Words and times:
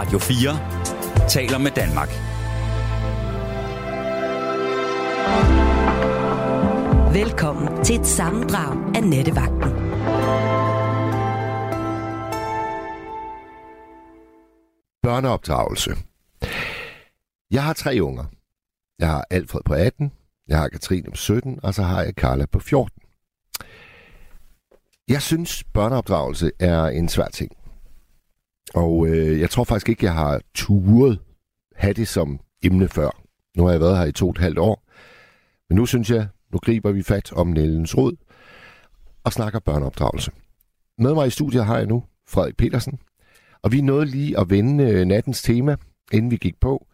Radio 0.00 0.18
4 0.18 1.28
taler 1.28 1.58
med 1.58 1.70
Danmark. 1.70 2.08
Velkommen 7.14 7.84
til 7.84 8.00
et 8.00 8.06
sammendrag 8.06 8.96
af 8.96 9.04
Nettevagten. 9.04 9.70
Børneopdragelse. 15.02 15.90
Jeg 17.50 17.64
har 17.64 17.72
tre 17.72 17.98
unger. 18.02 18.24
Jeg 18.98 19.08
har 19.08 19.24
Alfred 19.30 19.60
på 19.64 19.74
18, 19.74 20.12
jeg 20.48 20.58
har 20.58 20.68
Katrine 20.68 21.10
på 21.10 21.16
17, 21.16 21.60
og 21.62 21.74
så 21.74 21.82
har 21.82 22.02
jeg 22.02 22.12
Carla 22.12 22.46
på 22.46 22.58
14. 22.58 23.02
Jeg 25.08 25.22
synes, 25.22 25.64
børneopdragelse 25.64 26.50
er 26.60 26.84
en 26.84 27.08
svær 27.08 27.28
ting. 27.28 27.52
Og 28.74 29.06
øh, 29.08 29.40
jeg 29.40 29.50
tror 29.50 29.64
faktisk 29.64 29.88
ikke, 29.88 30.04
jeg 30.04 30.14
har 30.14 30.40
turet 30.54 31.18
have 31.76 31.92
det 31.92 32.08
som 32.08 32.40
emne 32.62 32.88
før. 32.88 33.10
Nu 33.56 33.64
har 33.64 33.70
jeg 33.70 33.80
været 33.80 33.98
her 33.98 34.04
i 34.04 34.12
to 34.12 34.26
og 34.26 34.30
et 34.30 34.38
halvt 34.38 34.58
år. 34.58 34.84
Men 35.68 35.76
nu 35.76 35.86
synes 35.86 36.10
jeg, 36.10 36.28
nu 36.52 36.58
griber 36.58 36.92
vi 36.92 37.02
fat 37.02 37.32
om 37.32 37.46
Nellens 37.46 37.96
Rod 37.96 38.16
og 39.24 39.32
snakker 39.32 39.58
børneopdragelse. 39.58 40.30
Med 40.98 41.14
mig 41.14 41.26
i 41.26 41.30
studiet 41.30 41.64
har 41.64 41.76
jeg 41.76 41.86
nu 41.86 42.04
Frederik 42.28 42.56
Petersen. 42.56 42.98
Og 43.62 43.72
vi 43.72 43.80
nåede 43.80 44.06
lige 44.06 44.38
at 44.38 44.50
vende 44.50 44.84
øh, 44.84 45.04
nattens 45.04 45.42
tema, 45.42 45.76
inden 46.12 46.30
vi 46.30 46.36
gik 46.36 46.60
på, 46.60 46.86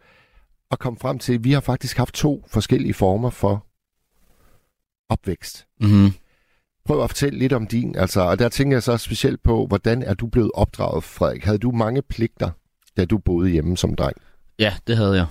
og 0.70 0.78
kom 0.78 0.96
frem 0.96 1.18
til, 1.18 1.34
at 1.34 1.44
vi 1.44 1.52
har 1.52 1.60
faktisk 1.60 1.96
haft 1.96 2.14
to 2.14 2.44
forskellige 2.48 2.94
former 2.94 3.30
for 3.30 3.66
opvækst. 5.08 5.66
Mm-hmm. 5.80 6.12
Prøv 6.86 7.02
at 7.02 7.10
fortælle 7.10 7.38
lidt 7.38 7.52
om 7.52 7.66
din, 7.66 7.96
altså, 7.96 8.20
og 8.20 8.38
der 8.38 8.48
tænker 8.48 8.76
jeg 8.76 8.82
så 8.82 8.96
specielt 8.96 9.42
på, 9.42 9.66
hvordan 9.66 10.02
er 10.02 10.14
du 10.14 10.26
blevet 10.26 10.50
opdraget, 10.54 11.04
Frederik? 11.04 11.44
Havde 11.44 11.58
du 11.58 11.70
mange 11.70 12.02
pligter, 12.02 12.50
da 12.96 13.04
du 13.04 13.18
boede 13.18 13.50
hjemme 13.50 13.76
som 13.76 13.94
dreng? 13.94 14.16
Ja, 14.58 14.74
det 14.86 14.96
havde 14.96 15.16
jeg. 15.16 15.26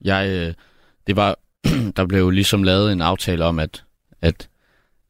Jeg, 0.00 0.28
øh, 0.28 0.54
det 1.06 1.16
var, 1.16 1.38
der 1.96 2.06
blev 2.06 2.30
ligesom 2.30 2.62
lavet 2.62 2.92
en 2.92 3.00
aftale 3.00 3.44
om, 3.44 3.58
at, 3.58 3.84
at, 4.22 4.48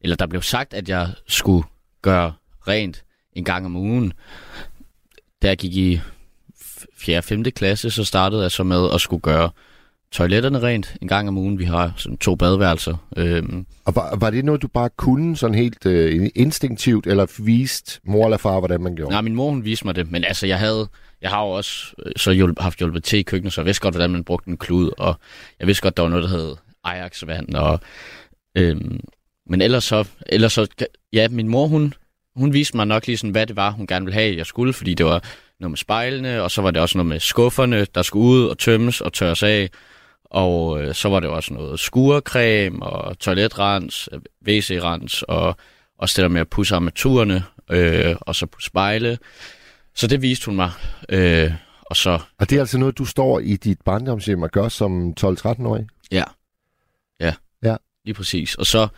eller 0.01 0.17
der 0.17 0.27
blev 0.27 0.43
sagt, 0.43 0.75
at 0.75 0.89
jeg 0.89 1.09
skulle 1.27 1.65
gøre 2.03 2.33
rent 2.69 3.05
en 3.33 3.45
gang 3.45 3.67
om 3.67 3.77
ugen. 3.77 4.13
Da 5.43 5.49
jeg 5.49 5.57
gik 5.59 5.77
i 5.77 6.01
4. 6.97 7.19
og 7.19 7.25
5. 7.25 7.45
klasse, 7.45 7.91
så 7.91 8.05
startede 8.05 8.43
jeg 8.43 8.51
så 8.51 8.63
med 8.63 8.91
at 8.95 9.01
skulle 9.01 9.21
gøre 9.21 9.51
toiletterne 10.13 10.63
rent 10.63 10.97
en 11.03 11.09
gang 11.09 11.29
om 11.29 11.39
ugen. 11.39 11.59
Vi 11.59 11.65
har 11.65 11.93
sådan 11.97 12.19
to 12.19 12.35
badeværelser. 12.37 12.97
Øhm, 13.17 13.67
Og 13.85 13.95
var, 13.97 14.17
var 14.17 14.31
det 14.31 14.45
noget, 14.45 14.63
du 14.63 14.69
bare 14.69 14.89
kunne 14.97 15.37
sådan 15.37 15.55
helt 15.55 15.87
øh, 15.87 16.29
instinktivt, 16.35 17.07
eller 17.07 17.27
vist 17.45 18.01
mor 18.05 18.25
eller 18.25 18.37
far, 18.37 18.59
hvordan 18.59 18.81
man 18.83 18.97
gjorde? 18.97 19.11
nej, 19.13 19.21
min 19.21 19.35
mor 19.35 19.51
hun 19.51 19.65
viste 19.65 19.87
mig 19.87 19.95
det, 19.95 20.11
men 20.11 20.25
altså 20.25 20.47
jeg 20.47 20.59
havde, 20.59 20.89
jeg 21.23 21.31
har 21.31 21.43
jo 21.43 21.51
også 21.51 21.93
øh, 22.07 22.13
så 22.17 22.31
hjulp, 22.31 22.61
haft 22.61 22.79
hjulpet 22.79 23.05
til 23.05 23.19
i 23.19 23.23
køkkenet, 23.23 23.53
så 23.53 23.61
jeg 23.61 23.67
vidste 23.67 23.83
godt, 23.83 23.95
hvordan 23.95 24.11
man 24.11 24.25
brugte 24.25 24.49
en 24.51 24.57
klud, 24.57 24.91
og 24.99 25.15
jeg 25.59 25.67
vidste 25.67 25.83
godt, 25.83 25.97
der 25.97 26.03
var 26.03 26.11
noget, 26.11 26.23
der 26.25 26.31
hed 26.39 26.57
Ajax-vand, 26.85 27.55
og 27.55 27.81
øhm, 28.57 29.01
men 29.47 29.61
ellers 29.63 29.85
så, 29.85 30.09
ellers 30.27 30.53
så, 30.53 30.67
ja, 31.13 31.29
min 31.29 31.49
mor, 31.49 31.67
hun, 31.67 31.95
hun 32.37 32.53
viste 32.53 32.77
mig 32.77 32.87
nok 32.87 33.07
lige 33.07 33.17
sådan, 33.17 33.31
hvad 33.31 33.47
det 33.47 33.57
var, 33.57 33.71
hun 33.71 33.87
gerne 33.87 34.05
ville 34.05 34.21
have, 34.21 34.37
jeg 34.37 34.47
skulle, 34.47 34.73
fordi 34.73 34.95
det 34.95 35.07
var 35.07 35.25
noget 35.61 35.71
med 35.71 35.77
spejlene, 35.79 36.43
og 36.43 36.51
så 36.51 36.63
var 36.63 36.71
det 36.71 36.83
også 36.83 36.99
noget 36.99 37.09
med 37.09 37.21
skufferne, 37.21 37.87
der 37.95 38.03
skulle 38.03 38.27
ud 38.27 38.45
og 38.45 38.59
tømmes 38.59 39.01
og 39.01 39.13
tørres 39.13 39.43
af, 39.43 39.69
og 40.31 40.83
øh, 40.83 40.95
så 40.95 41.09
var 41.09 41.21
det 41.21 41.31
også 41.31 41.55
noget 41.55 41.81
skurecreme 41.81 42.87
og 42.87 43.19
toiletrens, 43.19 44.09
øh, 44.13 44.21
WC-rens, 44.49 45.23
og 45.23 45.57
også 45.99 46.15
det 46.17 46.23
der 46.23 46.29
med 46.29 46.41
at 46.41 46.49
pusse 46.49 46.75
armaturerne, 46.75 47.45
øh, 47.71 48.17
og 48.21 48.35
så 48.35 48.47
på 48.47 48.61
spejle. 48.61 49.19
Så 49.95 50.07
det 50.07 50.23
viste 50.23 50.47
hun 50.47 50.57
mig. 50.57 50.71
Øh, 51.09 51.53
og 51.83 51.97
så, 51.97 52.19
Og 52.39 52.51
det 52.51 52.57
er 52.57 52.61
altså 52.61 52.79
noget, 52.79 52.99
du 52.99 53.05
står 53.05 53.41
i 53.41 53.57
dit 53.57 53.81
barndomshjem 53.85 54.43
og 54.43 54.51
gør 54.51 54.69
som 54.69 55.15
12-13-årig? 55.21 55.87
ja. 56.11 56.25
Ja. 57.21 57.35
Ja. 57.63 57.77
Lige 58.05 58.15
præcis. 58.15 58.55
Og 58.55 58.67
så, 58.67 58.89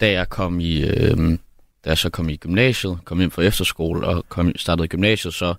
da 0.00 0.10
jeg 0.12 0.28
kom 0.28 0.60
i, 0.60 0.80
øh, 0.80 1.38
da 1.84 1.90
jeg 1.90 1.98
så 1.98 2.10
kom 2.10 2.28
i 2.28 2.36
gymnasiet, 2.36 2.98
kom 3.04 3.20
ind 3.20 3.30
fra 3.30 3.42
efterskole 3.42 4.06
og 4.06 4.24
kom, 4.28 4.52
startede 4.56 4.84
i 4.84 4.88
gymnasiet, 4.88 5.34
så 5.34 5.54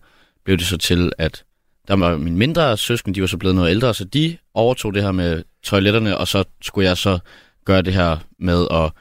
blev 0.46 0.58
det 0.58 0.66
så 0.66 0.78
til, 0.78 1.12
at 1.18 1.44
der 1.90 1.96
var 1.96 2.18
mine 2.18 2.38
mindre 2.38 2.78
søsken, 2.78 3.16
de 3.16 3.22
var 3.22 3.28
så 3.28 3.38
blevet 3.38 3.56
noget 3.56 3.70
ældre, 3.70 3.94
så 3.94 4.06
de 4.06 4.38
overtog 4.54 4.94
det 4.94 5.04
her 5.04 5.12
med 5.12 5.44
toiletterne, 5.64 6.18
og 6.18 6.28
så 6.28 6.44
skulle 6.62 6.88
jeg 6.88 6.98
så 6.98 7.20
gøre 7.66 7.82
det 7.82 7.94
her 7.94 8.18
med 8.40 8.68
at 8.72 8.92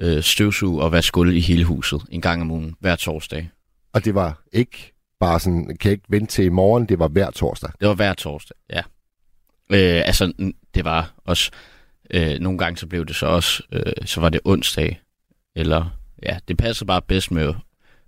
øh, 0.00 0.22
støvsuge 0.22 0.82
og 0.82 0.92
vaske 0.92 1.12
gulv 1.12 1.34
i 1.34 1.40
hele 1.40 1.64
huset 1.64 2.02
en 2.10 2.20
gang 2.20 2.42
om 2.42 2.50
ugen, 2.50 2.74
hver 2.80 2.96
torsdag. 2.96 3.50
Og 3.92 4.04
det 4.04 4.14
var 4.14 4.42
ikke 4.52 4.92
bare 5.20 5.40
sådan, 5.40 5.66
kan 5.66 5.90
jeg 5.90 5.92
ikke 5.92 6.04
vente 6.08 6.32
til 6.32 6.44
i 6.44 6.48
morgen, 6.48 6.86
det 6.86 6.98
var 6.98 7.08
hver 7.08 7.30
torsdag. 7.30 7.70
Det 7.80 7.88
var 7.88 7.94
hver 7.94 8.14
torsdag, 8.14 8.56
ja. 8.70 8.82
Øh, 9.70 10.02
altså, 10.06 10.52
det 10.74 10.84
var 10.84 11.14
også... 11.24 11.50
Øh, 12.10 12.38
nogle 12.38 12.58
gange 12.58 12.76
så 12.76 12.86
blev 12.86 13.06
det 13.06 13.16
så 13.16 13.26
også... 13.26 13.62
Øh, 13.72 13.92
så 14.04 14.20
var 14.20 14.28
det 14.28 14.40
onsdag. 14.44 15.00
Eller... 15.56 15.98
Ja, 16.22 16.38
det 16.48 16.56
passede 16.56 16.86
bare 16.86 17.02
bedst 17.02 17.30
med 17.30 17.54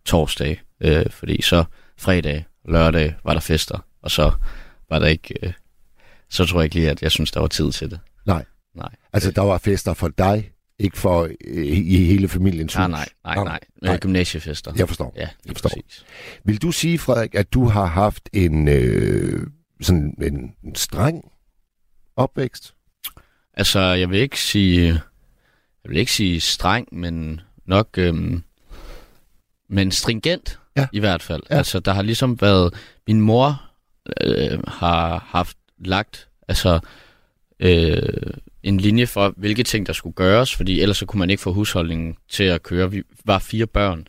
torsdag. 0.05 0.61
Øh, 0.81 1.11
fordi 1.11 1.43
så 1.43 1.65
fredag, 1.99 2.45
lørdag 2.69 3.15
var 3.25 3.33
der 3.33 3.41
fester. 3.41 3.79
Og 4.03 4.11
så 4.11 4.33
var 4.91 4.99
der 4.99 5.07
ikke... 5.07 5.35
Øh, 5.43 5.53
så 6.29 6.47
tror 6.47 6.61
jeg 6.61 6.65
ikke 6.65 6.75
lige, 6.75 6.91
at 6.91 7.03
jeg 7.03 7.11
synes, 7.11 7.31
der 7.31 7.41
var 7.41 7.47
tid 7.47 7.73
til 7.73 7.91
det. 7.91 8.01
Nej. 8.27 8.45
Nej. 8.75 8.89
Altså, 9.13 9.31
der 9.31 9.43
var 9.43 9.59
fester 9.59 9.95
for 9.95 10.09
dig, 10.09 10.51
ikke 10.79 10.99
for 10.99 11.23
øh, 11.45 11.67
i 11.67 12.05
hele 12.05 12.29
familiens 12.29 12.75
hus. 12.75 12.79
Nej, 12.79 12.89
nej, 12.89 13.09
nej, 13.25 13.45
nej. 13.45 13.61
nej. 13.83 13.99
Gymnasiefester. 13.99 14.73
Jeg 14.77 14.89
forstår. 14.89 15.15
Ja, 15.17 15.29
lige 15.45 15.55
forstår. 15.55 15.69
præcis. 15.69 16.05
Vil 16.45 16.63
du 16.63 16.73
sige, 16.73 16.99
Frederik, 16.99 17.35
at 17.35 17.53
du 17.53 17.65
har 17.65 17.85
haft 17.87 18.29
en, 18.33 18.69
øh, 18.69 19.47
sådan 19.81 20.15
en, 20.23 20.55
en 20.65 20.75
streng 20.75 21.33
opvækst? 22.17 22.75
Altså, 23.55 23.81
jeg 23.81 24.11
vil 24.11 24.19
ikke 24.19 24.41
sige, 24.41 24.87
jeg 25.85 25.91
vil 25.91 25.97
ikke 25.97 26.13
sige 26.13 26.41
streng, 26.41 26.89
men 26.93 27.41
nok, 27.67 27.89
øhm, 27.99 28.43
men 29.69 29.93
stringent 29.93 30.61
Ja. 30.77 30.87
i 30.93 30.99
hvert 30.99 31.23
fald. 31.23 31.43
Ja. 31.51 31.57
Altså, 31.57 31.81
der 31.81 31.93
har 31.93 32.03
ligesom 32.03 32.41
været, 32.41 32.75
min 33.07 33.21
mor 33.21 33.63
øh, 34.21 34.59
har 34.69 35.27
haft 35.29 35.57
lagt, 35.85 36.29
altså, 36.49 36.81
øh, 37.61 38.03
en 38.63 38.81
linje 38.81 39.07
for, 39.07 39.35
hvilke 39.37 39.63
ting, 39.63 39.87
der 39.87 39.93
skulle 39.93 40.15
gøres, 40.15 40.55
fordi 40.55 40.81
ellers 40.81 40.97
så 40.97 41.07
kunne 41.07 41.19
man 41.19 41.31
ikke 41.31 41.43
få 41.43 41.53
husholdningen 41.53 42.17
til 42.29 42.45
at 42.45 42.63
køre. 42.63 42.91
Vi 42.91 43.03
var 43.25 43.39
fire 43.39 43.67
børn, 43.67 44.07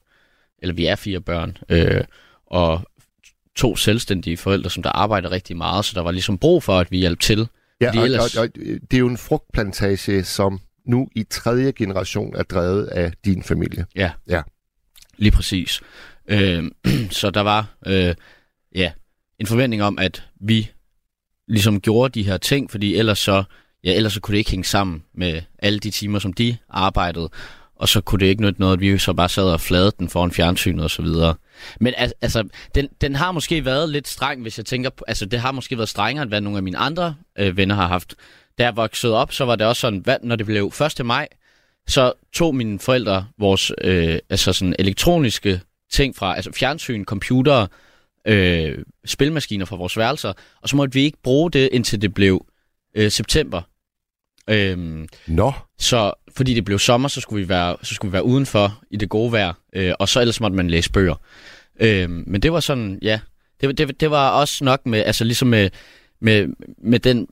eller 0.59 0.75
vi 0.75 0.85
er 0.85 0.95
fire 0.95 1.21
børn, 1.21 1.57
øh, 1.69 2.03
og 2.47 2.81
to 3.55 3.75
selvstændige 3.75 4.37
forældre, 4.37 4.69
som 4.69 4.83
der 4.83 4.89
arbejder 4.89 5.31
rigtig 5.31 5.57
meget, 5.57 5.85
så 5.85 5.91
der 5.95 6.01
var 6.01 6.11
ligesom 6.11 6.37
brug 6.37 6.63
for, 6.63 6.79
at 6.79 6.91
vi 6.91 6.97
hjalp 6.97 7.19
til. 7.19 7.47
Ja, 7.81 7.99
og, 7.99 8.05
ellers- 8.05 8.37
og, 8.37 8.43
og, 8.43 8.49
det 8.91 8.93
er 8.93 8.97
jo 8.97 9.07
en 9.07 9.17
frugtplantage, 9.17 10.23
som 10.23 10.59
nu 10.85 11.09
i 11.15 11.23
tredje 11.23 11.71
generation 11.71 12.35
er 12.35 12.43
drevet 12.43 12.85
af 12.85 13.13
din 13.25 13.43
familie. 13.43 13.85
Ja. 13.95 14.11
Ja. 14.29 14.41
Lige 15.17 15.31
præcis. 15.31 15.81
Øh, 16.27 16.63
så 17.19 17.29
der 17.29 17.41
var 17.41 17.65
øh, 17.85 18.15
ja, 18.75 18.91
en 19.39 19.47
forventning 19.47 19.83
om, 19.83 19.99
at 19.99 20.23
vi 20.41 20.71
ligesom 21.47 21.81
gjorde 21.81 22.19
de 22.19 22.23
her 22.23 22.37
ting, 22.37 22.71
fordi 22.71 22.95
ellers 22.95 23.19
så, 23.19 23.43
ja, 23.83 23.93
ellers 23.93 24.13
så 24.13 24.19
kunne 24.19 24.33
det 24.33 24.39
ikke 24.39 24.51
hænge 24.51 24.63
sammen 24.63 25.03
med 25.13 25.41
alle 25.59 25.79
de 25.79 25.91
timer, 25.91 26.19
som 26.19 26.33
de 26.33 26.57
arbejdede. 26.69 27.29
Og 27.75 27.89
så 27.89 28.01
kunne 28.01 28.19
det 28.19 28.25
ikke 28.25 28.41
nytte 28.41 28.59
noget, 28.59 28.73
at 28.73 28.81
vi 28.81 28.97
så 28.97 29.13
bare 29.13 29.29
sad 29.29 29.43
og 29.43 29.61
fladede 29.61 29.91
den 29.99 30.09
foran 30.09 30.31
fjernsynet 30.31 30.83
og 30.83 30.89
så 30.89 31.01
videre. 31.01 31.35
Men 31.79 31.93
al- 31.97 32.13
altså, 32.21 32.47
den, 32.75 32.87
den 33.01 33.15
har 33.15 33.31
måske 33.31 33.65
været 33.65 33.89
lidt 33.89 34.07
streng, 34.07 34.41
hvis 34.41 34.57
jeg 34.57 34.65
tænker 34.65 34.89
på, 34.89 35.05
altså 35.07 35.25
det 35.25 35.39
har 35.39 35.51
måske 35.51 35.77
været 35.77 35.89
strengere, 35.89 36.21
end 36.21 36.31
hvad 36.31 36.41
nogle 36.41 36.57
af 36.57 36.63
mine 36.63 36.77
andre 36.77 37.15
øh, 37.39 37.57
venner 37.57 37.75
har 37.75 37.87
haft. 37.87 38.15
Da 38.57 38.63
jeg 38.63 38.75
voksede 38.75 39.15
op, 39.15 39.33
så 39.33 39.45
var 39.45 39.55
det 39.55 39.67
også 39.67 39.79
sådan, 39.79 39.99
hvad, 39.99 40.17
når 40.23 40.35
det 40.35 40.45
blev 40.45 40.71
1. 40.99 41.05
maj, 41.05 41.27
så 41.87 42.13
tog 42.33 42.55
mine 42.55 42.79
forældre 42.79 43.27
vores 43.39 43.71
øh, 43.81 44.19
altså 44.29 44.53
sådan 44.53 44.75
elektroniske 44.79 45.61
ting 45.91 46.15
fra, 46.15 46.35
altså 46.35 46.51
fjernsyn, 46.51 47.05
computer, 47.05 47.67
øh, 48.27 48.77
spilmaskiner 49.05 49.65
fra 49.65 49.75
vores 49.75 49.97
værelser, 49.97 50.33
og 50.61 50.69
så 50.69 50.75
måtte 50.75 50.93
vi 50.93 51.01
ikke 51.03 51.17
bruge 51.23 51.51
det, 51.51 51.69
indtil 51.71 52.01
det 52.01 52.13
blev 52.13 52.45
øh, 52.95 53.11
september. 53.11 53.61
Øhm, 54.49 55.07
Nå, 55.27 55.53
så 55.79 56.13
fordi 56.37 56.53
det 56.53 56.65
blev 56.65 56.79
sommer, 56.79 57.07
så 57.07 57.21
skulle 57.21 57.43
vi 57.43 57.49
være, 57.49 57.77
så 57.83 57.95
skulle 57.95 58.09
vi 58.09 58.13
være 58.13 58.23
udenfor 58.23 58.81
i 58.91 58.97
det 58.97 59.09
gode 59.09 59.31
vejr, 59.31 59.53
øh, 59.73 59.93
og 59.99 60.09
så 60.09 60.19
ellers 60.21 60.39
måtte 60.39 60.55
man 60.55 60.69
læse 60.69 60.91
bøger. 60.91 61.15
Øh, 61.79 62.09
men 62.09 62.41
det 62.41 62.51
var 62.53 62.59
sådan, 62.59 62.99
ja, 63.01 63.19
det, 63.61 63.67
var- 63.67 63.73
det, 63.73 63.99
det 63.99 64.11
var 64.11 64.29
også 64.29 64.63
nok 64.63 64.85
med, 64.85 65.03
altså 65.05 65.23
ligesom 65.23 65.47
med, 65.47 65.69
med, 66.21 66.47
med 66.83 66.99
den 66.99 67.27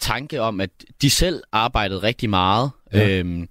tanke 0.00 0.40
om, 0.40 0.60
at 0.60 0.70
de 1.02 1.10
selv 1.10 1.42
arbejdede 1.52 2.02
rigtig 2.02 2.30
meget, 2.30 2.70
Ja. 2.92 2.98
ja. 2.98 3.18
øhm, 3.18 3.48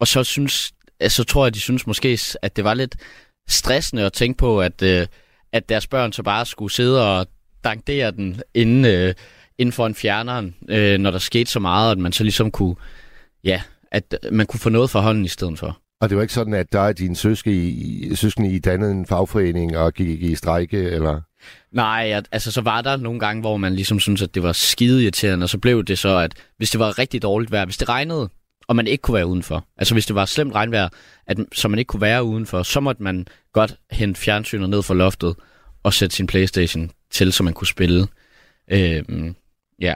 og 0.00 0.06
så 0.08 0.24
synes, 0.24 0.72
altså 1.00 1.24
tror 1.24 1.46
jeg, 1.46 1.54
de 1.54 1.60
synes 1.60 1.86
måske, 1.86 2.18
at 2.42 2.56
det 2.56 2.64
var 2.64 2.74
lidt 2.74 2.96
stressende 3.48 4.02
at 4.06 4.12
tænke 4.12 4.38
på, 4.38 4.60
at, 4.60 4.82
øh, 4.82 5.06
at 5.52 5.68
deres 5.68 5.86
børn 5.86 6.12
så 6.12 6.22
bare 6.22 6.46
skulle 6.46 6.72
sidde 6.72 7.18
og 7.18 7.26
dankdere 7.64 8.10
den 8.10 8.40
inden, 8.54 8.84
øh, 8.84 9.14
inden 9.58 9.72
for 9.72 9.86
en 9.86 9.94
fjerneren, 9.94 10.54
øh, 10.68 10.98
når 10.98 11.10
der 11.10 11.18
skete 11.18 11.50
så 11.50 11.60
meget, 11.60 11.92
at 11.92 11.98
man 11.98 12.12
så 12.12 12.22
ligesom 12.22 12.50
kunne, 12.50 12.74
ja, 13.44 13.62
at 13.92 14.18
man 14.32 14.46
kunne 14.46 14.60
få 14.60 14.68
noget 14.68 14.90
for 14.90 15.00
hånden 15.00 15.24
i 15.24 15.28
stedet 15.28 15.58
for. 15.58 15.78
og 16.00 16.08
det 16.08 16.16
var 16.16 16.22
ikke 16.22 16.34
sådan, 16.34 16.54
at 16.54 16.72
der 16.72 16.80
er 16.80 16.92
dine 16.92 17.16
søskende 17.16 17.56
i, 17.56 18.14
søskende 18.14 18.50
i 18.50 18.58
dannede 18.58 18.90
en 18.92 19.06
fagforening 19.06 19.76
og 19.76 19.94
gik 19.94 20.22
i 20.22 20.34
strejke, 20.34 20.78
eller... 20.90 21.20
Nej, 21.72 22.22
altså 22.32 22.52
så 22.52 22.60
var 22.60 22.80
der 22.80 22.96
nogle 22.96 23.20
gange, 23.20 23.40
hvor 23.40 23.56
man 23.56 23.74
ligesom 23.74 24.00
synes, 24.00 24.22
at 24.22 24.34
det 24.34 24.42
var 24.42 24.52
skide 24.52 25.02
irriterende, 25.02 25.44
og 25.44 25.48
så 25.48 25.58
blev 25.58 25.84
det 25.84 25.98
så, 25.98 26.18
at 26.18 26.34
hvis 26.56 26.70
det 26.70 26.80
var 26.80 26.98
rigtig 26.98 27.22
dårligt 27.22 27.52
vejr, 27.52 27.64
hvis 27.64 27.76
det 27.76 27.88
regnede, 27.88 28.28
og 28.66 28.76
man 28.76 28.86
ikke 28.86 29.02
kunne 29.02 29.14
være 29.14 29.26
udenfor, 29.26 29.66
altså 29.76 29.94
hvis 29.94 30.06
det 30.06 30.14
var 30.14 30.24
slemt 30.24 30.54
regnvejr, 30.54 30.88
at, 31.26 31.38
så 31.52 31.68
man 31.68 31.78
ikke 31.78 31.88
kunne 31.88 32.00
være 32.00 32.24
udenfor, 32.24 32.62
så 32.62 32.80
måtte 32.80 33.02
man 33.02 33.26
godt 33.52 33.76
hente 33.90 34.20
fjernsynet 34.20 34.70
ned 34.70 34.82
fra 34.82 34.94
loftet 34.94 35.34
og 35.82 35.94
sætte 35.94 36.16
sin 36.16 36.26
Playstation 36.26 36.90
til, 37.10 37.32
så 37.32 37.42
man 37.42 37.54
kunne 37.54 37.66
spille. 37.66 38.06
Øh, 38.70 39.04
ja, 39.80 39.94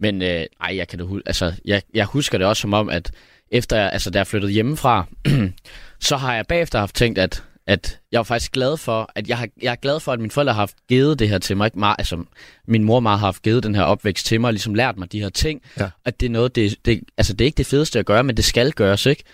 men 0.00 0.22
øh, 0.22 0.46
ej, 0.60 0.76
jeg 0.76 0.88
kan 0.88 0.98
det 0.98 1.22
altså, 1.26 1.52
jeg, 1.64 1.82
jeg 1.94 2.06
husker 2.06 2.38
det 2.38 2.46
også 2.46 2.60
som 2.60 2.74
om, 2.74 2.88
at 2.88 3.12
efter, 3.50 3.88
altså, 3.88 4.10
da 4.10 4.18
jeg 4.18 4.26
flyttede 4.26 4.52
hjemmefra, 4.52 5.06
så 6.00 6.16
har 6.16 6.34
jeg 6.34 6.46
bagefter 6.46 6.78
haft 6.78 6.94
tænkt, 6.94 7.18
at 7.18 7.44
at 7.68 8.00
jeg 8.12 8.18
var 8.18 8.24
faktisk 8.24 8.52
glad 8.52 8.76
for, 8.76 9.10
at 9.14 9.28
jeg, 9.28 9.38
har, 9.38 9.48
jeg 9.62 9.70
er 9.70 9.76
glad 9.76 10.00
for, 10.00 10.12
at 10.12 10.20
mine 10.20 10.30
forældre 10.30 10.52
har 10.52 10.60
haft 10.60 10.76
givet 10.88 11.18
det 11.18 11.28
her 11.28 11.38
til 11.38 11.56
mig. 11.56 11.66
Ikke 11.66 11.78
meget, 11.78 11.96
altså, 11.98 12.24
min 12.66 12.84
mor 12.84 13.00
meget 13.00 13.18
har 13.18 13.26
haft 13.26 13.42
givet 13.42 13.62
den 13.62 13.74
her 13.74 13.82
opvækst 13.82 14.26
til 14.26 14.40
mig, 14.40 14.48
og 14.48 14.52
ligesom 14.52 14.74
lært 14.74 14.98
mig 14.98 15.12
de 15.12 15.20
her 15.20 15.28
ting. 15.28 15.62
Ja. 15.80 15.90
At 16.04 16.20
det 16.20 16.26
er 16.26 16.30
noget, 16.30 16.56
det, 16.56 16.76
det, 16.84 17.00
altså 17.18 17.32
det 17.32 17.40
er 17.40 17.46
ikke 17.46 17.56
det 17.56 17.66
fedeste 17.66 17.98
at 17.98 18.06
gøre, 18.06 18.24
men 18.24 18.36
det 18.36 18.44
skal 18.44 18.72
gøres, 18.72 19.06
ikke? 19.06 19.24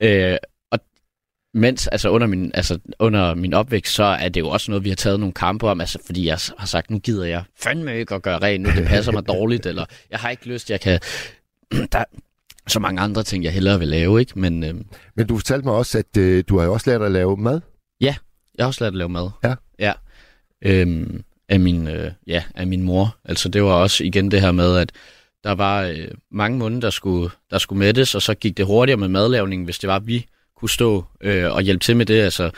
Øh, 0.00 0.36
og 0.70 0.78
mens, 1.54 1.86
altså 1.86 2.08
under 2.08 2.26
min, 2.26 2.50
altså 2.54 2.78
under 2.98 3.34
min 3.34 3.54
opvækst, 3.54 3.94
så 3.94 4.04
er 4.04 4.28
det 4.28 4.40
jo 4.40 4.48
også 4.48 4.70
noget, 4.70 4.84
vi 4.84 4.88
har 4.88 4.96
taget 4.96 5.20
nogle 5.20 5.32
kampe 5.32 5.68
om, 5.68 5.80
altså 5.80 5.98
fordi 6.06 6.26
jeg 6.26 6.38
har 6.58 6.66
sagt, 6.66 6.90
nu 6.90 6.98
gider 6.98 7.24
jeg 7.24 7.44
fandme 7.62 7.98
ikke 7.98 8.14
at 8.14 8.22
gøre 8.22 8.38
rent, 8.38 8.62
nu 8.62 8.70
det 8.70 8.86
passer 8.86 9.12
mig 9.12 9.28
dårligt, 9.28 9.66
eller 9.66 9.84
jeg 10.10 10.18
har 10.18 10.30
ikke 10.30 10.46
lyst, 10.46 10.70
jeg 10.70 10.80
kan... 10.80 11.00
Der 11.92 11.98
er 11.98 12.04
så 12.68 12.80
mange 12.80 13.00
andre 13.00 13.22
ting, 13.22 13.44
jeg 13.44 13.52
hellere 13.52 13.78
vil 13.78 13.88
lave, 13.88 14.20
ikke? 14.20 14.38
Men 14.38 14.64
øh, 14.64 14.74
Men 15.14 15.26
du 15.26 15.36
fortalte 15.36 15.66
mig 15.66 15.74
også, 15.74 15.98
at 15.98 16.16
øh, 16.16 16.44
du 16.48 16.58
har 16.58 16.66
jo 16.66 16.72
også 16.72 16.90
lært 16.90 17.02
at 17.02 17.12
lave 17.12 17.36
mad. 17.36 17.60
Jeg 18.58 18.64
har 18.64 18.66
også 18.66 18.84
lært 18.84 18.92
at 18.92 18.96
lave 18.96 19.08
mad. 19.08 19.30
Ja. 19.44 19.54
Ja. 19.78 19.92
Øhm, 20.62 21.24
af, 21.48 21.60
min, 21.60 21.88
øh, 21.88 22.12
ja, 22.26 22.44
af 22.54 22.66
min 22.66 22.82
mor. 22.82 23.16
Altså 23.24 23.48
det 23.48 23.62
var 23.62 23.72
også 23.72 24.04
igen 24.04 24.30
det 24.30 24.40
her 24.40 24.52
med, 24.52 24.76
at 24.76 24.92
der 25.44 25.52
var 25.52 25.82
øh, 25.82 26.08
mange 26.30 26.58
måneder, 26.58 26.80
der 26.80 26.90
skulle, 26.90 27.30
der 27.50 27.58
skulle 27.58 27.78
mættes, 27.78 28.14
og 28.14 28.22
så 28.22 28.34
gik 28.34 28.56
det 28.56 28.66
hurtigere 28.66 29.00
med 29.00 29.08
madlavningen, 29.08 29.64
hvis 29.64 29.78
det 29.78 29.88
var, 29.88 29.96
at 29.96 30.06
vi 30.06 30.26
kunne 30.56 30.70
stå 30.70 31.04
øh, 31.20 31.52
og 31.52 31.62
hjælpe 31.62 31.84
til 31.84 31.96
med 31.96 32.06
det. 32.06 32.22
Altså 32.22 32.50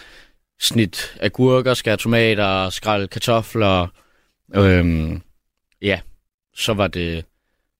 snit 0.60 1.16
agurker, 1.20 1.74
skære 1.74 1.96
tomater, 1.96 2.70
skrælle 2.70 3.08
kartofler. 3.08 3.86
Øhm, 4.54 5.22
ja, 5.82 6.00
så 6.54 6.74
var 6.74 6.86
det, 6.86 7.24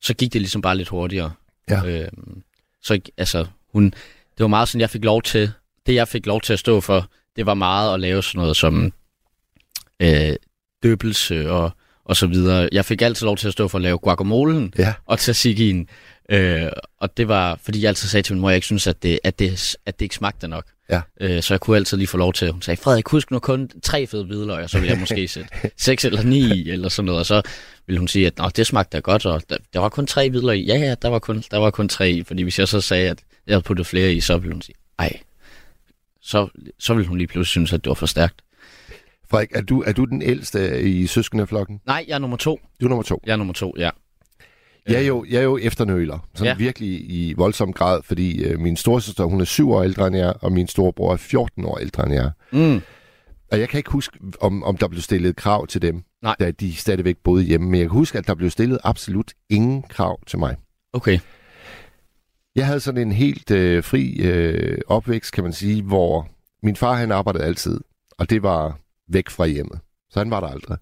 så 0.02 0.14
gik 0.14 0.32
det 0.32 0.40
ligesom 0.40 0.62
bare 0.62 0.76
lidt 0.76 0.88
hurtigere. 0.88 1.32
Ja. 1.70 1.86
Øhm, 1.86 2.42
så 2.82 3.00
altså, 3.16 3.46
hun, 3.72 3.84
det 3.84 4.40
var 4.40 4.46
meget 4.46 4.68
sådan, 4.68 4.80
jeg 4.80 4.90
fik 4.90 5.04
lov 5.04 5.22
til, 5.22 5.52
det 5.86 5.94
jeg 5.94 6.08
fik 6.08 6.26
lov 6.26 6.40
til 6.40 6.52
at 6.52 6.58
stå 6.58 6.80
for, 6.80 7.10
det 7.36 7.46
var 7.46 7.54
meget 7.54 7.94
at 7.94 8.00
lave 8.00 8.22
sådan 8.22 8.40
noget 8.40 8.56
som 8.56 8.92
øh, 10.02 10.36
døbelse 10.82 11.50
og, 11.50 11.70
og 12.04 12.16
så 12.16 12.26
videre. 12.26 12.68
Jeg 12.72 12.84
fik 12.84 13.02
altid 13.02 13.26
lov 13.26 13.36
til 13.36 13.46
at 13.46 13.52
stå 13.52 13.68
for 13.68 13.78
at 13.78 13.82
lave 13.82 13.98
guacamolen 13.98 14.74
Ja. 14.78 14.94
og 15.06 15.18
tzatzikien. 15.18 15.88
Øh, 16.30 16.66
og 17.00 17.16
det 17.16 17.28
var, 17.28 17.58
fordi 17.64 17.82
jeg 17.82 17.88
altid 17.88 18.08
sagde 18.08 18.22
til 18.22 18.34
min 18.34 18.40
mor, 18.40 18.48
at 18.48 18.52
jeg 18.52 18.56
ikke 18.56 18.66
synes, 18.66 18.86
at 18.86 19.02
det, 19.02 19.18
at 19.24 19.38
det, 19.38 19.76
at 19.86 19.98
det 19.98 20.04
ikke 20.04 20.14
smagte 20.14 20.48
nok. 20.48 20.64
Ja. 20.90 21.00
Øh, 21.20 21.42
så 21.42 21.54
jeg 21.54 21.60
kunne 21.60 21.76
altid 21.76 21.96
lige 21.96 22.06
få 22.06 22.16
lov 22.16 22.32
til, 22.32 22.50
hun 22.52 22.62
sagde, 22.62 22.80
Frederik, 22.82 23.08
husk 23.08 23.30
nu 23.30 23.38
kun 23.38 23.70
tre 23.82 24.06
fede 24.06 24.24
hvidløg, 24.24 24.62
og 24.62 24.70
så 24.70 24.78
ville 24.78 24.92
jeg 24.92 25.00
måske 25.00 25.28
sætte 25.34 25.48
seks 25.76 26.04
eller 26.04 26.22
ni 26.22 26.70
eller 26.70 26.88
sådan 26.88 27.06
noget. 27.06 27.18
Og 27.18 27.26
så 27.26 27.42
ville 27.86 27.98
hun 27.98 28.08
sige, 28.08 28.26
at 28.26 28.38
Nå, 28.38 28.48
det 28.56 28.66
smagte 28.66 28.96
da 28.96 29.00
godt, 29.00 29.26
og 29.26 29.42
der, 29.50 29.56
der 29.72 29.80
var 29.80 29.88
kun 29.88 30.06
tre 30.06 30.30
hvidløg 30.30 30.58
i. 30.58 30.64
Ja, 30.66 30.78
ja, 30.78 30.94
der 31.02 31.08
var 31.08 31.18
kun, 31.18 31.42
der 31.50 31.58
var 31.58 31.70
kun 31.70 31.88
tre 31.88 32.10
i, 32.10 32.22
fordi 32.22 32.42
hvis 32.42 32.58
jeg 32.58 32.68
så 32.68 32.80
sagde, 32.80 33.10
at 33.10 33.18
jeg 33.46 33.54
havde 33.54 33.62
puttet 33.62 33.86
flere 33.86 34.12
i, 34.12 34.20
så 34.20 34.36
ville 34.38 34.52
hun 34.54 34.62
sige, 34.62 34.74
ej, 34.98 35.20
så, 36.26 36.48
så 36.78 36.94
ville 36.94 37.08
hun 37.08 37.18
lige 37.18 37.26
pludselig 37.26 37.50
synes, 37.50 37.72
at 37.72 37.84
det 37.84 37.88
var 37.88 37.94
for 37.94 38.06
stærkt. 38.06 38.42
Frederik, 39.30 39.50
er 39.54 39.62
du, 39.62 39.82
er 39.82 39.92
du 39.92 40.04
den 40.04 40.22
ældste 40.22 40.82
i 40.82 41.06
søskendeflokken? 41.06 41.80
Nej, 41.86 42.04
jeg 42.08 42.14
er 42.14 42.18
nummer 42.18 42.36
to. 42.36 42.60
Du 42.80 42.86
er 42.86 42.88
nummer 42.88 43.02
to. 43.02 43.20
Jeg 43.26 43.32
er 43.32 43.36
nummer 43.36 43.54
to, 43.54 43.74
ja. 43.78 43.90
Jeg 44.88 44.96
er 44.96 45.06
jo, 45.06 45.24
jeg 45.28 45.38
er 45.38 45.42
jo 45.42 45.58
efternøler, 45.62 46.28
sådan 46.34 46.52
ja. 46.52 46.56
Virkelig 46.56 47.10
i 47.10 47.34
voldsom 47.36 47.72
grad, 47.72 48.02
fordi 48.02 48.44
øh, 48.44 48.60
min 48.60 48.76
storesøster, 48.76 49.24
hun 49.24 49.40
er 49.40 49.44
syv 49.44 49.70
år 49.70 49.82
ældre 49.82 50.06
end 50.06 50.16
jeg, 50.16 50.34
og 50.40 50.52
min 50.52 50.68
storebror 50.68 51.12
er 51.12 51.16
14 51.16 51.64
år 51.64 51.78
ældre 51.78 52.06
end 52.06 52.14
jeg. 52.14 52.30
Mm. 52.52 52.80
Og 53.52 53.60
jeg 53.60 53.68
kan 53.68 53.78
ikke 53.78 53.90
huske, 53.90 54.18
om, 54.40 54.62
om 54.62 54.76
der 54.76 54.88
blev 54.88 55.02
stillet 55.02 55.36
krav 55.36 55.66
til 55.66 55.82
dem, 55.82 56.02
Nej. 56.22 56.36
da 56.40 56.50
de 56.50 56.74
stadigvæk 56.76 57.16
boede 57.24 57.44
hjemme. 57.44 57.70
Men 57.70 57.80
jeg 57.80 57.88
kan 57.88 57.98
huske, 57.98 58.18
at 58.18 58.26
der 58.26 58.34
blev 58.34 58.50
stillet 58.50 58.78
absolut 58.84 59.32
ingen 59.50 59.82
krav 59.82 60.20
til 60.26 60.38
mig. 60.38 60.56
Okay. 60.92 61.18
Jeg 62.56 62.66
havde 62.66 62.80
sådan 62.80 63.06
en 63.06 63.12
helt 63.12 63.50
øh, 63.50 63.84
fri 63.84 64.16
øh, 64.22 64.78
opvækst, 64.86 65.32
kan 65.32 65.44
man 65.44 65.52
sige, 65.52 65.82
hvor 65.82 66.28
min 66.62 66.76
far 66.76 66.94
han 66.94 67.12
arbejdede 67.12 67.44
altid, 67.44 67.80
og 68.18 68.30
det 68.30 68.42
var 68.42 68.78
væk 69.08 69.30
fra 69.30 69.46
hjemmet. 69.46 69.80
Så 70.10 70.20
han 70.20 70.30
var 70.30 70.40
der 70.40 70.48
aldrig. 70.48 70.78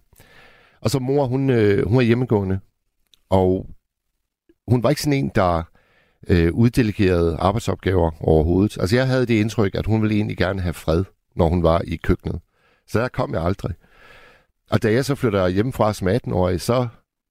Og 0.81 0.91
så 0.91 0.99
mor, 0.99 1.27
hun, 1.27 1.51
øh, 1.51 1.89
hun 1.89 1.99
er 1.99 2.03
hjemmegående, 2.03 2.61
og 3.31 3.67
hun 4.69 4.83
var 4.83 4.91
ikke 4.91 5.03
sådan 5.03 5.19
en, 5.19 5.31
der 5.35 5.63
øh, 6.29 6.53
uddelegerede 6.53 7.37
arbejdsopgaver 7.37 8.11
overhovedet. 8.21 8.79
Altså 8.81 8.97
jeg 8.97 9.07
havde 9.07 9.27
det 9.27 9.35
indtryk, 9.35 9.75
at 9.75 9.87
hun 9.87 10.03
ville 10.03 10.17
egentlig 10.17 10.37
gerne 10.37 10.61
have 10.61 10.75
fred, 10.75 11.05
når 11.37 11.49
hun 11.49 11.63
var 11.63 11.83
i 11.87 11.97
køkkenet. 11.97 12.41
Så 12.89 13.01
der 13.01 13.09
kom 13.09 13.35
jeg 13.35 13.43
aldrig. 13.43 13.75
Og 14.71 14.83
da 14.83 14.93
jeg 14.93 15.05
så 15.05 15.15
flytter 15.15 15.49
hjemmefra 15.49 15.93
som 15.93 16.09
18-årig, 16.09 16.61
så 16.61 16.89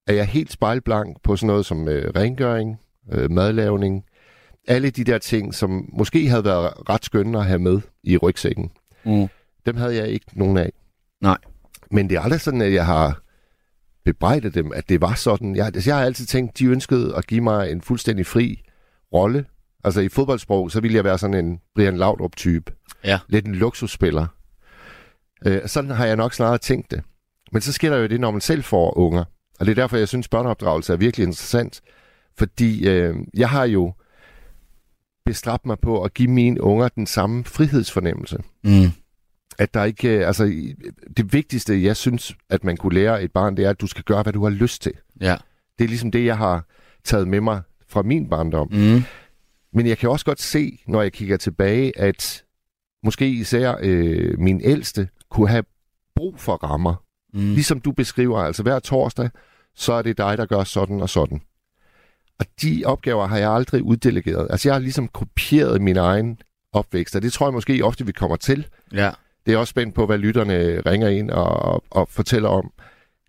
er 0.07 0.13
jeg 0.13 0.25
helt 0.25 0.51
spejlblank 0.51 1.21
på 1.23 1.35
sådan 1.35 1.47
noget 1.47 1.65
som 1.65 1.87
øh, 1.87 2.11
rengøring, 2.15 2.79
øh, 3.11 3.31
madlavning, 3.31 4.05
alle 4.67 4.89
de 4.89 5.03
der 5.03 5.17
ting, 5.17 5.55
som 5.55 5.89
måske 5.93 6.29
havde 6.29 6.45
været 6.45 6.89
ret 6.89 7.05
skønne 7.05 7.37
at 7.37 7.45
have 7.45 7.59
med 7.59 7.81
i 8.03 8.17
rygsækken. 8.17 8.71
Mm. 9.05 9.27
Dem 9.65 9.77
havde 9.77 9.95
jeg 9.95 10.07
ikke 10.07 10.25
nogen 10.33 10.57
af. 10.57 10.71
Nej. 11.21 11.37
Men 11.91 12.09
det 12.09 12.17
er 12.17 12.21
aldrig 12.21 12.41
sådan, 12.41 12.61
at 12.61 12.73
jeg 12.73 12.85
har 12.85 13.21
bebrejdet 14.05 14.55
dem, 14.55 14.71
at 14.75 14.89
det 14.89 15.01
var 15.01 15.13
sådan. 15.13 15.55
Jeg, 15.55 15.65
altså, 15.65 15.89
jeg 15.89 15.97
har 15.97 16.05
altid 16.05 16.25
tænkt, 16.25 16.59
de 16.59 16.65
ønskede 16.65 17.15
at 17.15 17.27
give 17.27 17.41
mig 17.41 17.71
en 17.71 17.81
fuldstændig 17.81 18.25
fri 18.25 18.63
rolle. 19.13 19.45
Altså 19.83 20.01
i 20.01 20.09
fodboldsprog, 20.09 20.71
så 20.71 20.81
ville 20.81 20.95
jeg 20.95 21.03
være 21.03 21.17
sådan 21.17 21.45
en 21.45 21.59
Brian 21.75 21.97
Laudrup-type. 21.97 22.71
Ja. 23.03 23.19
Lidt 23.27 23.45
en 23.45 23.55
luksusspiller. 23.55 24.27
Øh, 25.45 25.61
sådan 25.65 25.91
har 25.91 26.05
jeg 26.05 26.15
nok 26.15 26.33
snarere 26.33 26.57
tænkt 26.57 26.91
det. 26.91 27.01
Men 27.51 27.61
så 27.61 27.71
sker 27.71 27.89
der 27.89 27.97
jo 27.97 28.07
det, 28.07 28.19
når 28.19 28.31
man 28.31 28.41
selv 28.41 28.63
får 28.63 28.97
unger. 28.97 29.23
Og 29.59 29.65
det 29.65 29.71
er 29.71 29.81
derfor, 29.81 29.97
jeg 29.97 30.07
synes, 30.07 30.27
børneopdragelse 30.27 30.93
er 30.93 30.97
virkelig 30.97 31.23
interessant. 31.23 31.81
Fordi 32.37 32.87
øh, 32.89 33.15
jeg 33.33 33.49
har 33.49 33.65
jo 33.65 33.93
bestræbt 35.25 35.65
mig 35.65 35.79
på 35.79 36.03
at 36.03 36.13
give 36.13 36.31
mine 36.31 36.61
unger 36.61 36.87
den 36.87 37.05
samme 37.07 37.43
frihedsfornemmelse 37.43 38.37
Mm. 38.63 38.85
at 39.57 39.73
der 39.73 39.83
ikke, 39.83 40.09
øh, 40.17 40.27
altså 40.27 40.43
det 41.17 41.33
vigtigste, 41.33 41.83
jeg 41.83 41.95
synes, 41.97 42.35
at 42.49 42.63
man 42.63 42.77
kunne 42.77 42.93
lære 42.93 43.23
et 43.23 43.31
barn, 43.31 43.57
det 43.57 43.65
er, 43.65 43.69
at 43.69 43.81
du 43.81 43.87
skal 43.87 44.03
gøre, 44.03 44.23
hvad 44.23 44.33
du 44.33 44.43
har 44.43 44.49
lyst 44.49 44.81
til. 44.81 44.93
Ja. 45.21 45.35
Det 45.77 45.83
er 45.83 45.87
ligesom 45.87 46.11
det, 46.11 46.25
jeg 46.25 46.37
har 46.37 46.65
taget 47.03 47.27
med 47.27 47.41
mig 47.41 47.61
fra 47.89 48.01
min 48.01 48.29
barndom. 48.29 48.67
Mm. 48.71 49.03
Men 49.73 49.87
jeg 49.87 49.97
kan 49.97 50.09
også 50.09 50.25
godt 50.25 50.41
se, 50.41 50.79
når 50.87 51.01
jeg 51.01 51.13
kigger 51.13 51.37
tilbage, 51.37 51.99
at 51.99 52.43
måske 53.03 53.29
især 53.29 53.75
øh, 53.81 54.39
min 54.39 54.61
ældste 54.63 55.09
kunne 55.29 55.49
have 55.49 55.63
brug 56.15 56.39
for 56.39 56.53
rammer. 56.55 56.95
Mm. 57.33 57.39
Ligesom 57.53 57.79
du 57.79 57.91
beskriver, 57.91 58.39
altså 58.39 58.63
hver 58.63 58.79
torsdag, 58.79 59.29
så 59.75 59.93
er 59.93 60.01
det 60.01 60.17
dig, 60.17 60.37
der 60.37 60.45
gør 60.45 60.63
sådan 60.63 61.01
og 61.01 61.09
sådan. 61.09 61.41
Og 62.39 62.45
de 62.61 62.83
opgaver 62.85 63.27
har 63.27 63.37
jeg 63.37 63.51
aldrig 63.51 63.83
uddelegeret. 63.83 64.47
Altså 64.49 64.69
jeg 64.69 64.75
har 64.75 64.79
ligesom 64.79 65.07
kopieret 65.07 65.81
min 65.81 65.97
egen 65.97 66.37
opvækst, 66.73 67.15
og 67.15 67.21
det 67.21 67.33
tror 67.33 67.45
jeg 67.45 67.53
måske 67.53 67.85
ofte, 67.85 68.05
vi 68.05 68.11
kommer 68.11 68.35
til. 68.35 68.67
Ja. 68.93 69.11
Det 69.45 69.53
er 69.53 69.57
også 69.57 69.71
spændt 69.71 69.95
på, 69.95 70.05
hvad 70.05 70.17
lytterne 70.17 70.81
ringer 70.81 71.09
ind 71.09 71.31
og, 71.31 71.83
og 71.89 72.09
fortæller 72.09 72.49
om. 72.49 72.71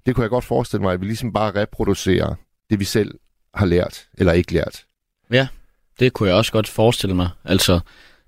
Det 0.06 0.14
kunne 0.14 0.22
jeg 0.22 0.30
godt 0.30 0.44
forestille 0.44 0.82
mig, 0.82 0.92
at 0.92 1.00
vi 1.00 1.06
ligesom 1.06 1.32
bare 1.32 1.50
reproducerer 1.50 2.34
det, 2.70 2.80
vi 2.80 2.84
selv 2.84 3.18
har 3.54 3.66
lært 3.66 4.08
eller 4.18 4.32
ikke 4.32 4.52
lært. 4.52 4.84
Det 6.00 6.12
kunne 6.12 6.28
jeg 6.28 6.36
også 6.36 6.52
godt 6.52 6.68
forestille 6.68 7.16
mig. 7.16 7.28
Altså, 7.44 7.80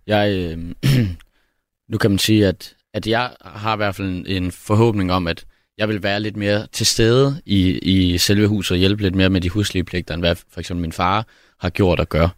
jeg, 0.06 0.30
øh, 0.30 0.74
nu 1.90 1.98
kan 1.98 2.10
man 2.10 2.18
sige, 2.18 2.46
at, 2.46 2.74
at 2.94 3.06
jeg 3.06 3.36
har 3.40 3.72
i 3.72 3.76
hvert 3.76 3.94
fald 3.94 4.08
en, 4.08 4.26
en 4.26 4.52
forhåbning 4.52 5.12
om, 5.12 5.26
at 5.26 5.46
jeg 5.78 5.88
vil 5.88 6.02
være 6.02 6.20
lidt 6.20 6.36
mere 6.36 6.66
til 6.72 6.86
stede 6.86 7.42
i, 7.46 7.78
i 7.78 8.18
selve 8.18 8.46
huset 8.46 8.70
og 8.74 8.78
hjælpe 8.78 9.02
lidt 9.02 9.14
mere 9.14 9.30
med 9.30 9.40
de 9.40 9.48
huslige 9.50 9.84
pligter, 9.84 10.14
end 10.14 10.22
hvad 10.22 10.36
for 10.50 10.60
eksempel 10.60 10.80
min 10.80 10.92
far 10.92 11.26
har 11.60 11.70
gjort 11.70 12.00
og 12.00 12.08
gør. 12.08 12.28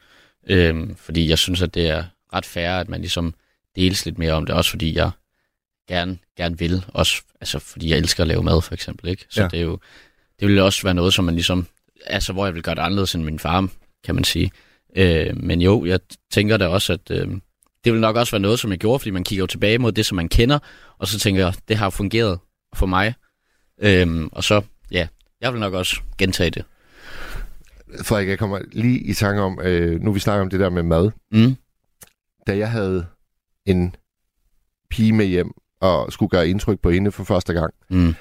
Øhm, 0.48 0.96
fordi 0.96 1.28
jeg 1.28 1.38
synes, 1.38 1.62
at 1.62 1.74
det 1.74 1.88
er 1.88 2.04
ret 2.34 2.46
fair, 2.46 2.70
at 2.70 2.88
man 2.88 3.00
ligesom 3.00 3.34
deles 3.76 4.04
lidt 4.04 4.18
mere 4.18 4.32
om 4.32 4.46
det, 4.46 4.54
også 4.54 4.70
fordi 4.70 4.96
jeg 4.96 5.10
gerne, 5.88 6.18
gerne 6.36 6.58
vil, 6.58 6.84
også 6.88 7.22
altså 7.40 7.58
fordi 7.58 7.90
jeg 7.90 7.98
elsker 7.98 8.22
at 8.22 8.28
lave 8.28 8.42
mad 8.42 8.62
for 8.62 8.74
eksempel, 8.74 9.08
ikke? 9.08 9.24
Så 9.30 9.42
Ja. 9.42 9.48
det 9.48 9.58
er 9.58 9.62
jo, 9.64 9.78
det 10.40 10.48
vil 10.48 10.58
også 10.58 10.82
være 10.82 10.94
noget, 10.94 11.14
som 11.14 11.24
man 11.24 11.34
ligesom, 11.34 11.66
altså 12.06 12.32
hvor 12.32 12.44
jeg 12.46 12.54
vil 12.54 12.62
gøre 12.62 12.74
det 12.74 12.80
anderledes 12.82 13.14
end 13.14 13.24
min 13.24 13.38
far, 13.38 13.68
kan 14.04 14.14
man 14.14 14.24
sige. 14.24 14.50
Øh, 14.96 15.36
men 15.36 15.60
jo, 15.62 15.84
jeg 15.84 16.00
tænker 16.32 16.56
da 16.56 16.66
også, 16.68 16.92
at 16.92 17.10
øh, 17.10 17.28
det 17.84 17.92
vil 17.92 18.00
nok 18.00 18.16
også 18.16 18.30
være 18.30 18.40
noget, 18.40 18.58
som 18.60 18.70
jeg 18.70 18.78
gjorde, 18.78 18.98
fordi 18.98 19.10
man 19.10 19.24
kigger 19.24 19.42
jo 19.42 19.46
tilbage 19.46 19.78
mod 19.78 19.92
det, 19.92 20.06
som 20.06 20.16
man 20.16 20.28
kender, 20.28 20.58
og 20.98 21.06
så 21.08 21.18
tænker 21.18 21.44
jeg, 21.44 21.54
det 21.68 21.76
har 21.76 21.90
fungeret 21.90 22.38
for 22.74 22.86
mig. 22.86 23.14
Øh, 23.82 24.26
og 24.32 24.44
så, 24.44 24.62
ja, 24.90 25.08
jeg 25.40 25.52
vil 25.52 25.60
nok 25.60 25.74
også 25.74 26.00
gentage 26.18 26.50
det. 26.50 26.64
Frederik, 28.04 28.28
jeg 28.28 28.38
kommer 28.38 28.58
lige 28.72 28.98
i 29.00 29.14
tanke 29.14 29.42
om, 29.42 29.60
øh, 29.62 30.00
nu 30.00 30.12
vi 30.12 30.20
snakker 30.20 30.42
om 30.42 30.50
det 30.50 30.60
der 30.60 30.70
med 30.70 30.82
mad. 30.82 31.10
Mm. 31.32 31.56
Da 32.46 32.56
jeg 32.56 32.70
havde 32.70 33.06
en 33.66 33.94
pige 34.90 35.12
med 35.12 35.26
hjem 35.26 35.50
og 35.80 36.12
skulle 36.12 36.28
gøre 36.30 36.48
indtryk 36.48 36.80
på 36.80 36.90
hende 36.90 37.12
for 37.12 37.24
første 37.24 37.52
gang, 37.52 37.74
Mm. 37.90 38.14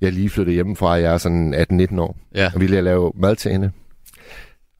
jeg 0.00 0.12
lige 0.12 0.30
flyttet 0.30 0.54
hjemmefra, 0.54 0.90
jeg 0.92 1.12
er 1.12 1.18
sådan 1.18 1.54
18-19 1.54 1.98
år, 2.00 2.18
Ja. 2.34 2.50
og 2.54 2.60
ville 2.60 2.76
jeg 2.76 2.84
lave 2.84 3.12
mad 3.14 3.36
til 3.36 3.52
hende. 3.52 3.70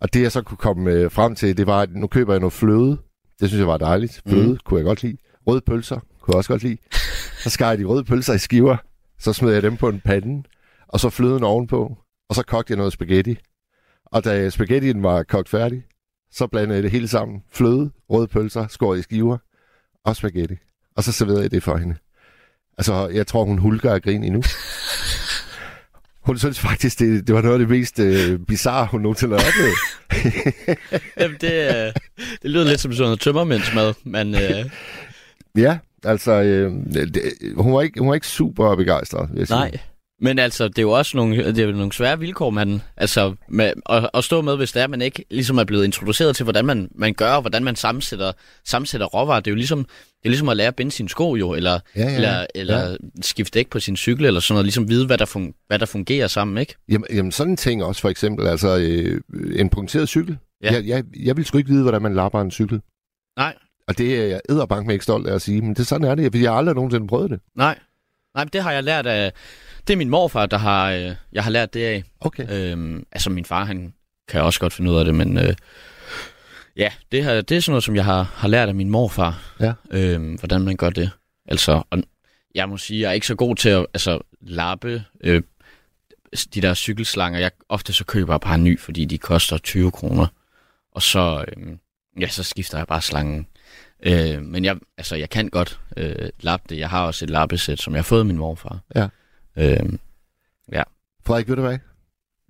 Og 0.01 0.15
det 0.15 0.23
jeg 0.23 0.33
så 0.33 0.43
kunne 0.43 0.57
komme 0.59 0.91
øh, 0.91 1.11
frem 1.11 1.35
til, 1.35 1.57
det 1.57 1.67
var, 1.67 1.81
at 1.81 1.91
nu 1.95 2.07
køber 2.07 2.33
jeg 2.33 2.41
noget 2.41 2.53
fløde. 2.53 2.99
Det 3.41 3.49
synes 3.49 3.59
jeg 3.59 3.67
var 3.69 3.77
dejligt. 3.77 4.23
Fløde 4.29 4.49
mm. 4.49 4.59
kunne 4.65 4.79
jeg 4.79 4.85
godt 4.85 5.03
lide. 5.03 5.17
Røde 5.47 5.61
pølser 5.61 6.01
kunne 6.21 6.33
jeg 6.33 6.37
også 6.37 6.51
godt 6.51 6.63
lide. 6.63 6.77
Så 7.43 7.51
skar 7.51 7.69
jeg 7.69 7.79
de 7.79 7.85
røde 7.85 8.05
pølser 8.05 8.35
i 8.35 8.39
skiver, 8.39 8.77
så 9.19 9.33
smed 9.33 9.53
jeg 9.53 9.63
dem 9.63 9.77
på 9.77 9.89
en 9.89 10.01
pande, 10.01 10.49
og 10.89 11.01
så 11.01 11.11
fløden 11.11 11.45
ovenpå, 11.45 11.99
og 12.29 12.35
så 12.35 12.43
kogte 12.43 12.71
jeg 12.71 12.77
noget 12.77 12.93
spaghetti. 12.93 13.39
Og 14.07 14.25
da 14.25 14.51
spaghettien 14.51 15.03
var 15.03 15.23
kogt 15.23 15.49
færdig, 15.49 15.85
så 16.31 16.47
blandede 16.47 16.77
jeg 16.77 16.83
det 16.83 16.91
hele 16.91 17.09
sammen. 17.09 17.43
Fløde, 17.53 17.91
røde 18.11 18.29
pølser, 18.29 18.67
skåret 18.69 18.99
i 18.99 19.03
skiver 19.03 19.39
og 20.05 20.17
spaghetti. 20.17 20.55
Og 20.97 21.05
så 21.05 21.13
serverede 21.13 21.43
jeg 21.43 21.51
det 21.51 21.63
for 21.63 21.77
hende. 21.77 21.97
Altså, 22.79 23.09
jeg 23.09 23.27
tror, 23.27 23.45
hun 23.45 23.59
hulker 23.59 23.93
af 23.93 24.03
grin 24.03 24.25
endnu. 24.25 24.43
Hun 26.21 26.39
synes 26.39 26.61
faktisk, 26.61 26.99
det, 26.99 27.27
det 27.27 27.35
var 27.35 27.43
noget 27.43 27.55
af 27.55 27.59
det 27.59 27.69
mest 27.69 27.99
øh, 27.99 28.39
bizarre, 28.39 28.87
hun 28.87 29.01
nogensinde 29.01 29.39
har 29.39 29.45
oplevet. 29.49 29.79
Jamen, 31.21 31.37
det, 31.41 31.53
øh, 31.53 31.93
det 32.43 32.51
lyder 32.51 32.65
lidt 32.65 32.81
som 32.81 32.93
sådan 32.93 33.07
noget 33.07 33.21
tømmermændsmad, 33.21 33.95
men 34.05 34.35
øh, 34.35 34.71
Ja, 35.57 35.79
altså, 36.05 36.33
øh, 36.33 36.73
det, 36.95 37.23
hun, 37.57 37.73
var 37.73 37.83
ikke, 37.83 38.01
hun 38.01 38.09
var 38.09 38.15
ikke 38.15 38.27
super 38.27 38.77
begejstret, 38.77 39.29
vil 39.33 39.39
jeg 39.39 39.47
sige. 39.47 39.59
nej. 39.59 39.79
Men 40.21 40.39
altså, 40.39 40.69
det 40.69 40.79
er 40.79 40.83
jo 40.83 40.91
også 40.91 41.17
nogle, 41.17 41.47
det 41.47 41.59
er 41.59 41.67
jo 41.67 41.73
nogle 41.73 41.93
svære 41.93 42.19
vilkår, 42.19 42.51
man, 42.51 42.83
altså, 42.97 43.35
med, 43.49 43.73
at, 43.91 44.11
at 44.15 44.25
stå 44.25 44.41
med, 44.41 44.57
hvis 44.57 44.73
det 44.73 44.83
er, 44.83 44.87
man 44.87 45.03
ikke 45.03 45.25
ligesom 45.31 45.59
er 45.59 45.65
blevet 45.65 45.85
introduceret 45.85 46.37
til, 46.37 46.45
hvordan 46.45 46.65
man, 46.67 46.89
man 46.95 47.15
gør, 47.15 47.33
og 47.33 47.41
hvordan 47.41 47.65
man 47.65 47.77
sammensætter, 47.77 48.33
sammensætter 48.65 49.07
råvarer. 49.07 49.41
Det 49.41 49.47
er 49.47 49.53
jo 49.53 49.57
ligesom, 49.57 49.85
det 49.85 50.25
er 50.25 50.29
ligesom 50.29 50.49
at 50.49 50.57
lære 50.57 50.69
at 50.69 50.77
binde 50.77 50.93
sine 50.93 51.09
sko 51.09 51.37
jo, 51.37 51.55
eller, 51.55 51.81
Ja, 51.97 52.03
ja, 52.09 52.15
eller, 52.15 52.47
eller 52.55 52.97
skifte 53.23 53.59
dæk 53.59 53.71
på 53.71 53.81
sin 53.81 53.97
cykel, 53.97 54.25
eller 54.25 54.41
sådan 54.41 54.55
noget, 54.55 54.65
ligesom 54.65 54.89
vide, 54.89 55.07
hvad 55.07 55.19
der, 55.19 55.25
fun, 55.25 55.55
hvad 55.67 55.79
der 55.79 55.87
fungerer 55.87 56.27
sammen, 56.27 56.59
ikke? 56.59 56.75
Jamen, 56.89 57.07
jamen 57.11 57.33
sådan 57.33 57.51
en 57.51 57.57
ting 57.57 57.85
også, 57.85 58.01
for 58.01 58.09
eksempel, 58.09 58.47
altså 58.47 58.79
øh, 58.79 59.21
en 59.57 59.69
punkteret 59.71 60.09
cykel. 60.09 60.39
Ja. 60.63 60.73
Jeg, 60.73 60.87
jeg, 60.87 61.05
jeg 61.25 61.37
vil 61.37 61.45
sgu 61.45 61.59
ikke 61.59 61.71
vide, 61.71 61.83
hvordan 61.83 62.03
man 62.03 62.15
lapper 62.15 62.41
en 62.41 62.51
cykel. 62.51 62.81
Nej. 63.37 63.55
Og 63.89 63.99
det 63.99 64.21
er 64.21 64.27
jeg 64.27 64.41
edderbank 64.49 64.87
med 64.87 64.95
ikke 64.95 65.03
stolt 65.03 65.27
af 65.27 65.35
at 65.35 65.43
sige, 65.43 65.61
men 65.63 65.75
det, 65.75 65.87
sådan 65.87 66.07
er 66.09 66.15
det, 66.15 66.25
fordi 66.25 66.43
jeg 66.43 66.51
har 66.51 66.59
aldrig 66.59 66.75
nogensinde 66.75 67.07
prøvet 67.07 67.31
det. 67.31 67.41
Nej. 67.55 67.79
Nej, 68.35 68.45
men 68.45 68.51
det 68.53 68.63
har 68.63 68.73
jeg 68.73 68.85
lært 68.85 69.07
af, 69.07 69.33
det 69.87 69.93
er 69.93 69.97
min 69.97 70.11
morfar, 70.11 70.47
der 70.47 70.59
har, 70.59 70.91
øh, 70.91 71.13
jeg 71.33 71.45
har 71.45 71.51
lært 71.51 71.75
det 71.75 71.85
af. 71.85 72.05
Okay. 72.21 72.47
Øhm, 72.73 73.05
altså 73.13 73.31
min 73.31 73.45
far, 73.45 73.65
han 73.65 73.95
kan 74.29 74.41
også 74.43 74.61
godt 74.61 74.73
finde 74.73 74.91
ud 74.91 74.97
af 74.99 75.05
det, 75.05 75.15
men 75.15 75.39
øh, 75.39 75.55
ja, 76.77 76.93
det, 77.13 77.25
her, 77.25 77.41
det 77.41 77.57
er 77.57 77.61
sådan 77.61 77.73
noget, 77.73 77.85
som 77.85 77.97
jeg 77.97 78.05
har, 78.05 78.23
har 78.23 78.49
lært 78.49 78.69
af 78.69 78.75
min 78.75 78.91
morfar, 78.91 79.55
Ja. 79.61 79.73
øhm, 79.91 80.35
hvordan 80.35 80.61
man 80.61 80.77
gør 80.77 80.91
det. 80.91 81.11
Altså, 81.49 81.83
og 81.91 81.99
jeg 82.55 82.69
må 82.69 82.77
sige, 82.77 83.01
jeg 83.01 83.09
er 83.09 83.13
ikke 83.13 83.27
så 83.27 83.35
god 83.35 83.57
til 83.57 83.69
at 83.69 83.87
altså, 83.95 84.19
lappe 84.41 85.05
øh, 85.21 85.43
de 86.55 86.61
der 86.63 86.75
cykelslanger. 86.75 87.39
Jeg, 87.41 87.51
ofte 87.69 87.93
så 87.93 88.05
køber 88.05 88.33
jeg 88.33 88.41
bare 88.41 88.55
en 88.55 88.65
ny, 88.65 88.81
fordi 88.81 89.05
de 89.05 89.19
koster 89.19 89.59
20 89.59 89.91
kroner. 89.91 90.27
Og 90.93 91.03
så, 91.03 91.45
øh, 91.57 91.67
ja, 92.21 92.29
så 92.29 92.43
skifter 92.43 92.79
jeg 92.79 92.87
bare 92.87 93.03
slangen. 93.03 93.47
Øh, 94.03 94.43
men 94.43 94.65
jeg, 94.65 94.77
altså, 94.99 95.17
jeg 95.17 95.31
kan 95.31 95.49
godt 95.49 95.81
øh, 95.97 96.29
lappe 96.41 96.67
det. 96.69 96.79
Jeg 96.79 96.91
har 96.91 97.07
også 97.07 97.25
et 97.25 97.31
lappesæt, 97.31 97.79
som 97.81 97.93
jeg 97.93 97.99
har 97.99 98.05
fået 98.05 98.21
af 98.21 98.27
min 98.27 98.39
morfar. 98.39 98.79
Ja. 98.95 99.09
Øh, 99.57 99.99
Frederik, 101.29 101.49
ved 101.49 101.57
du 101.57 101.63
hvad? 101.63 101.79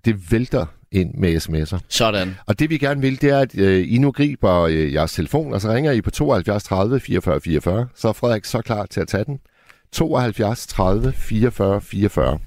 Det 0.05 0.31
vælter 0.31 0.65
ind 0.91 1.13
med 1.13 1.35
sms'er. 1.35 1.79
sådan. 1.89 2.35
Og 2.45 2.59
det 2.59 2.69
vi 2.69 2.77
gerne 2.77 3.01
vil, 3.01 3.21
det 3.21 3.29
er, 3.29 3.39
at 3.39 3.57
øh, 3.57 3.93
I 3.93 3.97
nu 3.97 4.11
griber 4.11 4.59
øh, 4.59 4.93
jeres 4.93 5.13
telefon, 5.13 5.53
og 5.53 5.61
så 5.61 5.69
ringer 5.69 5.91
I 5.91 6.01
på 6.01 6.11
72 6.11 6.63
30 6.63 6.99
44 6.99 7.41
44. 7.41 7.87
Så 7.95 8.07
er 8.07 8.13
Frederik 8.13 8.45
så 8.45 8.61
klar 8.61 8.85
til 8.85 9.01
at 9.01 9.07
tage 9.07 9.23
den. 9.23 9.39
72 9.91 10.67
30 10.67 11.13
44 11.13 11.81
44. 11.81 12.39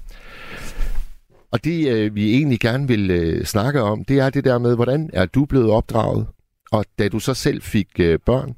Og 1.51 1.63
det 1.63 1.87
øh, 1.87 2.15
vi 2.15 2.33
egentlig 2.33 2.59
gerne 2.59 2.87
vil 2.87 3.11
øh, 3.11 3.45
snakke 3.45 3.81
om, 3.81 4.05
det 4.05 4.19
er 4.19 4.29
det 4.29 4.43
der 4.43 4.57
med, 4.57 4.75
hvordan 4.75 5.09
er 5.13 5.25
du 5.25 5.45
blevet 5.45 5.71
opdraget? 5.71 6.27
Og 6.71 6.85
da 6.99 7.07
du 7.09 7.19
så 7.19 7.33
selv 7.33 7.61
fik 7.61 7.89
øh, 7.99 8.19
børn, 8.25 8.55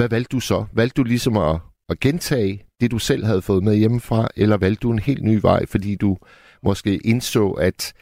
hvad 0.00 0.08
valgte 0.08 0.36
du 0.36 0.40
så? 0.40 0.64
Valgte 0.72 1.02
du 1.02 1.04
ligesom 1.04 1.36
at, 1.36 1.58
at 1.88 2.00
gentage 2.00 2.62
det, 2.80 2.90
du 2.90 2.98
selv 2.98 3.24
havde 3.24 3.42
fået 3.42 3.64
med 3.64 3.76
hjemmefra, 3.76 4.28
eller 4.36 4.56
valgte 4.56 4.80
du 4.82 4.92
en 4.92 4.98
helt 4.98 5.24
ny 5.24 5.38
vej, 5.42 5.66
fordi 5.66 5.94
du 5.94 6.16
måske 6.62 6.96
indså, 6.96 7.50
at 7.50 7.92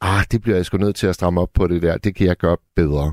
ah, 0.00 0.24
det 0.30 0.42
bliver 0.42 0.56
jeg 0.56 0.66
sgu 0.66 0.78
nødt 0.78 0.96
til 0.96 1.06
at 1.06 1.14
stramme 1.14 1.40
op 1.40 1.52
på 1.54 1.66
det 1.66 1.82
der, 1.82 1.98
det 1.98 2.14
kan 2.14 2.26
jeg 2.26 2.36
gøre 2.36 2.56
bedre. 2.76 3.12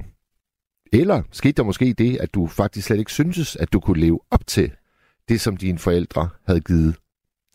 Eller 0.93 1.21
skete 1.31 1.51
der 1.51 1.63
måske 1.63 1.93
det, 1.93 2.17
at 2.17 2.33
du 2.33 2.47
faktisk 2.47 2.87
slet 2.87 2.99
ikke 2.99 3.11
syntes, 3.11 3.55
at 3.55 3.73
du 3.73 3.79
kunne 3.79 3.99
leve 3.99 4.19
op 4.31 4.47
til 4.47 4.71
det, 5.29 5.41
som 5.41 5.57
dine 5.57 5.79
forældre 5.79 6.29
havde 6.47 6.61
givet 6.61 6.95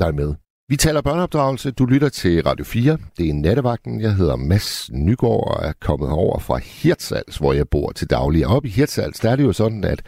dig 0.00 0.14
med. 0.14 0.34
Vi 0.68 0.76
taler 0.76 1.00
børneopdragelse. 1.00 1.70
Du 1.70 1.86
lytter 1.86 2.08
til 2.08 2.42
Radio 2.42 2.64
4. 2.64 2.98
Det 3.18 3.28
er 3.28 3.34
nattevagten. 3.34 4.00
Jeg 4.00 4.14
hedder 4.14 4.36
Mads 4.36 4.90
Nygaard 4.92 5.56
og 5.56 5.68
er 5.68 5.72
kommet 5.80 6.10
over 6.10 6.38
fra 6.38 6.58
Hirtshals, 6.58 7.36
hvor 7.36 7.52
jeg 7.52 7.68
bor 7.68 7.92
til 7.92 8.10
daglig. 8.10 8.46
Og 8.46 8.56
oppe 8.56 8.68
i 8.68 8.70
Hirtshals, 8.70 9.20
der 9.20 9.30
er 9.30 9.36
det 9.36 9.44
jo 9.44 9.52
sådan, 9.52 9.84
at 9.84 10.02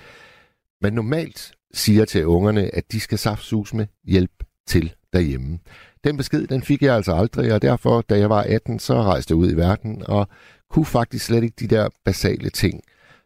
man 0.85 0.93
normalt 0.93 1.53
siger 1.75 2.05
til 2.05 2.26
ungerne, 2.26 2.75
at 2.75 2.93
de 2.93 3.00
skal 3.00 3.19
saftsus 3.19 3.75
med 3.75 3.87
hjælp 4.05 4.45
til 4.67 4.95
derhjemme. 5.12 5.59
Den 6.05 6.17
besked, 6.17 6.47
den 6.47 6.62
fik 6.62 6.83
jeg 6.83 6.95
altså 6.95 7.14
aldrig, 7.14 7.53
og 7.53 7.62
derfor, 7.62 8.00
da 8.00 8.19
jeg 8.19 8.31
var 8.31 8.43
18, 8.43 8.79
så 8.79 9.03
rejste 9.03 9.33
jeg 9.33 9.37
ud 9.37 9.50
i 9.50 9.57
verden 9.57 10.03
og 10.07 10.29
kunne 10.71 10.87
faktisk 10.87 11.25
slet 11.25 11.45
ikke 11.45 11.57
de 11.61 11.67
der 11.67 11.88
basale 12.05 12.50
ting, 12.50 12.81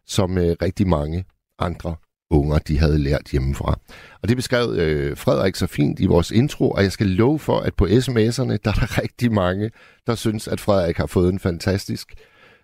som 0.07 0.39
øh, 0.39 0.57
rigtig 0.63 0.89
mange 0.89 1.25
andre 1.59 1.97
unger, 2.31 2.59
de 2.59 2.79
havde 2.79 2.99
lært 2.99 3.29
hjemmefra. 3.33 3.79
Og 4.23 4.29
det 4.29 4.37
beskrev 4.37 4.71
øh, 4.71 5.17
Frederik 5.17 5.57
så 5.57 5.67
fint 5.67 6.01
i 6.01 6.07
vores 6.07 6.31
intro, 6.31 6.71
og 6.71 6.83
jeg 6.83 6.93
skal 6.93 7.07
love 7.07 7.39
for, 7.39 7.61
at 7.61 7.75
på 7.75 7.85
sms'erne, 7.85 8.57
der 8.65 8.71
er 8.71 8.79
der 8.81 8.99
rigtig 9.03 9.33
mange, 9.33 9.71
der 10.07 10.15
synes, 10.15 10.49
at 10.49 10.61
Frederik 10.61 10.97
har 10.97 11.07
fået 11.07 11.33
en 11.33 11.39
fantastisk 11.39 12.15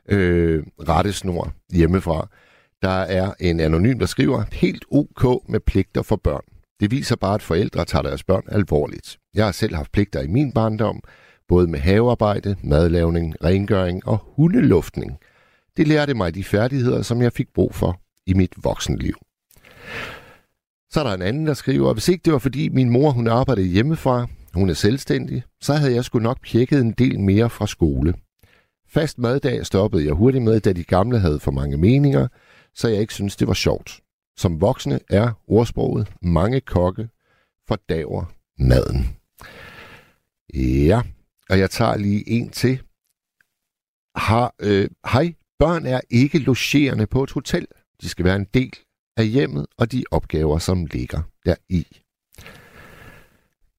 øh, 0.08 0.62
rettesnor 0.88 1.52
hjemmefra. 1.72 2.28
Der 2.84 2.90
er 2.90 3.32
en 3.40 3.60
anonym, 3.60 3.98
der 3.98 4.06
skriver, 4.06 4.44
helt 4.52 4.84
ok 4.90 5.48
med 5.48 5.60
pligter 5.60 6.02
for 6.02 6.16
børn. 6.16 6.42
Det 6.80 6.90
viser 6.90 7.16
bare, 7.16 7.34
at 7.34 7.42
forældre 7.42 7.84
tager 7.84 8.02
deres 8.02 8.24
børn 8.24 8.42
alvorligt. 8.48 9.18
Jeg 9.34 9.44
har 9.44 9.52
selv 9.52 9.74
haft 9.74 9.92
pligter 9.92 10.20
i 10.20 10.26
min 10.26 10.52
barndom, 10.52 11.00
både 11.48 11.66
med 11.66 11.78
havearbejde, 11.78 12.56
madlavning, 12.62 13.44
rengøring 13.44 14.08
og 14.08 14.18
hundeluftning. 14.36 15.18
Det 15.76 15.88
lærte 15.88 16.14
mig 16.14 16.34
de 16.34 16.44
færdigheder, 16.44 17.02
som 17.02 17.22
jeg 17.22 17.32
fik 17.32 17.46
brug 17.54 17.74
for 17.74 18.00
i 18.26 18.34
mit 18.34 18.52
voksenliv. 18.56 19.14
Så 20.90 21.00
er 21.00 21.04
der 21.04 21.14
en 21.14 21.22
anden, 21.22 21.46
der 21.46 21.54
skriver, 21.54 21.92
hvis 21.92 22.08
ikke 22.08 22.22
det 22.24 22.32
var 22.32 22.38
fordi 22.38 22.68
min 22.68 22.90
mor 22.90 23.10
hun 23.10 23.28
arbejdede 23.28 23.66
hjemmefra, 23.66 24.26
hun 24.54 24.70
er 24.70 24.74
selvstændig, 24.74 25.42
så 25.60 25.74
havde 25.74 25.94
jeg 25.94 26.04
sgu 26.04 26.18
nok 26.18 26.38
pjekket 26.42 26.80
en 26.80 26.92
del 26.92 27.20
mere 27.20 27.50
fra 27.50 27.66
skole. 27.66 28.14
Fast 28.88 29.18
maddag 29.18 29.66
stoppede 29.66 30.04
jeg 30.04 30.12
hurtigt 30.12 30.44
med, 30.44 30.60
da 30.60 30.72
de 30.72 30.84
gamle 30.84 31.18
havde 31.18 31.40
for 31.40 31.50
mange 31.50 31.76
meninger, 31.76 32.28
så 32.74 32.88
jeg 32.88 33.00
ikke 33.00 33.14
synes 33.14 33.36
det 33.36 33.48
var 33.48 33.54
sjovt. 33.54 34.00
Som 34.36 34.60
voksne 34.60 35.00
er 35.10 35.32
ordsproget 35.46 36.12
mange 36.22 36.60
kokke 36.60 37.08
fordaver 37.68 38.24
maden. 38.58 39.16
Ja, 40.88 41.00
og 41.50 41.58
jeg 41.58 41.70
tager 41.70 41.96
lige 41.96 42.28
en 42.28 42.50
til. 42.50 42.82
Har, 44.16 44.54
øh, 44.60 44.88
hej, 45.12 45.34
børn 45.58 45.86
er 45.86 46.00
ikke 46.10 46.38
logerende 46.38 47.06
på 47.06 47.22
et 47.22 47.30
hotel. 47.30 47.66
De 48.00 48.08
skal 48.08 48.24
være 48.24 48.36
en 48.36 48.48
del 48.54 48.74
af 49.16 49.26
hjemmet 49.26 49.66
og 49.78 49.92
de 49.92 50.04
opgaver, 50.10 50.58
som 50.58 50.86
ligger 50.86 51.22
deri. 51.44 52.02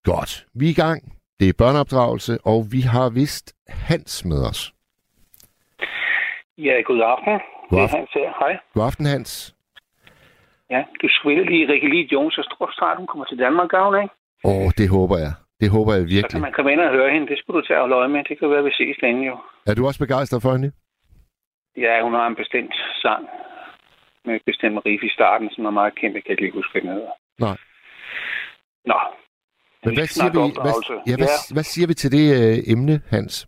Godt, 0.03 0.47
vi 0.53 0.65
er 0.65 0.69
i 0.69 0.73
gang. 0.73 1.17
Det 1.39 1.49
er 1.49 1.53
børneopdragelse, 1.57 2.37
og 2.43 2.67
vi 2.71 2.81
har 2.81 3.09
vist 3.09 3.55
Hans 3.67 4.25
med 4.25 4.49
os. 4.49 4.73
Ja, 6.57 6.81
god 6.81 7.01
aften. 7.01 7.54
God 7.69 7.77
Det 7.77 7.83
er 7.83 7.83
aften. 7.83 7.97
Hans 7.99 8.11
her. 8.19 8.29
Hej. 8.41 8.53
God 8.73 8.83
aften, 8.89 9.05
Hans. 9.05 9.31
Ja, 10.73 10.81
du 11.01 11.07
spiller 11.19 11.43
lige 11.51 11.67
Rikke 11.71 11.87
Lee 11.93 12.07
Jones 12.13 12.37
og 12.37 12.45
Storstrand. 12.49 12.97
Hun 12.97 13.07
kommer 13.07 13.25
til 13.25 13.37
Danmark, 13.45 13.69
gavn, 13.69 13.95
ikke? 14.03 14.13
Åh, 14.49 14.69
det 14.79 14.87
håber 14.97 15.17
jeg. 15.25 15.33
Det 15.61 15.69
håber 15.75 15.91
jeg 15.93 16.01
Så 16.01 16.07
kan 16.07 16.15
virkelig. 16.15 16.41
man 16.41 16.53
komme 16.55 16.71
ind 16.73 16.81
og 16.87 16.91
høre 16.97 17.09
hende. 17.13 17.27
Det 17.31 17.37
skulle 17.39 17.57
du 17.61 17.65
tage 17.67 17.81
og 17.81 17.89
løje 17.89 18.07
med. 18.13 18.23
Det 18.29 18.35
kan 18.39 18.49
være, 18.49 18.59
at 18.63 18.65
vi 18.65 18.73
ses 18.81 18.97
længe 19.05 19.21
jo. 19.31 19.35
Er 19.69 19.73
du 19.75 19.81
også 19.87 19.99
begejstret 20.05 20.41
for 20.41 20.51
hende? 20.55 20.71
Ja, 21.85 21.93
hun 22.05 22.13
har 22.13 22.27
en 22.27 22.35
bestemt 22.35 22.75
sang 23.03 23.23
med 24.25 24.35
et 24.35 24.41
bestemt 24.45 24.79
riff 24.85 25.03
i 25.03 25.09
starten, 25.17 25.49
som 25.53 25.65
er 25.65 25.69
meget 25.79 25.95
kendt. 25.99 26.15
Jeg 26.15 26.23
kan 26.23 26.31
ikke 26.31 26.43
lige 26.43 26.53
huske, 26.59 26.71
hvad 26.71 26.81
den 26.81 26.89
hedder. 26.97 27.13
Nej. 27.39 27.57
Nå. 28.85 28.99
Men 29.85 29.93
hvad 29.97 30.07
siger, 30.07 30.31
vi, 30.31 30.39
hvad, 30.65 30.73
ja, 31.09 31.15
hvad, 31.21 31.53
hvad 31.55 31.63
siger 31.63 31.87
vi 31.87 31.93
til 31.93 32.11
det 32.11 32.25
øh, 32.39 32.57
emne, 32.73 33.01
Hans? 33.09 33.47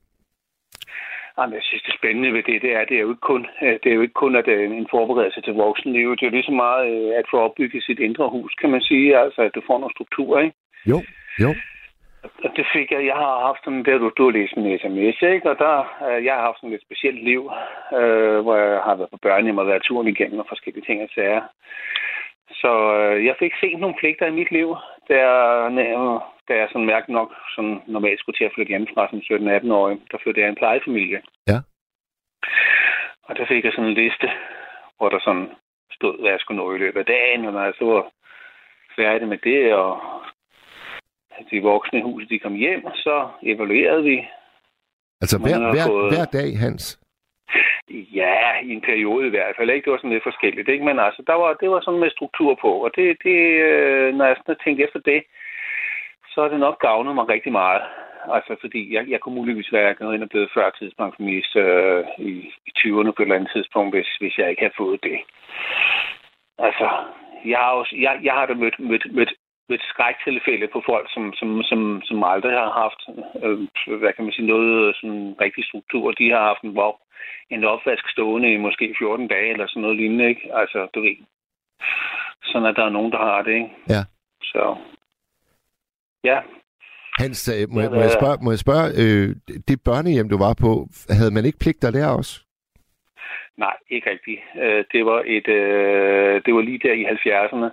Jamen, 1.37 1.55
jeg 1.55 1.63
synes, 1.63 1.83
det 1.83 1.93
spændende 1.99 2.33
ved 2.33 2.43
det, 2.43 2.61
det 2.61 2.71
er, 2.75 2.85
det 2.85 2.97
er 2.97 3.01
jo 3.01 3.09
ikke 3.09 3.27
kun, 3.31 3.47
øh, 3.61 3.75
det 3.83 3.89
er 3.89 3.95
jo 3.95 4.01
ikke 4.01 4.21
kun 4.23 4.35
at 4.35 4.47
øh, 4.47 4.71
en 4.71 4.87
forberedelse 4.91 5.41
til 5.41 5.53
voksenlivet. 5.53 6.19
Det 6.19 6.25
er 6.25 6.29
jo 6.29 6.35
lige 6.35 6.49
så 6.51 6.55
meget 6.65 6.83
øh, 6.93 7.19
at 7.19 7.25
få 7.31 7.37
opbygget 7.39 7.83
sit 7.83 7.99
indre 7.99 8.29
hus, 8.29 8.53
kan 8.61 8.69
man 8.69 8.81
sige. 8.81 9.17
Altså, 9.17 9.41
at 9.41 9.55
du 9.55 9.61
får 9.67 9.79
nogle 9.79 9.95
strukturer, 9.95 10.39
ikke? 10.41 10.55
Jo, 10.91 11.01
jo. 11.43 11.49
Og 12.43 12.49
det 12.55 12.65
fik 12.73 12.91
jeg. 12.91 13.05
Jeg 13.05 13.15
har 13.15 13.45
haft 13.47 13.59
sådan, 13.63 13.85
der 13.85 13.97
du, 13.97 14.11
du 14.17 14.23
har 14.23 14.31
læst 14.31 14.53
en 14.53 14.79
sms, 14.79 15.17
ikke? 15.33 15.49
Og 15.51 15.57
der, 15.59 15.75
jeg 16.27 16.33
har 16.33 16.41
haft 16.41 16.59
sådan 16.59 16.75
et 16.75 16.85
specielt 16.87 17.23
liv, 17.23 17.41
øh, 17.99 18.39
hvor 18.43 18.55
jeg 18.55 18.81
har 18.87 18.95
været 18.95 19.11
på 19.11 19.19
børnehjem 19.21 19.57
og 19.57 19.67
været 19.67 19.83
turen 19.83 20.07
igennem 20.07 20.39
og 20.39 20.45
forskellige 20.49 20.85
ting 20.85 21.01
og 21.03 21.09
sager. 21.15 21.41
Så 22.61 22.71
øh, 22.99 23.25
jeg 23.25 23.35
fik 23.39 23.53
set 23.61 23.79
nogle 23.79 23.95
pligter 23.99 24.25
i 24.27 24.37
mit 24.39 24.51
liv, 24.51 24.69
der 25.07 25.27
øh, 25.65 26.21
da 26.47 26.53
jeg 26.61 26.67
sådan 26.71 26.85
mærke 26.93 27.13
nok 27.13 27.29
sådan 27.55 27.77
normalt 27.87 28.19
skulle 28.19 28.37
til 28.37 28.43
at 28.49 28.51
flytte 28.55 28.69
hjemmefra 28.69 29.07
som 29.09 29.19
17-18-årig, 29.19 29.97
der 30.11 30.17
flyttede 30.23 30.43
jeg 30.43 30.49
en 30.49 30.61
plejefamilie. 30.61 31.21
Ja. 31.47 31.57
Og 33.27 33.35
der 33.37 33.45
fik 33.47 33.63
jeg 33.65 33.73
sådan 33.73 33.89
en 33.89 33.99
liste, 34.03 34.27
hvor 34.97 35.09
der 35.09 35.19
sådan 35.25 35.49
stod, 35.91 36.19
hvad 36.21 36.31
jeg 36.31 36.39
skulle 36.39 36.61
nå 36.61 36.73
i 36.75 36.77
løbet 36.77 36.99
af 36.99 37.05
dagen, 37.05 37.45
og 37.45 37.53
når 37.53 37.63
jeg 37.63 37.73
så 37.79 37.85
var 37.85 38.03
færdig 38.95 39.27
med 39.27 39.37
det, 39.37 39.73
og 39.73 39.99
de 41.51 41.61
voksne 41.61 41.99
i 41.99 42.01
huset, 42.01 42.29
de 42.29 42.39
kom 42.39 42.53
hjem, 42.53 42.81
så 42.93 43.27
evaluerede 43.43 44.03
vi. 44.03 44.17
Altså 45.21 45.37
hver, 45.39 45.57
hver, 45.73 45.87
fået- 45.87 46.11
hver 46.13 46.25
dag, 46.39 46.49
Hans? 46.59 46.99
Ja, 47.89 48.59
i 48.63 48.69
en 48.71 48.81
periode 48.81 49.27
i 49.27 49.29
hvert 49.29 49.55
fald. 49.57 49.69
Ikke? 49.69 49.85
Det 49.85 49.91
var 49.91 49.97
sådan 49.97 50.09
lidt 50.09 50.23
forskelligt. 50.23 50.69
Ikke? 50.69 50.85
Men 50.85 50.99
altså, 50.99 51.23
der 51.27 51.33
var, 51.33 51.53
det 51.53 51.69
var 51.69 51.81
sådan 51.81 51.99
med 51.99 52.09
struktur 52.11 52.57
på. 52.61 52.71
Og 52.85 52.91
det, 52.95 53.17
det, 53.23 53.39
øh, 53.69 54.15
når 54.15 54.25
jeg 54.25 54.35
sådan 54.37 54.55
tænkte 54.63 54.83
efter 54.83 54.99
det, 54.99 55.23
så 56.31 56.41
har 56.41 56.49
det 56.49 56.59
nok 56.59 56.81
gavnet 56.81 57.15
mig 57.15 57.29
rigtig 57.29 57.51
meget. 57.51 57.81
Altså, 58.35 58.55
fordi 58.61 58.93
jeg, 58.95 59.03
jeg 59.09 59.19
kunne 59.19 59.35
muligvis 59.35 59.73
være 59.73 59.93
gået 59.93 60.15
ind 60.15 60.23
og 60.23 60.29
blevet 60.29 60.51
førtidspensionist 60.53 61.55
øh, 61.55 62.03
i, 62.17 62.31
i 62.67 62.71
20'erne 62.79 63.11
på 63.11 63.21
et 63.21 63.25
eller 63.25 63.35
andet 63.35 63.51
tidspunkt, 63.55 63.95
hvis, 63.95 64.07
hvis 64.19 64.37
jeg 64.37 64.49
ikke 64.49 64.61
havde 64.61 64.79
fået 64.83 65.03
det. 65.03 65.19
Altså, 66.57 66.87
jeg 67.45 67.57
har, 67.57 67.71
også, 67.71 67.95
jeg, 67.99 68.19
jeg 68.23 68.33
har 68.33 68.45
da 68.45 68.53
mødt, 68.53 68.79
mødt, 68.79 69.15
mødt, 69.15 69.33
mødt 69.69 69.83
skræktilfælde 69.91 70.67
på 70.73 70.79
folk, 70.89 71.07
som, 71.13 71.33
som, 71.39 71.63
som, 71.63 72.01
som 72.07 72.23
aldrig 72.23 72.51
har 72.51 72.71
haft, 72.83 73.01
øh, 73.43 73.57
hvad 73.99 74.13
kan 74.13 74.23
man 74.25 74.33
sige, 74.33 74.47
noget 74.47 74.95
sådan 74.95 75.35
rigtig 75.41 75.63
struktur. 75.65 76.11
De 76.11 76.29
har 76.31 76.43
haft 76.49 76.61
en, 76.61 76.71
hvor 76.71 77.01
en 77.49 77.63
opvask 77.63 78.09
stående 78.09 78.53
i 78.53 78.57
måske 78.57 78.95
14 78.99 79.27
dage, 79.27 79.51
eller 79.51 79.67
sådan 79.67 79.81
noget 79.81 79.97
lignende, 79.97 80.29
ikke? 80.29 80.55
Altså, 80.61 80.87
du 80.95 80.99
ved. 81.01 81.15
Sådan 82.43 82.67
at 82.67 82.75
der 82.75 82.85
er 82.85 82.89
nogen, 82.97 83.11
der 83.11 83.17
har 83.17 83.41
det, 83.41 83.53
ikke? 83.53 83.69
Ja. 83.89 84.01
Så, 84.43 84.75
ja. 86.23 86.39
Hans, 87.17 87.47
øh, 87.49 87.69
må, 87.69 87.81
jeg, 87.81 87.89
må 87.89 87.95
jeg 87.95 88.01
hvad- 88.03 88.17
spørge, 88.19 88.37
må 88.43 88.51
jeg 88.51 88.59
spørge 88.59 88.87
øh, 89.03 89.35
det 89.67 89.77
børnehjem, 89.85 90.29
du 90.29 90.37
var 90.37 90.53
på, 90.65 90.71
havde 91.09 91.33
man 91.33 91.45
ikke 91.45 91.59
pligter 91.63 91.91
der 91.91 92.07
også? 92.19 92.33
Nej, 93.57 93.75
ikke 93.89 94.09
rigtigt. 94.11 94.41
Øh, 94.63 94.85
Det 94.91 95.05
var 95.05 95.23
et, 95.25 95.47
øh, 95.47 96.41
det 96.45 96.53
var 96.53 96.61
lige 96.61 96.79
der 96.87 96.93
i 96.93 97.03
70'erne. 97.05 97.69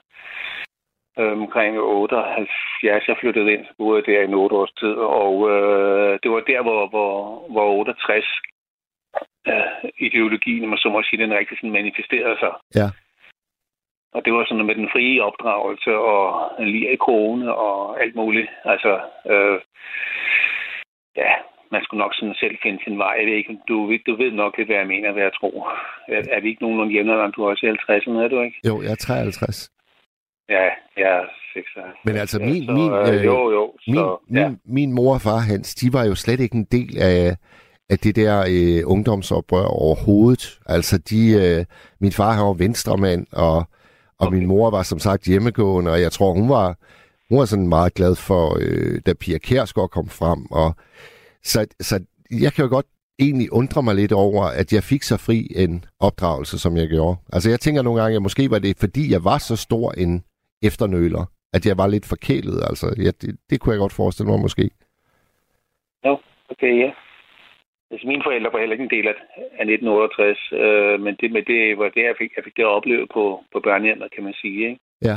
Øh, 1.19 1.33
omkring 1.33 1.79
78, 1.79 3.09
jeg 3.09 3.17
flyttede 3.21 3.53
ind, 3.53 3.65
så 3.67 3.73
boede 3.79 4.03
der 4.03 4.21
i 4.21 4.25
en 4.25 4.35
8 4.35 4.57
års 4.57 4.73
tid, 4.81 4.95
og 5.21 5.51
øh, 5.51 6.19
det 6.23 6.31
var 6.31 6.41
der, 6.41 6.63
hvor, 6.63 6.89
hvor, 6.89 7.13
hvor 7.53 7.67
68 7.73 8.25
øh, 9.49 9.91
ideologien, 9.99 10.69
man 10.69 10.79
så 10.79 10.89
må 10.89 11.03
sige, 11.03 11.23
den 11.23 11.39
rigtig 11.39 11.57
sådan 11.59 11.77
manifesterede 11.79 12.39
sig. 12.39 12.53
Ja. 12.81 12.89
Og 14.15 14.25
det 14.25 14.33
var 14.33 14.45
sådan 14.45 14.67
med 14.67 14.75
den 14.75 14.89
frie 14.93 15.23
opdragelse 15.29 15.93
og 16.13 16.23
en 16.61 16.69
lige 16.69 16.93
i 16.93 16.97
krone 16.97 17.55
og 17.55 18.03
alt 18.03 18.15
muligt. 18.15 18.51
Altså, 18.65 18.93
øh, 19.33 19.59
ja, 21.17 21.33
man 21.71 21.85
skulle 21.85 22.03
nok 22.05 22.15
sådan 22.15 22.35
selv 22.43 22.57
finde 22.63 22.81
sin 22.85 22.99
vej. 22.99 23.15
Jeg 23.19 23.27
ved 23.27 23.37
ikke, 23.37 23.59
du, 23.69 23.77
du 24.07 24.13
ved 24.17 24.31
nok 24.33 24.53
lidt, 24.57 24.69
hvad 24.69 24.77
jeg 24.77 24.87
mener, 24.87 25.13
hvad 25.13 25.23
jeg 25.23 25.35
tror. 25.41 25.59
Er, 26.09 26.23
er 26.37 26.41
vi 26.41 26.49
ikke 26.49 26.63
nogenlunde 26.63 26.95
jævnaldrende? 26.95 27.35
Du 27.37 27.43
er 27.45 27.51
også 27.51 27.67
i 27.67 27.71
50'erne, 27.71 28.19
er 28.25 28.29
du 28.29 28.41
ikke? 28.41 28.59
Jo, 28.69 28.83
jeg 28.83 28.91
er 28.91 28.97
53. 28.97 29.71
Ja, 30.49 30.65
jeg 30.97 31.09
er 31.19 31.25
56. 31.55 31.85
Men 32.05 32.17
altså, 32.17 32.39
min- 32.39 32.65
så, 32.67 32.73
min, 32.73 32.93
øh, 32.93 33.09
øh, 33.15 33.25
jo, 33.25 33.51
jo. 33.51 33.73
Min, 33.87 33.95
Så, 33.97 34.19
min, 34.29 34.37
ja. 34.43 34.51
min 34.65 34.93
mor 34.93 35.15
og 35.15 35.21
far, 35.21 35.39
Hans, 35.39 35.75
de 35.75 35.93
var 35.93 36.05
jo 36.05 36.15
slet 36.15 36.41
ikke 36.41 36.55
en 36.57 36.65
del 36.65 36.99
af, 36.99 37.37
af 37.91 37.99
det 37.99 38.17
der 38.17 38.45
øh, 38.51 38.83
ungdomsoprør 38.91 39.65
overhovedet. 39.65 40.59
Altså, 40.67 40.99
de, 40.99 41.33
øh, 41.33 41.65
min 42.01 42.13
far 42.13 42.33
han 42.33 42.45
var 42.45 42.53
venstremand, 42.53 43.27
og, 43.33 43.57
og 43.57 43.67
okay. 44.19 44.37
min 44.39 44.47
mor 44.47 44.71
var 44.71 44.83
som 44.83 44.99
sagt 44.99 45.25
hjemmegående, 45.25 45.91
og 45.91 46.01
jeg 46.01 46.13
tror, 46.13 46.33
hun 46.33 46.49
var, 46.49 46.77
hun 47.29 47.39
var 47.39 47.45
sådan 47.45 47.69
meget 47.69 47.95
glad 47.95 48.15
for, 48.15 48.57
øh, 48.61 49.01
da 49.07 49.13
Pia 49.21 49.39
Kærsgaard 49.39 49.91
kom 49.91 50.09
frem. 50.09 50.47
Og, 50.51 50.75
så, 51.45 51.67
så 51.81 52.01
jeg 52.31 52.53
kan 52.53 52.65
jo 52.65 52.69
godt 52.71 52.87
egentlig 53.19 53.53
undre 53.53 53.83
mig 53.83 53.95
lidt 53.95 54.13
over, 54.13 54.45
at 54.45 54.73
jeg 54.73 54.83
fik 54.83 55.03
så 55.03 55.17
fri 55.17 55.53
en 55.57 55.85
opdragelse, 56.01 56.59
som 56.59 56.77
jeg 56.77 56.89
gjorde. 56.89 57.17
Altså, 57.33 57.51
jeg 57.51 57.61
tænker 57.61 57.83
nogle 57.83 58.03
gange, 58.03 58.17
at 58.17 58.23
måske 58.23 58.51
var 58.51 58.59
det, 58.59 58.77
fordi 58.79 59.13
jeg 59.13 59.25
var 59.25 59.39
så 59.39 59.57
stor 59.57 59.93
en 59.93 60.23
efternøler, 60.69 61.25
at 61.57 61.67
jeg 61.67 61.77
var 61.79 61.87
lidt 61.87 62.07
forkælet. 62.09 62.59
Altså, 62.69 62.87
ja, 63.05 63.11
det, 63.21 63.31
det 63.51 63.61
kunne 63.61 63.73
jeg 63.75 63.85
godt 63.85 63.99
forestille 64.01 64.31
mig 64.31 64.41
måske. 64.41 64.65
Okay, 66.55 66.79
ja. 66.85 66.91
Altså, 67.91 68.07
mine 68.07 68.23
forældre 68.27 68.53
var 68.53 68.59
heller 68.59 68.77
ikke 68.77 68.89
en 68.89 68.97
del 68.97 69.07
af, 69.09 69.17
af 69.61 69.65
1968, 69.65 70.53
øh, 70.53 71.01
men 71.05 71.15
det, 71.21 71.29
men 71.33 71.45
det 71.45 71.79
var 71.79 71.89
det, 71.89 72.03
jeg 72.11 72.17
fik, 72.19 72.31
jeg 72.37 72.45
fik 72.45 72.57
det 72.57 72.63
at 72.63 72.77
opleve 72.79 73.07
på, 73.17 73.25
på 73.53 73.61
børnehjemmet, 73.61 74.15
kan 74.15 74.25
man 74.25 74.35
sige. 74.43 74.61
Ikke? 74.69 74.81
Ja. 75.09 75.17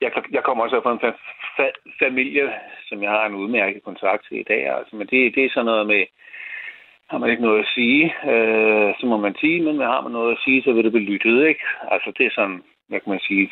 Jeg, 0.00 0.10
jeg 0.36 0.42
kommer 0.44 0.64
også 0.64 0.80
fra 0.82 0.92
en 0.92 1.04
fa- 1.04 1.22
fa- 1.58 1.78
familie, 2.04 2.44
som 2.88 3.02
jeg 3.02 3.10
har 3.10 3.26
en 3.26 3.34
udmærket 3.34 3.82
kontakt 3.82 4.22
til 4.28 4.40
i 4.40 4.48
dag. 4.52 4.62
Altså, 4.78 4.96
men 4.96 5.06
det, 5.06 5.34
det 5.34 5.44
er 5.44 5.50
sådan 5.54 5.64
noget 5.64 5.86
med, 5.86 6.02
har 7.10 7.18
man 7.18 7.30
ikke 7.30 7.42
noget 7.42 7.60
at 7.60 7.72
sige, 7.74 8.04
øh, 8.32 8.94
så 8.98 9.06
må 9.06 9.16
man 9.16 9.34
sige, 9.40 9.62
men 9.62 9.80
har 9.80 10.00
man 10.00 10.12
noget 10.12 10.32
at 10.32 10.42
sige, 10.44 10.62
så 10.62 10.72
vil 10.72 10.84
det 10.84 10.92
blive 10.92 11.10
lyttet, 11.12 11.46
ikke? 11.48 11.64
Altså, 11.94 12.12
det 12.18 12.26
er 12.26 12.34
sådan, 12.34 12.62
hvad 12.88 13.00
kan 13.00 13.10
man 13.10 13.20
sige, 13.28 13.50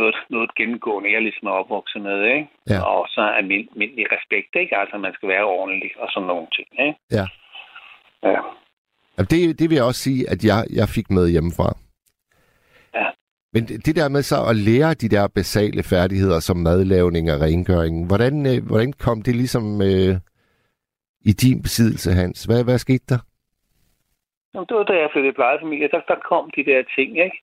noget, 0.00 0.16
noget 0.30 0.50
gennemgående, 0.58 1.12
jeg 1.12 1.22
ligesom 1.22 1.46
er 1.48 1.58
opvokset 1.60 2.02
med, 2.02 2.18
ikke? 2.34 2.48
Ja. 2.70 2.80
Og 2.92 3.06
så 3.14 3.22
almindelig 3.40 4.06
respekt, 4.16 4.52
ikke? 4.62 4.76
Altså, 4.80 4.96
man 4.98 5.12
skal 5.14 5.28
være 5.28 5.44
ordentlig 5.44 5.90
og 6.02 6.08
sådan 6.10 6.26
nogle 6.26 6.46
ting, 6.56 6.68
ikke? 6.86 6.98
Ja. 7.18 7.26
Ja. 8.22 8.40
Jamen, 9.14 9.28
det, 9.32 9.58
det 9.58 9.66
vil 9.70 9.76
jeg 9.76 9.84
også 9.84 10.02
sige, 10.08 10.30
at 10.32 10.44
jeg, 10.50 10.60
jeg 10.80 10.88
fik 10.96 11.10
med 11.10 11.30
hjemmefra. 11.34 11.68
Ja. 12.94 13.06
Men 13.52 13.62
det 13.68 13.86
det 13.86 13.96
der 13.96 14.08
med 14.08 14.22
så 14.22 14.38
at 14.50 14.56
lære 14.56 14.94
de 14.94 15.08
der 15.08 15.28
basale 15.38 15.82
færdigheder 15.82 16.40
som 16.40 16.56
madlavning 16.56 17.32
og 17.32 17.40
rengøring, 17.40 18.06
hvordan, 18.06 18.34
øh, 18.52 18.66
hvordan 18.68 18.92
kom 18.92 19.22
det 19.22 19.36
ligesom 19.36 19.64
øh, 19.82 20.14
i 21.30 21.32
din 21.42 21.62
besiddelse, 21.62 22.10
Hans? 22.12 22.44
Hvad, 22.44 22.64
hvad 22.64 22.78
skete 22.78 23.06
der? 23.08 23.20
Jamen, 24.54 24.66
det 24.68 24.76
var 24.76 24.84
da 24.84 24.92
jeg 24.92 25.08
flyttede 25.12 25.32
i 25.32 25.40
plejefamilie, 25.40 25.88
der, 25.88 26.00
der 26.08 26.18
kom 26.30 26.50
de 26.56 26.64
der 26.70 26.82
ting, 26.96 27.10
ikke? 27.26 27.38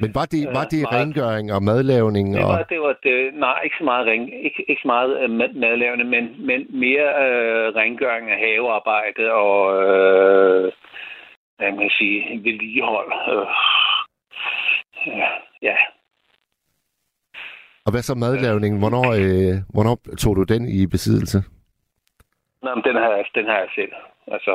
Men 0.00 0.14
var 0.14 0.26
det, 0.34 0.48
Øh, 0.48 0.54
var 0.54 0.64
det 0.64 0.92
rengøring 0.92 1.52
og 1.52 1.62
madlavning? 1.62 2.34
Det 2.34 2.44
Og, 2.44 2.48
var, 2.48 2.62
det 2.62 2.80
var 2.80 2.96
det, 3.02 3.34
nej, 3.34 3.60
ikke 3.64 3.76
så 3.78 3.84
meget, 3.84 4.06
ring, 4.06 4.44
ikke, 4.44 4.64
ikke 4.68 4.82
så 4.82 4.88
meget 4.88 5.10
øh, 5.22 5.30
men, 5.30 6.46
men 6.46 6.60
mere 6.84 7.08
øh, 7.24 7.74
rengøring 7.80 8.30
af 8.30 8.38
havearbejde 8.38 9.32
og, 9.32 9.60
øh, 9.82 10.72
hvad 11.56 11.70
man 11.70 11.78
kan 11.78 11.90
sige, 11.90 12.40
vedligehold. 12.44 13.12
Øh, 13.32 13.46
øh, 15.06 15.28
ja, 15.62 15.76
og 17.88 17.92
hvad 17.92 18.02
så 18.02 18.14
madlavning? 18.14 18.72
Hvornår, 18.82 19.06
øh, 19.22 19.54
hvornår 19.74 19.96
tog 20.22 20.32
du 20.36 20.42
den 20.54 20.62
i 20.78 20.80
besiddelse? 20.94 21.38
Nå, 22.62 22.70
men 22.74 22.84
den 22.88 22.96
har, 23.02 23.10
den 23.38 23.46
har 23.52 23.58
jeg 23.64 23.70
selv. 23.74 23.92
Altså, 24.34 24.52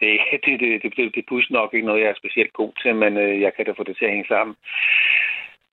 det, 0.00 0.20
det, 0.44 0.60
det, 0.60 0.82
det, 0.82 0.96
det, 0.96 1.14
det 1.14 1.24
er 1.30 1.46
nok 1.50 1.74
ikke 1.74 1.86
noget, 1.86 2.02
jeg 2.02 2.10
er 2.10 2.22
specielt 2.22 2.52
god 2.52 2.72
til, 2.82 2.94
men 2.94 3.16
øh, 3.16 3.40
jeg 3.40 3.54
kan 3.54 3.66
da 3.66 3.72
få 3.72 3.84
det 3.84 3.96
til 3.96 4.04
at 4.04 4.10
hænge 4.10 4.28
sammen. 4.28 4.56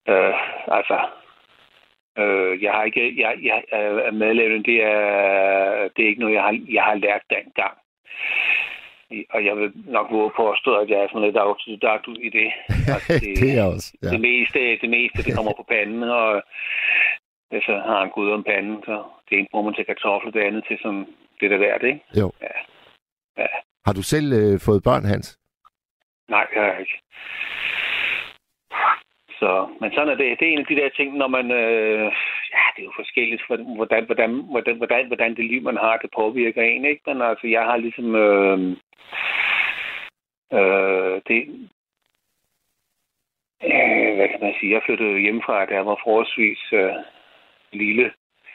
Øh, 0.10 0.34
altså, 0.78 0.98
øh, 2.22 2.64
jeg 2.64 2.72
har 2.72 2.84
ikke, 2.84 3.22
jeg, 3.22 3.34
jeg, 3.50 3.60
øh, 3.80 4.14
madlavning, 4.14 4.66
det 4.66 4.84
er, 4.84 5.90
det 5.94 6.02
er 6.04 6.10
ikke 6.10 6.22
noget, 6.22 6.36
jeg 6.36 6.44
har, 6.44 6.60
jeg 6.70 6.84
har 6.84 6.96
lært 6.96 7.22
dengang. 7.30 7.78
Og 9.30 9.46
jeg 9.46 9.58
vil 9.58 9.72
nok 9.76 10.08
våge 10.12 10.32
på 10.36 10.52
at 10.52 10.60
stå, 10.60 10.76
at 10.76 10.90
jeg 10.90 11.00
er 11.00 11.08
sådan 11.08 11.22
lidt 11.22 11.38
autodidakt 11.38 12.08
ud 12.08 12.18
i 12.18 12.30
det. 12.30 12.52
Altså, 12.94 13.14
det 13.20 13.50
er 13.50 13.54
jeg 13.54 13.66
også. 13.74 13.94
Ja. 14.04 14.10
det 14.10 14.22
meste, 14.22 14.60
det 14.82 14.90
meste, 14.90 15.24
det 15.24 15.36
kommer 15.36 15.54
på 15.58 15.66
panden, 15.70 16.04
og 16.04 16.44
hvis 17.50 17.68
jeg 17.68 17.82
har 17.82 18.02
en 18.02 18.10
gud 18.10 18.32
om 18.32 18.44
panden, 18.44 18.78
så 18.86 19.04
det 19.30 19.38
ene 19.38 19.48
bruger 19.52 19.66
man 19.66 19.74
til 19.74 19.86
kartofler, 19.86 20.32
det 20.32 20.42
andet 20.42 20.64
til 20.68 20.78
sådan 20.82 21.06
det 21.40 21.52
der 21.52 21.58
værd, 21.58 21.84
ikke? 21.84 22.02
Jo. 22.20 22.32
Ja. 22.42 22.53
Har 23.86 23.94
du 23.94 24.02
selv 24.04 24.34
øh, 24.34 24.60
fået 24.66 24.84
børn, 24.84 25.06
Hans? 25.06 25.40
Nej, 26.30 26.48
det 26.50 26.58
har 26.62 26.68
jeg 26.72 26.80
ikke. 26.80 27.00
Så, 29.40 29.68
men 29.82 29.92
sådan 29.94 30.10
er 30.10 30.16
det. 30.16 30.40
Det 30.40 30.48
er 30.48 30.52
en 30.54 30.60
af 30.60 30.66
de 30.66 30.76
der 30.76 30.90
ting, 30.90 31.18
når 31.18 31.28
man... 31.28 31.52
Øh, 31.52 32.12
ja, 32.56 32.64
det 32.76 32.82
er 32.82 32.90
jo 32.90 32.92
forskelligt, 32.96 33.42
for- 33.48 33.76
hvordan, 33.76 34.06
hvordan, 34.06 34.32
hvordan, 34.52 34.78
hvordan, 34.78 35.08
hvordan 35.08 35.36
det 35.36 35.46
liv, 35.46 35.62
man 35.62 35.78
har, 35.78 35.98
det 35.98 36.10
påvirker 36.16 36.62
en, 36.62 36.86
ikke? 36.86 37.02
Men 37.06 37.22
altså, 37.22 37.48
jeg 37.48 37.64
har 37.64 37.78
ligesom... 37.78 38.16
Øh, 38.16 38.60
øh, 40.58 41.22
det, 41.28 41.40
øh, 43.64 44.16
hvad 44.16 44.28
kan 44.30 44.40
man 44.42 44.54
sige? 44.60 44.74
Jeg 44.74 44.82
flyttede 44.86 45.20
hjemmefra, 45.20 45.66
da 45.66 45.74
jeg 45.74 45.86
var 45.86 46.00
forholdsvis 46.06 46.60
øh, 46.74 46.94
lille. 47.74 48.12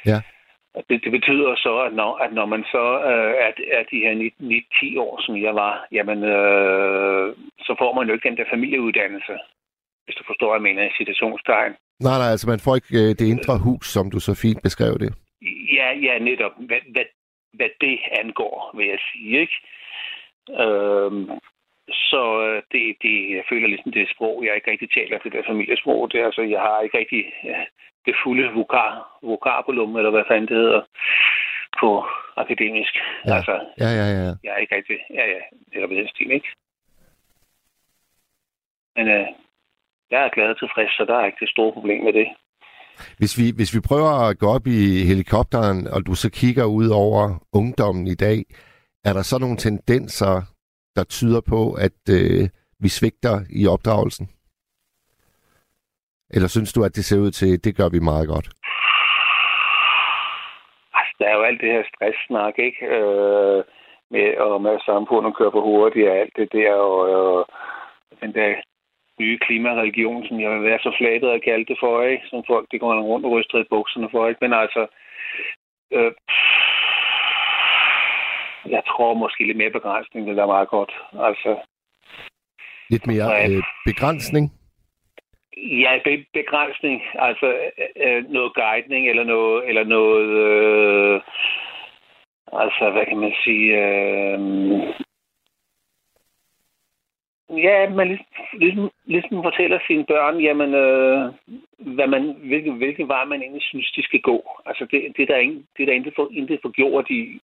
Ja. 0.06 0.20
Og 0.74 0.84
det, 0.88 1.04
det 1.04 1.12
betyder 1.12 1.56
så, 1.56 1.74
at 1.86 1.92
når, 1.94 2.12
at 2.24 2.32
når 2.32 2.46
man 2.46 2.64
så 2.74 2.84
øh, 3.10 3.32
er, 3.46 3.50
er 3.78 3.82
de 3.92 3.98
her 4.04 4.14
9-10 4.94 5.00
år, 5.00 5.20
som 5.26 5.36
jeg 5.36 5.54
var, 5.54 5.86
jamen, 5.92 6.18
øh, 6.24 7.36
så 7.66 7.72
får 7.78 7.94
man 7.94 8.06
jo 8.06 8.12
ikke 8.14 8.28
den 8.28 8.36
der 8.36 8.52
familieuddannelse, 8.54 9.34
hvis 10.04 10.16
du 10.16 10.24
forstår, 10.26 10.48
hvad 10.48 10.58
jeg 10.60 10.68
mener 10.68 10.82
i 10.82 10.98
citationstegn. 10.98 11.72
Nej, 12.06 12.18
nej, 12.18 12.30
altså 12.34 12.48
man 12.48 12.60
får 12.64 12.74
ikke 12.76 12.94
øh, 13.02 13.10
det 13.18 13.26
indre 13.34 13.58
hus, 13.66 13.86
som 13.86 14.10
du 14.10 14.20
så 14.20 14.34
fint 14.44 14.62
beskrev 14.62 14.98
det. 15.04 15.10
Ja, 15.76 15.88
ja, 16.06 16.18
netop. 16.18 16.52
Hvad, 16.68 16.82
hvad, 16.92 17.06
hvad 17.52 17.70
det 17.80 17.98
angår, 18.20 18.74
vil 18.76 18.86
jeg 18.86 18.98
sige, 19.12 19.40
ikke? 19.40 19.56
Øhm, 20.64 21.30
så 22.10 22.22
øh, 22.46 22.62
det, 22.72 22.96
det, 23.02 23.16
jeg 23.36 23.44
føler 23.50 23.68
ligesom, 23.68 23.92
det 23.92 24.02
er 24.02 24.14
sprog, 24.14 24.44
jeg 24.44 24.54
ikke 24.54 24.70
rigtig 24.70 24.90
taler 24.90 25.18
det 25.18 25.32
der 25.32 25.42
familiesprog. 25.50 26.12
Det, 26.12 26.18
altså, 26.28 26.42
jeg 26.42 26.60
har 26.60 26.80
ikke 26.80 26.98
rigtig 26.98 27.22
øh, 27.48 27.66
det 28.08 28.16
fulde 28.24 28.46
vokar, 28.58 28.90
vokabolum, 29.30 29.96
eller 29.98 30.12
hvad 30.14 30.24
fanden 30.28 30.48
det 30.48 30.56
hedder, 30.64 30.82
på 31.80 31.88
akademisk. 32.42 32.94
Ja. 33.26 33.34
Altså, 33.36 33.54
Ja, 33.82 33.90
ja, 34.00 34.06
ja. 34.18 34.32
jeg 34.44 34.52
er 34.54 34.60
ikke 34.62 34.76
rigtig... 34.78 34.98
Ja, 35.18 35.24
ja, 35.34 35.40
det 35.70 35.76
er 35.82 35.88
ved 35.88 35.96
den 35.96 36.08
stil, 36.08 36.30
ikke? 36.38 36.48
Men 38.96 39.06
øh, 39.16 39.26
jeg 40.10 40.20
er 40.24 40.34
glad 40.34 40.48
og 40.54 40.58
tilfreds, 40.58 40.92
så 40.96 41.04
der 41.08 41.16
er 41.18 41.26
ikke 41.26 41.44
det 41.44 41.54
store 41.54 41.72
problem 41.72 42.00
med 42.04 42.12
det. 42.12 42.28
Hvis 43.18 43.38
vi, 43.38 43.46
hvis 43.56 43.74
vi 43.74 43.80
prøver 43.80 44.12
at 44.28 44.38
gå 44.38 44.46
op 44.56 44.66
i 44.66 45.04
helikopteren, 45.10 45.86
og 45.94 46.06
du 46.06 46.14
så 46.14 46.30
kigger 46.30 46.64
ud 46.64 46.88
over 46.88 47.46
ungdommen 47.52 48.06
i 48.06 48.14
dag, 48.14 48.38
er 49.04 49.12
der 49.12 49.22
så 49.22 49.38
nogle 49.38 49.56
tendenser, 49.56 50.34
der 50.96 51.04
tyder 51.04 51.40
på, 51.40 51.72
at 51.72 52.00
øh, 52.10 52.48
vi 52.80 52.88
svigter 52.88 53.36
i 53.50 53.66
opdragelsen? 53.66 54.28
Eller 56.34 56.48
synes 56.48 56.72
du, 56.72 56.84
at 56.84 56.96
det 56.96 57.04
ser 57.04 57.18
ud 57.18 57.30
til, 57.30 57.64
det 57.64 57.76
gør 57.76 57.88
vi 57.88 57.98
meget 57.98 58.28
godt? 58.28 58.48
Altså, 60.98 61.14
der 61.18 61.26
er 61.28 61.36
jo 61.36 61.42
alt 61.42 61.60
det 61.60 61.72
her 61.72 61.84
stress-snak, 61.92 62.54
ikke? 62.58 62.86
Øh, 62.86 63.64
med, 64.10 64.36
og 64.36 64.62
med 64.62 64.76
samfundet 64.90 65.36
kører 65.36 65.50
for 65.50 65.60
hurtigt 65.60 66.08
og 66.08 66.16
alt 66.16 66.34
det 66.36 66.48
der, 66.52 66.72
og 66.72 66.98
øh, 67.14 67.44
den 68.22 68.34
der 68.34 68.50
nye 69.20 69.38
klimareligion, 69.46 70.26
som 70.26 70.40
jeg 70.40 70.50
vil 70.50 70.62
være 70.70 70.78
så 70.82 70.92
flatet 70.98 71.28
at 71.30 71.44
kalde 71.48 71.66
det 71.70 71.76
for, 71.80 72.02
ikke? 72.02 72.24
Som 72.30 72.44
folk, 72.46 72.66
de 72.72 72.78
går 72.78 73.00
rundt 73.00 73.26
og 73.26 73.32
ryster 73.32 73.58
i 73.58 73.70
bukserne 73.70 74.08
for, 74.10 74.28
ikke? 74.28 74.38
Men 74.44 74.52
altså, 74.52 74.86
øh, 75.96 76.12
jeg 78.74 78.82
tror 78.88 79.14
måske 79.14 79.46
lidt 79.46 79.56
mere 79.56 79.70
begrænsning, 79.70 80.26
det 80.26 80.38
er 80.38 80.54
meget 80.56 80.68
godt. 80.68 80.92
Altså, 81.28 81.50
Lidt 82.90 83.06
mere 83.06 83.26
øh, 83.50 83.62
begrænsning? 83.84 84.57
Ja, 85.62 85.98
be- 86.04 86.26
begrænsning, 86.32 87.02
altså 87.14 87.46
øh, 87.78 88.16
øh, 88.16 88.30
noget 88.30 88.54
guidning 88.54 89.08
eller 89.08 89.24
noget, 89.24 89.68
eller 89.68 89.84
noget 89.84 90.28
øh, 90.28 91.20
altså 92.52 92.90
hvad 92.90 93.06
kan 93.06 93.18
man 93.18 93.32
sige, 93.44 93.66
øh, 93.84 94.40
ja, 97.56 97.90
man 97.90 98.08
ligesom, 98.08 98.26
ligesom, 98.52 98.90
ligesom 99.04 99.42
fortæller 99.42 99.78
sine 99.86 100.04
børn, 100.04 100.40
jamen, 100.40 100.74
øh, 100.74 101.32
hvad 101.78 102.06
man, 102.06 102.36
hvilken, 102.38 102.76
hvilken 102.76 103.08
vej 103.08 103.24
man 103.24 103.42
egentlig 103.42 103.62
synes, 103.62 103.90
de 103.90 104.02
skal 104.02 104.20
gå. 104.20 104.60
Altså 104.66 104.84
det, 104.90 105.16
det 105.16 105.22
er 105.22 105.26
der, 105.26 105.36
ingen, 105.36 105.66
det 105.76 105.86
der 105.86 105.92
intet, 105.92 106.14
for, 106.16 106.28
intet 106.32 106.58
for 106.62 106.70
gjort 106.70 107.06
i, 107.10 107.40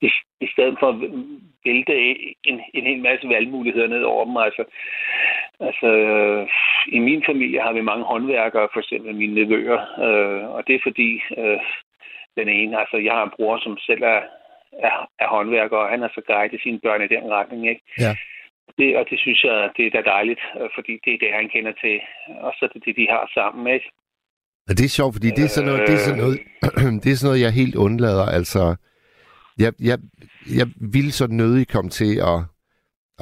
i, 0.00 0.10
i 0.40 0.46
stedet 0.52 0.76
for 0.80 0.88
at 0.88 1.00
vælte 1.64 1.94
en, 2.44 2.60
en 2.74 2.86
hel 2.86 3.02
masse 3.02 3.28
valgmuligheder 3.28 3.88
ned 3.88 4.02
over 4.02 4.24
dem. 4.24 4.36
Altså, 4.36 4.64
altså 5.60 5.86
øh, 5.86 6.48
i 6.96 6.98
min 6.98 7.22
familie 7.26 7.60
har 7.60 7.72
vi 7.72 7.80
mange 7.80 8.04
håndværkere, 8.04 8.68
for 8.72 8.80
eksempel 8.80 9.14
mine 9.14 9.34
nevøer, 9.34 9.80
øh, 10.06 10.44
og 10.54 10.60
det 10.66 10.74
er 10.74 10.86
fordi 10.88 11.10
øh, 11.38 11.60
den 12.38 12.48
ene, 12.48 12.80
altså 12.80 12.96
jeg 12.96 13.12
har 13.12 13.24
en 13.24 13.34
bror, 13.36 13.58
som 13.64 13.78
selv 13.78 14.02
er, 14.02 14.20
er, 14.86 14.94
er 15.22 15.28
håndværker, 15.28 15.76
og 15.76 15.90
han 15.90 16.00
har 16.00 16.12
så 16.14 16.22
guidet 16.26 16.60
sine 16.62 16.80
børn 16.84 17.02
i 17.02 17.12
den 17.14 17.24
retning, 17.36 17.68
ikke? 17.68 17.82
Ja. 17.98 18.12
Det, 18.78 18.96
og 18.98 19.04
det 19.10 19.18
synes 19.20 19.44
jeg, 19.44 19.70
det 19.76 19.86
er 19.86 19.90
da 19.90 20.02
dejligt, 20.14 20.42
øh, 20.60 20.68
fordi 20.76 20.92
det 21.04 21.12
er 21.14 21.18
det, 21.24 21.30
han 21.40 21.48
kender 21.54 21.72
til, 21.84 21.96
og 22.46 22.52
så 22.56 22.60
er 22.64 22.70
det 22.74 22.82
det, 22.86 22.96
de 22.96 23.06
har 23.14 23.30
sammen, 23.34 23.74
ikke? 23.74 23.88
Og 24.68 24.72
det 24.78 24.84
er 24.84 24.96
sjovt, 24.98 25.14
fordi 25.14 25.28
det 25.38 25.44
er 25.44 25.52
sådan 25.56 25.70
noget, 25.70 25.88
det 25.88 25.94
er 25.94 26.04
sådan 26.08 26.22
noget, 26.24 26.38
det 27.02 27.10
er 27.10 27.16
sådan 27.16 27.30
noget 27.30 27.44
jeg 27.44 27.52
helt 27.52 27.76
undlader. 27.76 28.26
Altså, 28.38 28.76
jeg, 29.58 29.72
jeg, 29.90 29.98
jeg 30.58 30.66
ville 30.94 31.12
så 31.12 31.26
nødig 31.26 31.68
komme 31.68 31.90
til 31.90 32.12
at, 32.32 32.38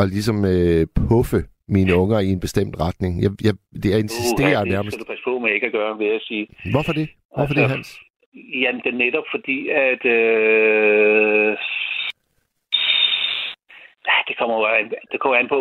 at 0.01 0.09
ligesom 0.09 0.45
øh, 0.45 0.87
puffe 1.09 1.40
mine 1.68 1.96
unger 1.96 2.18
i 2.18 2.29
en 2.37 2.40
bestemt 2.40 2.75
retning. 2.81 3.22
Jeg, 3.22 3.31
jeg, 3.44 3.55
det 3.83 3.90
jeg 3.90 3.98
insisterer 3.98 4.61
det 4.64 4.72
nærmest. 4.72 4.94
skal 4.94 5.05
du 5.05 5.11
passe 5.11 5.25
på 5.25 5.38
med 5.38 5.51
ikke 5.55 5.66
at 5.66 5.72
gøre, 5.72 5.98
vil 5.98 6.07
jeg 6.07 6.20
sige. 6.20 6.46
Hvorfor 6.72 6.92
det? 6.92 7.09
Hvorfor 7.37 7.55
det, 7.55 7.62
Altså, 7.62 7.75
Hans? 7.75 8.01
Jamen, 8.35 8.81
det 8.85 8.90
er 8.94 8.98
netop 9.07 9.25
fordi, 9.35 9.68
at... 9.68 10.05
Øh, 10.05 11.57
det 14.29 14.38
kommer 14.38 14.57
jo 14.61 14.66
an, 14.66 14.92
det 15.12 15.20
kommer 15.20 15.38
an 15.38 15.48
på, 15.48 15.59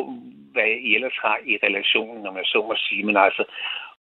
hvad 0.53 0.69
I 0.87 0.95
ellers 0.95 1.17
har 1.25 1.37
i 1.45 1.53
relationen, 1.65 2.23
når 2.23 2.31
man 2.31 2.45
så 2.45 2.57
må 2.67 2.75
sige. 2.77 3.03
Men 3.03 3.17
altså, 3.17 3.43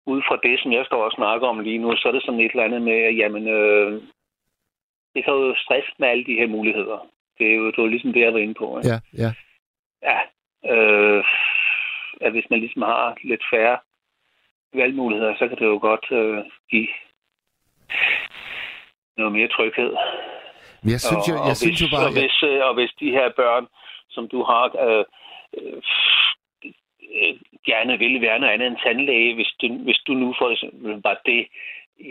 ud 0.07 0.23
fra 0.29 0.37
det, 0.47 0.61
som 0.61 0.73
jeg 0.73 0.85
står 0.87 1.05
og 1.05 1.13
snakker 1.13 1.47
om 1.49 1.61
lige 1.61 1.79
nu, 1.79 1.97
så 1.97 2.09
er 2.09 2.13
det 2.13 2.23
sådan 2.25 2.41
et 2.41 2.51
eller 2.51 2.65
andet 2.65 2.83
med, 2.83 2.99
at 3.09 3.17
jamen, 3.17 3.49
øh, 3.49 3.93
det 5.15 5.25
kan 5.25 5.33
jo 5.33 5.55
stresse 5.57 5.93
med 5.99 6.09
alle 6.09 6.25
de 6.25 6.39
her 6.41 6.47
muligheder. 6.47 6.99
Det 7.39 7.47
er 7.51 7.55
jo, 7.55 7.67
det 7.67 7.79
er 7.79 7.83
jo 7.83 7.89
ligesom 7.95 8.13
det, 8.13 8.21
jeg 8.21 8.33
var 8.33 8.39
inde 8.39 8.55
på. 8.55 8.79
Ikke? 8.79 8.89
Ja, 8.89 8.99
ja. 9.23 9.31
Ja. 10.09 10.19
Øh, 10.73 11.25
at 12.21 12.33
hvis 12.33 12.51
man 12.51 12.61
ligesom 12.61 12.83
har 12.83 13.17
lidt 13.25 13.45
færre 13.53 13.79
valgmuligheder, 14.75 15.35
så 15.39 15.49
kan 15.49 15.59
det 15.59 15.67
jo 15.67 15.79
godt 15.83 16.07
øh, 16.13 16.45
give 16.71 16.89
noget 19.17 19.33
mere 19.33 19.49
tryghed. 19.49 19.93
Men 20.83 20.91
jeg 20.97 21.01
synes 21.01 21.29
jo, 21.31 21.35
jeg 21.35 21.55
og, 21.55 21.57
synes 21.57 21.81
hvis, 21.81 21.83
jo 21.83 21.97
bare... 21.97 22.07
og, 22.07 22.13
hvis, 22.19 22.37
øh, 22.51 22.61
og 22.69 22.75
hvis 22.75 22.93
de 23.01 23.11
her 23.11 23.29
børn, 23.41 23.67
som 24.11 24.29
du 24.29 24.43
har, 24.51 24.65
øh, 24.87 25.05
øh, 25.59 27.35
gerne 27.71 27.99
vil 27.99 28.21
være 28.21 28.39
noget 28.39 28.53
andet 28.55 28.67
end 28.69 28.83
tandlæge, 28.85 29.35
hvis 29.35 29.53
du, 29.61 29.67
hvis 29.87 30.01
du 30.07 30.13
nu 30.13 30.35
for 30.39 30.51
eksempel 30.51 31.01
var 31.03 31.21
det, 31.27 31.43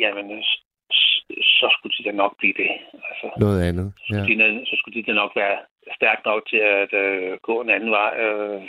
jamen, 0.04 0.44
så 1.60 1.68
skulle 1.76 1.96
de 1.98 2.04
da 2.04 2.12
nok 2.12 2.38
blive 2.38 2.54
det. 2.54 2.70
Altså, 3.10 3.28
Noget 3.40 3.62
andet. 3.70 3.94
Ja. 4.12 4.22
de, 4.28 4.66
så 4.66 4.76
skulle 4.78 4.96
de 5.02 5.08
da 5.08 5.14
nok 5.14 5.32
være 5.36 5.58
stærkt 5.96 6.26
nok 6.26 6.42
til 6.50 6.58
at 6.58 6.94
øh, 6.94 7.38
gå 7.48 7.62
en 7.62 7.70
anden 7.70 7.92
vej. 7.92 8.12
Øh, 8.26 8.62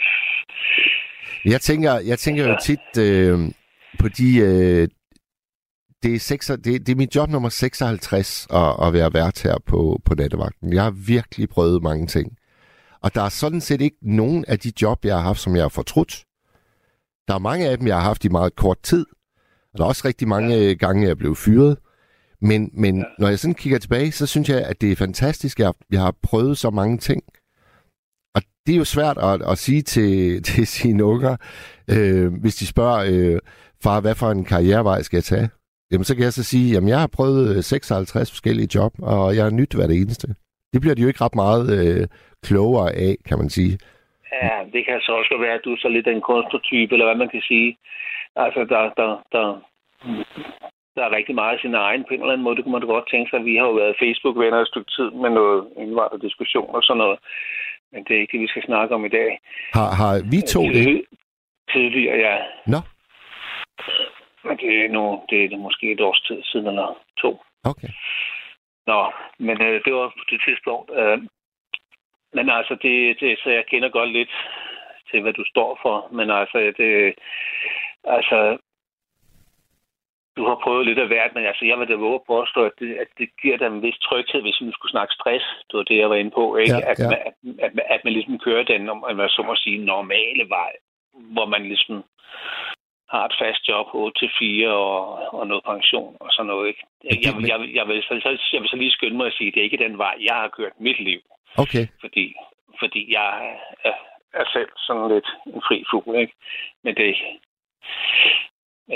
Jeg 1.45 1.61
tænker, 1.61 1.99
jeg 1.99 2.19
tænker 2.19 2.47
jo 2.47 2.57
tit 2.63 2.97
øh, 2.97 3.51
på 3.99 4.07
de... 4.07 4.37
Øh, 4.37 4.87
det, 6.03 6.15
er 6.15 6.19
seks, 6.19 6.47
det, 6.47 6.65
det 6.65 6.89
er 6.89 6.95
mit 6.95 7.15
job 7.15 7.29
nummer 7.29 7.49
56 7.49 8.47
at, 8.53 8.87
at 8.87 8.93
være 8.93 9.13
vært 9.13 9.41
her 9.41 9.57
på, 9.65 10.01
på 10.05 10.15
nattevagten. 10.15 10.73
Jeg 10.73 10.83
har 10.83 10.91
virkelig 10.91 11.49
prøvet 11.49 11.83
mange 11.83 12.07
ting. 12.07 12.37
Og 13.01 13.15
der 13.15 13.21
er 13.21 13.29
sådan 13.29 13.61
set 13.61 13.81
ikke 13.81 13.97
nogen 14.01 14.45
af 14.47 14.59
de 14.59 14.71
job, 14.81 15.05
jeg 15.05 15.15
har 15.15 15.23
haft, 15.23 15.39
som 15.39 15.55
jeg 15.55 15.63
har 15.63 15.69
fortrudt. 15.69 16.25
Der 17.27 17.33
er 17.33 17.39
mange 17.39 17.69
af 17.69 17.77
dem, 17.77 17.87
jeg 17.87 17.95
har 17.95 18.03
haft 18.03 18.25
i 18.25 18.29
meget 18.29 18.55
kort 18.55 18.77
tid. 18.83 19.05
Og 19.73 19.77
der 19.77 19.83
er 19.83 19.87
også 19.87 20.07
rigtig 20.07 20.27
mange 20.27 20.55
ja. 20.55 20.73
gange, 20.73 21.03
jeg 21.03 21.09
er 21.09 21.15
blevet 21.15 21.37
fyret. 21.37 21.77
Men, 22.41 22.69
men 22.73 22.97
ja. 22.97 23.03
når 23.19 23.27
jeg 23.27 23.39
sådan 23.39 23.55
kigger 23.55 23.79
tilbage, 23.79 24.11
så 24.11 24.25
synes 24.25 24.49
jeg, 24.49 24.61
at 24.61 24.81
det 24.81 24.91
er 24.91 24.95
fantastisk, 24.95 25.59
at 25.59 25.73
jeg 25.91 26.01
har 26.01 26.15
prøvet 26.23 26.57
så 26.57 26.69
mange 26.69 26.97
ting. 26.97 27.23
Det 28.65 28.73
er 28.73 28.81
jo 28.83 28.85
svært 28.95 29.17
at, 29.29 29.51
at 29.51 29.57
sige 29.57 29.81
til, 29.81 30.11
til 30.49 30.67
sine 30.67 31.03
unger, 31.03 31.33
øh, 31.95 32.27
hvis 32.41 32.55
de 32.55 32.65
spørger, 32.67 32.99
øh, 33.11 33.39
far, 33.83 34.01
hvad 34.01 34.15
for 34.15 34.29
en 34.31 34.45
karrierevej 34.45 35.01
skal 35.01 35.17
jeg 35.17 35.23
tage? 35.23 35.49
Jamen, 35.91 36.03
så 36.03 36.15
kan 36.15 36.23
jeg 36.23 36.33
så 36.33 36.43
sige, 36.43 36.73
jamen, 36.73 36.89
jeg 36.89 36.99
har 36.99 37.11
prøvet 37.17 37.55
øh, 37.55 37.63
56 37.63 38.31
forskellige 38.31 38.69
job, 38.75 38.93
og 39.13 39.35
jeg 39.35 39.43
har 39.43 39.51
nyt 39.59 39.73
hver 39.75 39.87
det 39.87 40.01
eneste. 40.01 40.27
Det 40.73 40.81
bliver 40.81 40.95
de 40.95 41.01
jo 41.01 41.07
ikke 41.07 41.23
ret 41.25 41.41
meget 41.45 41.65
øh, 41.77 42.07
klogere 42.47 42.89
af, 43.07 43.15
kan 43.27 43.37
man 43.41 43.49
sige. 43.49 43.73
Ja, 44.41 44.55
det 44.73 44.81
kan 44.85 45.01
så 45.01 45.11
også 45.11 45.37
være, 45.45 45.57
at 45.57 45.65
du 45.65 45.73
er 45.73 45.79
så 45.81 45.89
lidt 45.89 46.07
en 46.07 46.21
kunstnertype, 46.21 46.93
eller 46.93 47.07
hvad 47.07 47.19
man 47.23 47.29
kan 47.35 47.43
sige. 47.51 47.77
Altså, 48.35 48.59
der, 48.73 48.81
der, 48.99 49.09
der, 49.33 49.45
der 50.95 51.03
er 51.05 51.15
rigtig 51.17 51.35
meget 51.35 51.53
af 51.53 51.61
sin 51.61 51.75
egen 51.75 52.03
på 52.03 52.13
en 52.13 52.21
eller 52.21 52.33
anden 52.33 52.45
måde. 52.45 52.55
Det 52.55 52.63
kunne 52.63 52.77
man 52.77 52.93
godt 52.95 53.11
tænke 53.11 53.29
sig. 53.29 53.45
Vi 53.45 53.55
har 53.55 53.65
jo 53.69 53.75
været 53.81 53.99
Facebook-venner 54.03 54.59
et 54.61 54.71
stykke 54.71 54.91
tid 54.97 55.09
med 55.23 55.29
noget 55.29 55.59
indvandrerdiskussion 55.77 56.75
og 56.75 56.83
sådan 56.83 57.01
noget. 57.03 57.19
Men 57.91 58.03
det 58.03 58.15
er 58.15 58.19
ikke 58.21 58.31
det, 58.31 58.41
vi 58.41 58.47
skal 58.47 58.63
snakke 58.65 58.95
om 58.95 59.05
i 59.05 59.09
dag. 59.09 59.39
Har, 59.73 59.89
har 60.01 60.13
vi 60.31 60.41
to 60.41 60.61
det? 60.63 60.73
Tid- 60.85 61.05
Tidligere, 61.73 62.17
ja. 62.17 62.37
Nå, 62.67 62.79
Men 64.43 64.57
det 64.57 64.85
er, 64.85 64.89
nu, 64.89 65.21
det 65.29 65.37
er 65.53 65.57
måske 65.57 65.91
et 65.91 66.01
års 66.01 66.21
tid 66.21 66.43
siden 66.43 66.67
eller 66.67 66.97
to. 67.17 67.41
okay. 67.63 67.87
Nå, 68.87 69.11
men 69.39 69.61
øh, 69.61 69.81
det 69.85 69.93
var 69.93 70.07
på 70.07 70.23
det 70.31 70.41
tidspunkt. 70.47 70.91
Øh, 70.99 71.17
men 72.33 72.49
altså, 72.49 72.73
det, 72.81 73.19
det, 73.19 73.39
så 73.43 73.49
jeg 73.49 73.63
kender 73.71 73.89
godt 73.89 74.11
lidt 74.11 74.33
til, 75.11 75.21
hvad 75.21 75.33
du 75.33 75.43
står 75.47 75.79
for. 75.81 75.95
Men 76.11 76.29
altså, 76.31 76.57
det, 76.77 77.13
altså, 78.03 78.57
du 80.37 80.43
har 80.49 80.57
prøvet 80.63 80.85
lidt 80.85 80.99
af 80.99 81.07
hvert, 81.07 81.31
men 81.35 81.45
altså, 81.45 81.65
jeg 81.65 81.79
vil 81.79 81.87
da 81.89 81.95
våge 81.95 82.15
at 82.21 82.27
påstå, 82.27 82.59
at 82.69 82.71
det, 82.79 82.91
at 83.03 83.07
det 83.17 83.29
giver 83.41 83.57
dig 83.57 83.67
en 83.67 83.81
vis 83.81 83.97
tryghed, 84.07 84.41
hvis 84.41 84.61
vi 84.61 84.71
skulle 84.71 84.91
snakke 84.95 85.13
stress. 85.13 85.45
Det 85.67 85.77
var 85.77 85.83
det, 85.83 85.97
jeg 85.97 86.09
var 86.09 86.15
inde 86.15 86.31
på, 86.31 86.55
ikke? 86.57 86.75
Ja, 86.75 86.91
at, 86.91 86.99
ja. 86.99 87.09
Man, 87.09 87.19
at, 87.27 87.33
at, 87.65 87.73
man- 87.75 87.85
at, 87.93 88.01
man 88.03 88.13
ligesom 88.13 88.39
kører 88.39 88.63
den, 88.63 88.89
om 88.89 88.97
man 89.15 89.29
så 89.29 89.41
må 89.47 89.55
sige, 89.55 89.85
normale 89.93 90.49
vej, 90.49 90.71
hvor 91.13 91.45
man 91.45 91.63
ligesom 91.63 92.03
har 93.09 93.25
et 93.25 93.35
fast 93.41 93.67
job 93.69 93.87
8 93.93 94.19
til 94.19 94.29
4 94.39 94.69
og, 94.69 95.33
og 95.33 95.47
noget 95.47 95.63
pension 95.63 96.17
og 96.19 96.29
sådan 96.31 96.47
noget. 96.47 96.67
Ikke? 96.67 96.81
Jeg, 97.03 97.33
jeg, 97.51 97.57
jeg, 97.77 97.87
vil, 97.87 98.03
så, 98.03 98.13
jeg 98.53 98.61
vil 98.61 98.69
så 98.69 98.75
lige 98.75 98.91
skynde 98.91 99.17
mig 99.17 99.27
at 99.27 99.33
sige, 99.33 99.47
at 99.47 99.53
det 99.53 99.59
er 99.59 99.63
ikke 99.69 99.83
den 99.85 99.97
vej, 99.97 100.15
jeg 100.27 100.35
har 100.35 100.47
kørt 100.57 100.71
mit 100.79 100.99
liv. 100.99 101.19
Okay. 101.57 101.85
Fordi, 102.01 102.33
fordi 102.79 103.13
jeg 103.13 103.57
er, 103.83 103.93
er 104.33 104.45
selv 104.53 104.69
sådan 104.77 105.07
lidt 105.13 105.27
en 105.45 105.61
fri 105.67 105.83
fugl. 105.91 106.19
Ikke? 106.19 106.33
Men 106.83 106.95
det, 106.95 107.15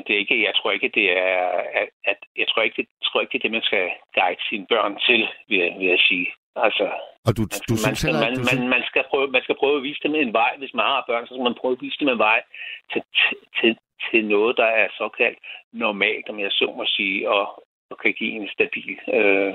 det 0.04 0.12
er 0.14 0.20
ikke, 0.24 0.44
jeg 0.48 0.54
tror 0.56 0.72
ikke, 0.72 0.92
det 1.00 1.08
er, 1.18 1.38
at, 1.82 1.90
at 2.12 2.20
jeg 2.42 2.48
tror 2.48 2.62
ikke, 2.62 2.78
det, 2.82 2.88
tror 3.04 3.22
ikke, 3.22 3.32
det 3.32 3.40
er 3.40 3.46
det, 3.48 3.58
man 3.58 3.70
skal 3.70 3.86
guide 4.18 4.44
sine 4.50 4.66
børn 4.74 4.94
til, 5.08 5.22
vil 5.50 5.60
jeg, 5.64 5.72
vil 5.80 5.88
jeg 5.88 6.02
sige. 6.10 6.28
Altså, 6.66 6.86
Og 7.28 7.32
du, 7.38 7.42
man, 7.52 7.62
du 7.70 7.76
man, 7.86 7.96
skal, 7.96 8.14
man. 8.24 8.34
Du 8.40 8.44
man, 8.48 8.54
synes, 8.54 8.70
man, 8.76 8.84
skal 8.92 9.04
prøve, 9.12 9.28
man 9.38 9.44
skal 9.46 9.56
prøve 9.62 9.78
at 9.78 9.84
vise 9.88 10.02
dem 10.06 10.16
en 10.16 10.34
vej. 10.42 10.52
Hvis 10.62 10.74
man 10.80 10.86
har 10.92 11.04
børn, 11.10 11.26
så 11.28 11.34
skal 11.34 11.48
man 11.50 11.60
prøve 11.62 11.76
at 11.78 11.82
vise 11.86 12.00
dem 12.00 12.10
en 12.16 12.24
vej 12.28 12.40
til, 12.92 13.02
til, 13.60 13.72
til 14.08 14.22
noget, 14.26 14.54
der 14.62 14.70
er 14.82 14.88
såkaldt 15.00 15.40
normalt, 15.74 16.30
om 16.30 16.40
jeg 16.40 16.52
så 16.52 16.68
må 16.78 16.86
sige, 16.98 17.30
og, 17.30 17.46
og 17.92 17.96
kan 18.02 18.14
give 18.20 18.34
en 18.42 18.50
stabil 18.56 18.98
øh, 19.18 19.54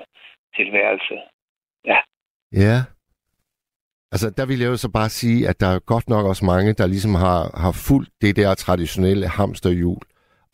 tilværelse. 0.56 1.16
Ja. 1.90 1.98
Ja. 2.52 2.76
Altså, 4.12 4.30
der 4.30 4.46
vil 4.46 4.58
jeg 4.58 4.68
jo 4.68 4.76
så 4.76 4.90
bare 4.98 5.08
sige, 5.08 5.48
at 5.48 5.60
der 5.60 5.66
er 5.66 5.78
godt 5.78 6.08
nok 6.08 6.26
også 6.26 6.44
mange, 6.44 6.72
der 6.72 6.86
ligesom 6.86 7.14
har, 7.14 7.40
har 7.62 7.72
fulgt 7.88 8.10
det 8.20 8.36
der 8.36 8.54
traditionelle 8.54 9.28
hamsterhjul, 9.28 10.02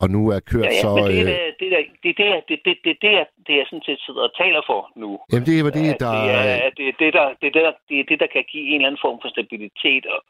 og 0.03 0.07
nu 0.15 0.21
er 0.35 0.39
kørt 0.51 0.65
Ja, 0.65 0.71
ja, 0.77 0.81
så... 0.83 0.89
men 0.95 1.03
det 1.11 1.19
er 1.19 1.45
øh, 1.47 1.53
det, 1.59 1.59
det, 1.61 1.69
der, 1.73 1.81
det, 2.03 2.11
det, 2.19 2.27
er- 2.35 2.43
det, 2.49 2.57
det, 2.65 2.75
det, 2.85 2.93
det, 3.03 3.11
er, 3.21 3.25
det, 3.47 3.53
jeg 3.59 3.65
sådan 3.69 3.85
set 3.89 3.99
sidder 4.05 4.23
og 4.29 4.33
taler 4.41 4.61
for 4.71 4.81
nu. 5.01 5.09
Jamen, 5.31 5.45
det 5.49 5.55
var 5.67 5.73
det, 5.79 5.85
der... 6.03 6.11
det, 6.15 6.31
er, 6.39 6.55
at 6.67 6.73
det, 6.77 6.85
er 6.91 6.95
det, 7.01 7.09
der, 7.17 7.25
det, 7.41 7.47
er 7.49 7.53
det, 7.57 7.63
der, 7.67 7.73
det 7.89 7.95
er 8.01 8.05
det, 8.11 8.17
der 8.23 8.29
kan 8.35 8.43
give 8.51 8.65
en 8.71 8.75
eller 8.79 8.87
anden 8.89 9.03
form 9.05 9.17
for 9.21 9.29
stabilitet 9.35 10.03
og, 10.15 10.21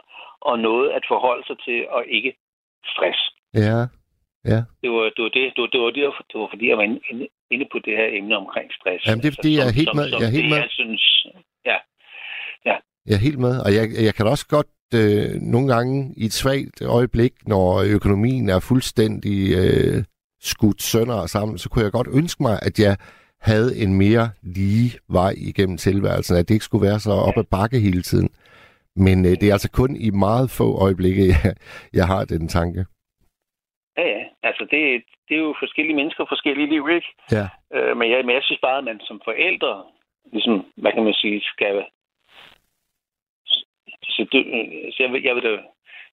og 0.50 0.56
noget 0.68 0.88
at 0.98 1.04
forholde 1.14 1.44
sig 1.50 1.58
til, 1.66 1.80
og 1.96 2.02
ikke 2.18 2.32
stress. 2.94 3.20
Ja, 3.66 3.80
ja. 4.52 4.60
Det 4.82 4.90
var 4.96 5.04
det, 5.16 5.22
var 5.26 5.32
det, 5.38 5.44
det, 5.56 5.62
var, 5.64 5.70
det, 5.74 5.80
var, 5.86 5.92
det, 5.98 6.04
var, 6.08 6.14
det 6.32 6.36
var 6.42 6.48
fordi, 6.54 6.66
jeg 6.72 6.78
var 6.80 6.86
inde, 6.90 7.00
inde, 7.54 7.66
på 7.74 7.78
det 7.86 7.94
her 8.00 8.08
emne 8.20 8.36
omkring 8.44 8.68
stress. 8.80 9.02
Jamen, 9.08 9.22
det 9.24 9.30
er 9.32 9.36
fordi, 9.40 9.52
jeg 9.60 9.66
er 9.72 9.76
helt 9.82 9.94
med- 10.00 10.10
Som, 10.12 10.20
jeg 10.22 10.28
er 10.30 10.36
helt 10.38 10.48
det, 10.48 10.54
med. 10.54 10.60
jeg 10.66 10.72
synes, 10.80 11.04
ja, 11.72 11.78
Jeg 13.10 13.16
er 13.20 13.24
helt 13.30 13.40
med, 13.48 13.54
og 13.66 13.70
jeg, 13.78 13.84
jeg 14.08 14.14
kan 14.18 14.26
også 14.34 14.46
godt 14.56 14.70
øh, 14.94 15.42
nogle 15.42 15.74
gange 15.74 16.14
i 16.18 16.26
et 16.26 16.34
svagt 16.34 16.82
øjeblik, 16.82 17.34
når 17.48 17.84
økonomien 17.96 18.50
er 18.50 18.60
fuldstændig 18.60 19.40
øh, 19.62 20.04
skudt 20.42 20.82
sønder 20.82 21.16
og 21.16 21.30
sammen, 21.30 21.58
så 21.58 21.70
kunne 21.70 21.84
jeg 21.84 21.92
godt 21.92 22.08
ønske 22.14 22.44
mig, 22.44 22.60
at 22.62 22.80
jeg 22.80 22.98
havde 23.42 23.70
en 23.84 23.94
mere 23.94 24.30
lige 24.44 24.92
vej 25.10 25.34
igennem 25.38 25.78
tilværelsen, 25.78 26.38
at 26.38 26.48
det 26.48 26.54
ikke 26.54 26.66
skulle 26.66 26.88
være 26.88 27.00
så 27.00 27.12
op 27.12 27.38
ad 27.38 27.44
bakke 27.44 27.80
hele 27.80 28.02
tiden. 28.02 28.30
Men 28.96 29.26
øh, 29.26 29.32
det 29.32 29.44
er 29.44 29.54
altså 29.54 29.72
kun 29.72 29.96
i 29.96 30.10
meget 30.10 30.50
få 30.60 30.68
øjeblikke, 30.86 31.24
jeg, 31.34 31.54
jeg 31.94 32.06
har 32.08 32.26
den 32.26 32.48
tanke. 32.48 32.86
ja, 33.98 34.06
ja. 34.16 34.24
Altså, 34.44 34.64
det, 34.72 34.82
det 35.28 35.34
er 35.38 35.44
jo 35.48 35.56
forskellige 35.60 35.96
mennesker 35.96 36.24
og 36.24 36.30
forskellige 36.32 36.70
liv, 36.74 36.84
ikke? 36.98 37.10
Ja. 37.32 37.46
Øh, 37.76 37.98
men, 37.98 38.12
jeg, 38.12 38.26
men 38.26 38.36
jeg 38.36 38.44
synes 38.44 38.62
bare, 38.68 38.78
at 38.78 38.84
man 38.84 39.00
som 39.00 39.22
forældre, 39.30 39.84
ligesom, 40.34 40.66
hvad 40.82 40.92
kan 40.92 41.04
man 41.04 41.14
sige, 41.14 41.42
skal... 41.42 41.86
Så, 44.18 44.22
det, 44.32 44.42
så 44.94 44.98
jeg, 45.04 45.12
vil, 45.12 45.24
jeg 45.24 45.36
vil 45.36 45.44
da 45.44 45.54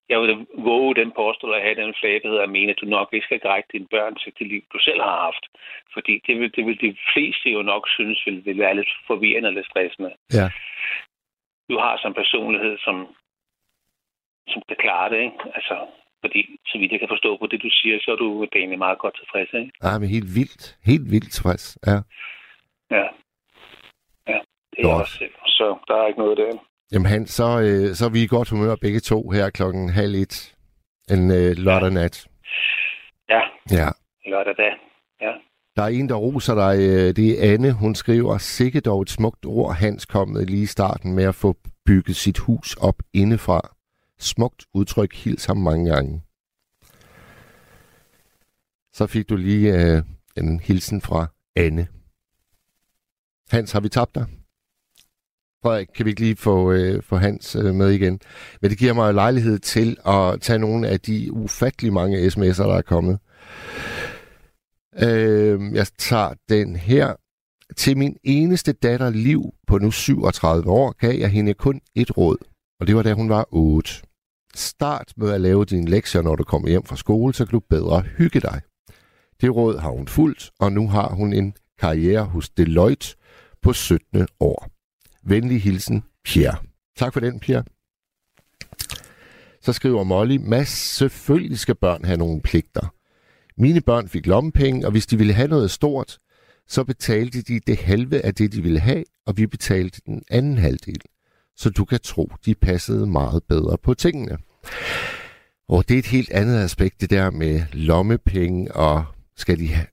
jeg 0.09 0.17
vil 0.21 0.29
da 0.29 0.35
våge 0.69 0.95
den 0.95 1.11
påstål 1.11 1.53
at 1.53 1.61
have 1.61 1.75
den 1.81 1.93
flabighed 1.99 2.39
at 2.39 2.49
mene, 2.49 2.71
at 2.71 2.81
du 2.81 2.85
nok 2.85 3.09
ikke 3.13 3.25
skal 3.25 3.39
grække 3.39 3.69
dine 3.73 3.87
børn 3.87 4.15
til 4.15 4.33
det 4.39 4.47
liv, 4.47 4.61
du 4.73 4.79
selv 4.79 5.01
har 5.01 5.17
haft. 5.25 5.45
Fordi 5.93 6.13
det 6.27 6.39
vil, 6.39 6.55
det 6.55 6.65
vil 6.65 6.81
de 6.81 6.97
fleste 7.13 7.49
jo 7.49 7.61
nok 7.61 7.83
synes 7.89 8.25
vil, 8.25 8.45
vil 8.45 8.57
være 8.57 8.75
lidt 8.75 8.91
forvirrende 9.07 9.49
eller 9.49 9.63
stressende. 9.63 10.11
Ja. 10.33 10.47
Du 11.69 11.75
har 11.79 11.99
som 12.01 12.13
personlighed, 12.13 12.77
som, 12.85 12.95
som 14.47 14.61
kan 14.67 14.77
klare 14.79 15.09
det, 15.09 15.19
ikke? 15.27 15.37
Altså, 15.57 15.75
fordi, 16.23 16.41
så 16.67 16.77
vidt 16.77 16.91
jeg 16.91 16.99
kan 16.99 17.13
forstå 17.15 17.37
på 17.37 17.47
det, 17.47 17.61
du 17.61 17.69
siger, 17.71 17.99
så 18.01 18.11
er 18.11 18.15
du 18.15 18.47
egentlig 18.55 18.79
meget 18.79 18.99
godt 18.99 19.15
tilfreds, 19.19 19.53
ikke? 19.53 19.71
Nej, 19.81 19.99
men 19.99 20.09
helt 20.09 20.29
vildt. 20.35 20.77
Helt 20.85 21.11
vildt 21.13 21.31
tilfreds. 21.31 21.77
Ja. 21.87 21.97
Ja. 22.97 23.05
Ja, 24.31 24.39
det 24.71 24.79
er 24.79 24.83
Godt. 24.83 25.01
også. 25.01 25.27
Så 25.45 25.77
der 25.87 25.95
er 25.95 26.07
ikke 26.07 26.19
noget 26.19 26.37
der. 26.37 26.51
Jamen 26.91 27.05
Hans, 27.05 27.31
så, 27.31 27.59
øh, 27.61 27.95
så 27.95 28.05
er 28.05 28.09
vi 28.09 28.23
i 28.23 28.27
godt 28.27 28.49
humør 28.49 28.75
begge 28.81 28.99
to 28.99 29.29
her 29.29 29.49
klokken 29.49 29.89
halv 29.89 30.15
et 30.15 30.55
en 31.11 31.31
øh, 31.31 31.51
lørdag 31.57 31.91
nat. 31.91 32.27
Ja, 33.29 33.41
Ja. 33.71 33.89
lørdag 34.25 34.53
dag. 34.57 34.71
Ja. 35.21 35.31
Der 35.75 35.83
er 35.83 35.87
en, 35.87 36.09
der 36.09 36.15
roser 36.15 36.55
dig. 36.55 36.77
øh, 36.79 37.15
Det 37.15 37.45
er 37.47 37.53
Anne. 37.53 37.71
Hun 37.71 37.95
skriver, 37.95 38.37
sikke 38.37 38.79
dog 38.79 39.01
et 39.01 39.09
smukt 39.09 39.45
ord, 39.45 39.75
Hans 39.75 40.05
kom 40.05 40.29
med 40.29 40.45
lige 40.45 40.63
i 40.63 40.65
starten 40.65 41.13
med 41.15 41.23
at 41.23 41.35
få 41.35 41.57
bygget 41.85 42.15
sit 42.15 42.37
hus 42.37 42.75
op 42.75 42.95
indefra. 43.13 43.75
Smukt 44.19 44.65
udtryk, 44.73 45.15
hils 45.15 45.45
ham 45.45 45.57
mange 45.57 45.91
gange. 45.91 46.21
Så 48.93 49.07
fik 49.07 49.29
du 49.29 49.35
lige 49.35 49.73
øh, 49.73 50.03
en 50.37 50.59
hilsen 50.59 51.01
fra 51.01 51.27
Anne. 51.55 51.87
Hans, 53.51 53.71
har 53.71 53.79
vi 53.79 53.89
tabt 53.89 54.15
dig? 54.15 54.25
Frederik, 55.65 55.87
kan 55.95 56.05
vi 56.05 56.09
ikke 56.09 56.21
lige 56.21 56.35
få, 56.35 56.71
øh, 56.71 57.03
få 57.03 57.15
Hans 57.15 57.55
øh, 57.55 57.75
med 57.75 57.89
igen? 57.89 58.19
Men 58.61 58.69
det 58.71 58.77
giver 58.77 58.93
mig 58.93 59.07
jo 59.07 59.11
lejlighed 59.11 59.59
til 59.59 59.97
at 60.05 60.41
tage 60.41 60.59
nogle 60.59 60.87
af 60.87 60.99
de 60.99 61.33
ufattelig 61.33 61.93
mange 61.93 62.27
sms'er, 62.27 62.63
der 62.63 62.75
er 62.75 62.81
kommet. 62.81 63.19
Øh, 65.03 65.75
jeg 65.75 65.87
tager 65.97 66.33
den 66.49 66.75
her. 66.75 67.13
Til 67.77 67.97
min 67.97 68.17
eneste 68.23 68.71
datter 68.71 69.09
Liv 69.09 69.53
på 69.67 69.77
nu 69.77 69.91
37 69.91 70.71
år, 70.71 70.91
gav 70.91 71.19
jeg 71.19 71.29
hende 71.29 71.53
kun 71.53 71.81
et 71.95 72.17
råd. 72.17 72.37
Og 72.79 72.87
det 72.87 72.95
var 72.95 73.03
da 73.03 73.13
hun 73.13 73.29
var 73.29 73.47
8. 73.51 73.89
Start 74.55 75.13
med 75.17 75.31
at 75.31 75.41
lave 75.41 75.65
dine 75.65 75.89
lektier, 75.89 76.21
når 76.21 76.35
du 76.35 76.43
kommer 76.43 76.69
hjem 76.69 76.83
fra 76.83 76.95
skole, 76.95 77.33
så 77.33 77.45
kan 77.45 77.51
du 77.51 77.61
bedre 77.69 78.01
hygge 78.01 78.39
dig. 78.39 78.61
Det 79.41 79.55
råd 79.55 79.77
har 79.79 79.89
hun 79.89 80.07
fulgt, 80.07 80.51
og 80.59 80.71
nu 80.71 80.87
har 80.89 81.09
hun 81.09 81.33
en 81.33 81.53
karriere 81.79 82.23
hos 82.23 82.49
Deloitte 82.49 83.15
på 83.61 83.73
17. 83.73 84.27
år. 84.39 84.74
Venlig 85.25 85.61
hilsen, 85.61 86.03
Pierre. 86.25 86.57
Tak 86.97 87.13
for 87.13 87.19
den, 87.19 87.39
Pierre. 87.39 87.63
Så 89.61 89.73
skriver 89.73 90.03
Molly, 90.03 90.37
Mads, 90.37 90.69
selvfølgelig 90.69 91.59
skal 91.59 91.75
børn 91.75 92.05
have 92.05 92.17
nogle 92.17 92.41
pligter. 92.41 92.93
Mine 93.57 93.81
børn 93.81 94.07
fik 94.07 94.25
lommepenge, 94.25 94.85
og 94.85 94.91
hvis 94.91 95.07
de 95.07 95.17
ville 95.17 95.33
have 95.33 95.47
noget 95.47 95.71
stort, 95.71 96.17
så 96.67 96.83
betalte 96.83 97.41
de 97.41 97.59
det 97.59 97.77
halve 97.77 98.25
af 98.25 98.35
det, 98.35 98.51
de 98.51 98.63
ville 98.63 98.79
have, 98.79 99.03
og 99.25 99.37
vi 99.37 99.47
betalte 99.47 100.01
den 100.05 100.23
anden 100.29 100.57
halvdel. 100.57 101.01
Så 101.57 101.69
du 101.69 101.85
kan 101.85 101.99
tro, 102.03 102.31
de 102.45 102.55
passede 102.55 103.07
meget 103.07 103.43
bedre 103.43 103.77
på 103.77 103.93
tingene. 103.93 104.37
Og 105.69 105.89
det 105.89 105.95
er 105.95 105.99
et 105.99 106.05
helt 106.05 106.31
andet 106.31 106.63
aspekt, 106.63 107.01
det 107.01 107.09
der 107.09 107.31
med 107.31 107.61
lommepenge, 107.73 108.75
og 108.75 109.05
skal 109.37 109.59
de 109.59 109.67
have... 109.67 109.87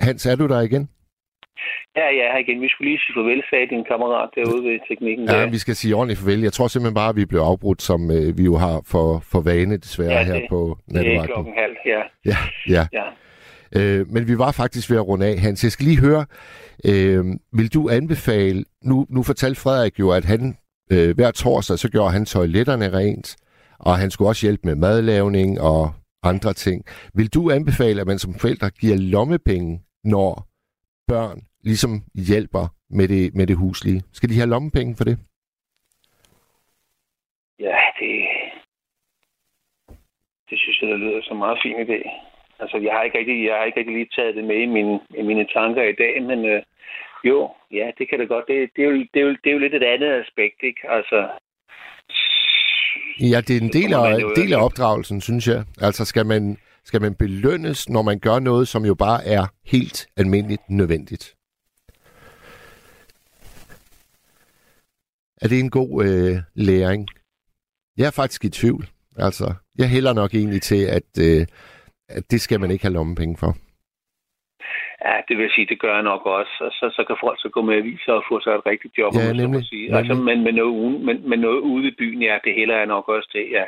Hans, 0.00 0.26
er 0.26 0.36
du 0.36 0.46
der 0.46 0.60
igen? 0.60 0.88
Ja, 1.96 2.06
ja, 2.18 2.32
her 2.32 2.38
igen. 2.38 2.60
Vi 2.62 2.68
skulle 2.68 2.90
lige 2.90 3.00
sige 3.04 3.14
farvel, 3.16 3.42
sagde 3.50 3.66
din 3.74 3.84
kammerat 3.90 4.30
derude 4.34 4.64
ved 4.68 4.78
teknikken. 4.88 5.26
Ja, 5.28 5.40
der. 5.40 5.50
vi 5.50 5.58
skal 5.58 5.76
sige 5.76 5.94
ordentligt 5.94 6.20
farvel. 6.20 6.40
Jeg 6.40 6.52
tror 6.52 6.68
simpelthen 6.68 6.94
bare, 6.94 7.08
at 7.08 7.16
vi 7.16 7.24
blev 7.24 7.40
afbrudt, 7.40 7.82
som 7.82 8.10
øh, 8.10 8.38
vi 8.38 8.44
jo 8.44 8.56
har 8.56 8.80
for, 8.86 9.18
for 9.32 9.40
vane 9.40 9.76
desværre 9.76 10.12
Ja, 10.12 10.24
her 10.24 10.34
det- 10.34 10.46
på 10.50 10.78
det 10.88 10.90
er 10.90 10.94
nattevagten. 10.94 11.26
klokken 11.34 11.54
halv, 11.62 11.76
ja. 11.86 12.02
Ja, 12.30 12.36
ja. 12.68 12.86
ja. 12.92 13.06
Øh, 13.80 14.06
men 14.12 14.28
vi 14.28 14.38
var 14.38 14.52
faktisk 14.52 14.90
ved 14.90 14.96
at 14.96 15.08
runde 15.08 15.26
af, 15.26 15.38
Hans. 15.38 15.64
Jeg 15.64 15.72
skal 15.72 15.86
lige 15.86 16.00
høre, 16.00 16.26
øh, 16.84 17.24
vil 17.52 17.74
du 17.74 17.88
anbefale, 17.88 18.64
nu, 18.84 19.06
nu 19.08 19.22
fortalte 19.22 19.60
Frederik 19.60 19.98
jo, 19.98 20.10
at 20.10 20.24
han 20.24 20.56
øh, 20.92 21.14
hver 21.14 21.30
torsdag, 21.30 21.78
så 21.78 21.90
gjorde 21.90 22.10
han 22.10 22.24
toiletterne 22.24 22.92
rent, 22.92 23.36
og 23.78 23.98
han 23.98 24.10
skulle 24.10 24.28
også 24.28 24.46
hjælpe 24.46 24.62
med 24.64 24.74
madlavning 24.74 25.60
og 25.60 25.90
andre 26.22 26.52
ting. 26.52 26.84
Vil 27.14 27.34
du 27.34 27.50
anbefale, 27.50 28.00
at 28.00 28.06
man 28.06 28.18
som 28.18 28.34
forældre 28.34 28.70
giver 28.70 28.96
lommepenge, 28.96 29.80
når 30.04 30.46
børn 31.08 31.40
ligesom 31.64 31.90
hjælper 32.14 32.64
med 32.90 33.08
det, 33.08 33.34
med 33.34 33.46
det 33.46 33.56
huslige? 33.56 34.02
Skal 34.12 34.28
de 34.28 34.34
have 34.34 34.48
lommepenge 34.48 34.96
for 34.96 35.04
det? 35.04 35.18
Ja, 37.58 37.78
det... 38.00 38.12
Det 40.50 40.58
synes 40.58 40.82
jeg, 40.82 40.90
der 40.90 40.96
lyder 40.96 41.20
som 41.22 41.36
en 41.36 41.38
meget 41.38 41.58
fin 41.62 41.76
idé. 41.86 42.00
Altså, 42.60 42.76
jeg 42.76 42.92
har 42.92 43.02
ikke 43.02 43.18
rigtig, 43.18 43.46
jeg 43.46 43.54
har 43.56 43.64
ikke 43.64 43.78
rigtig 43.80 43.94
lige 43.94 44.10
taget 44.16 44.36
det 44.36 44.44
med 44.44 44.56
i 44.56 44.66
mine, 44.66 45.00
i 45.20 45.22
mine 45.22 45.46
tanker 45.56 45.82
i 45.82 45.96
dag, 46.02 46.22
men 46.22 46.44
øh, 46.44 46.62
jo, 47.24 47.50
ja, 47.70 47.90
det 47.98 48.08
kan 48.08 48.18
det 48.20 48.28
godt. 48.28 48.44
Det, 48.48 48.70
det, 48.76 48.84
er 48.84 48.88
jo, 48.88 48.94
det, 49.14 49.20
er 49.22 49.26
jo, 49.26 49.30
det 49.30 49.48
er 49.50 49.52
jo 49.52 49.58
lidt 49.58 49.74
et 49.74 49.82
andet 49.82 50.12
aspekt, 50.22 50.58
ikke? 50.62 50.80
Altså, 50.90 51.28
Ja, 53.20 53.40
det 53.40 53.56
er 53.56 53.60
en 53.60 53.72
del 53.72 53.92
af, 53.94 54.20
jo 54.20 54.28
del 54.28 54.38
af 54.38 54.42
altså- 54.42 54.58
opdragelsen, 54.58 55.20
synes 55.20 55.46
jeg. 55.48 55.64
Altså, 55.80 56.04
skal 56.04 56.26
man, 56.26 56.56
skal 56.84 57.00
man 57.00 57.14
belønnes, 57.14 57.88
når 57.88 58.02
man 58.02 58.18
gør 58.18 58.38
noget, 58.38 58.68
som 58.68 58.84
jo 58.84 58.94
bare 58.94 59.24
er 59.26 59.44
helt 59.66 60.08
almindeligt 60.16 60.62
nødvendigt? 60.70 61.34
Er 65.42 65.48
det 65.48 65.60
en 65.60 65.70
god 65.70 66.04
øh, 66.04 66.36
læring? 66.54 67.08
Jeg 67.98 68.06
er 68.06 68.10
faktisk 68.22 68.44
i 68.44 68.48
tvivl. 68.48 68.84
Altså, 69.16 69.54
jeg 69.78 69.88
hælder 69.88 70.12
nok 70.14 70.34
egentlig 70.34 70.62
til, 70.62 70.82
at, 70.98 71.08
øh, 71.26 71.46
at 72.08 72.30
det 72.30 72.40
skal 72.40 72.60
man 72.60 72.70
ikke 72.70 72.84
have 72.84 72.92
lommepenge 72.94 73.36
for. 73.36 73.52
ja, 75.06 75.14
det 75.28 75.36
vil 75.38 75.50
sige, 75.54 75.66
det 75.72 75.80
gør 75.80 75.94
jeg 75.94 76.02
nok 76.12 76.22
også. 76.26 76.54
Og 76.66 76.70
så, 76.78 76.86
så 76.96 77.04
kan 77.08 77.16
folk 77.24 77.38
så 77.42 77.48
gå 77.56 77.60
med 77.62 77.74
aviser 77.74 78.12
og 78.12 78.24
få 78.30 78.40
sig 78.40 78.50
et 78.50 78.66
rigtigt 78.72 78.98
job, 78.98 79.14
Ja, 79.14 79.32
nemlig. 79.32 79.64
sige. 79.66 79.96
Altså, 79.96 80.14
men, 80.14 80.36
med 80.46 80.52
noget, 80.52 80.74
ude- 80.84 81.04
men, 81.06 81.16
men 81.30 81.38
noget 81.38 81.60
ude 81.60 81.88
i 81.88 81.94
byen, 81.98 82.22
ja, 82.22 82.38
det 82.44 82.52
hælder 82.58 82.76
jeg 82.76 82.86
nok 82.86 83.08
også 83.08 83.28
til, 83.34 83.44
ja. 83.58 83.64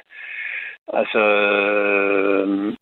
Altså, 1.01 1.23
øh, 1.49 2.77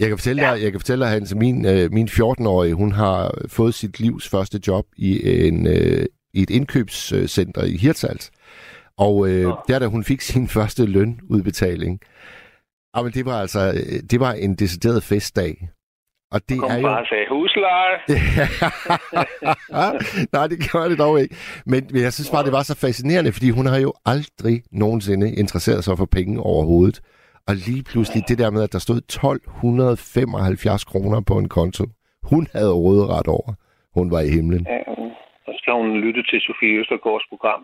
Jeg 0.00 0.08
kan 0.08 0.18
fortælle 0.18 0.42
dig, 0.42 0.62
jeg 0.62 0.70
kan 0.70 0.80
fortælle 0.80 1.04
dig 1.04 1.10
Hans, 1.12 1.34
min, 1.34 1.58
øh, 1.72 1.84
min 1.98 2.08
14-årige, 2.08 2.74
hun 2.82 2.92
har 2.92 3.18
fået 3.58 3.74
sit 3.74 4.00
livs 4.00 4.30
første 4.34 4.58
job 4.68 4.86
i, 4.96 5.10
en, 5.48 5.66
øh, 5.66 6.04
i 6.34 6.42
et 6.42 6.50
indkøbscenter 6.50 7.64
i 7.64 7.76
Hirtshals. 7.76 8.30
Og 8.98 9.28
øh, 9.28 9.52
der, 9.68 9.78
da 9.78 9.86
hun 9.86 10.04
fik 10.04 10.20
sin 10.20 10.48
første 10.56 10.86
lønudbetaling, 10.86 12.00
jamen, 12.96 13.12
det 13.12 13.26
var 13.26 13.40
altså 13.40 13.60
øh, 13.60 14.00
det 14.10 14.20
var 14.20 14.32
en 14.32 14.54
decideret 14.54 15.02
festdag. 15.02 15.68
Og 16.32 16.40
det 16.48 16.58
kom 16.58 16.70
er 16.70 16.76
jo... 16.76 16.82
bare 16.82 17.06
sagde, 17.06 17.24
husleje. 17.30 17.96
Nej, 20.34 20.46
det 20.46 20.70
gjorde 20.70 20.90
det 20.90 20.98
dog 20.98 21.20
ikke. 21.20 21.36
Men 21.66 21.86
men 21.90 22.02
jeg 22.02 22.12
synes 22.12 22.30
bare, 22.30 22.44
det 22.44 22.52
var 22.52 22.62
så 22.62 22.76
fascinerende, 22.76 23.32
fordi 23.32 23.50
hun 23.50 23.66
har 23.66 23.78
jo 23.78 23.92
aldrig 24.04 24.62
nogensinde 24.72 25.34
interesseret 25.34 25.84
sig 25.84 25.98
for 25.98 26.04
penge 26.04 26.40
overhovedet. 26.40 27.00
Og 27.48 27.54
lige 27.54 27.82
pludselig 27.82 28.22
det 28.28 28.38
der 28.38 28.50
med, 28.50 28.62
at 28.62 28.72
der 28.72 28.78
stod 28.78 28.96
1275 28.96 30.84
kroner 30.84 31.20
på 31.20 31.38
en 31.38 31.48
konto. 31.48 31.84
Hun 32.22 32.46
havde 32.52 32.72
råderet 32.72 33.26
over. 33.26 33.52
Hun 33.94 34.10
var 34.10 34.20
i 34.20 34.28
himlen. 34.28 34.66
Ja, 34.68 35.03
skal 35.64 35.74
hun 35.80 36.00
lytte 36.04 36.22
til 36.30 36.38
Sofie 36.40 36.78
Østergaards 36.80 37.26
program. 37.32 37.62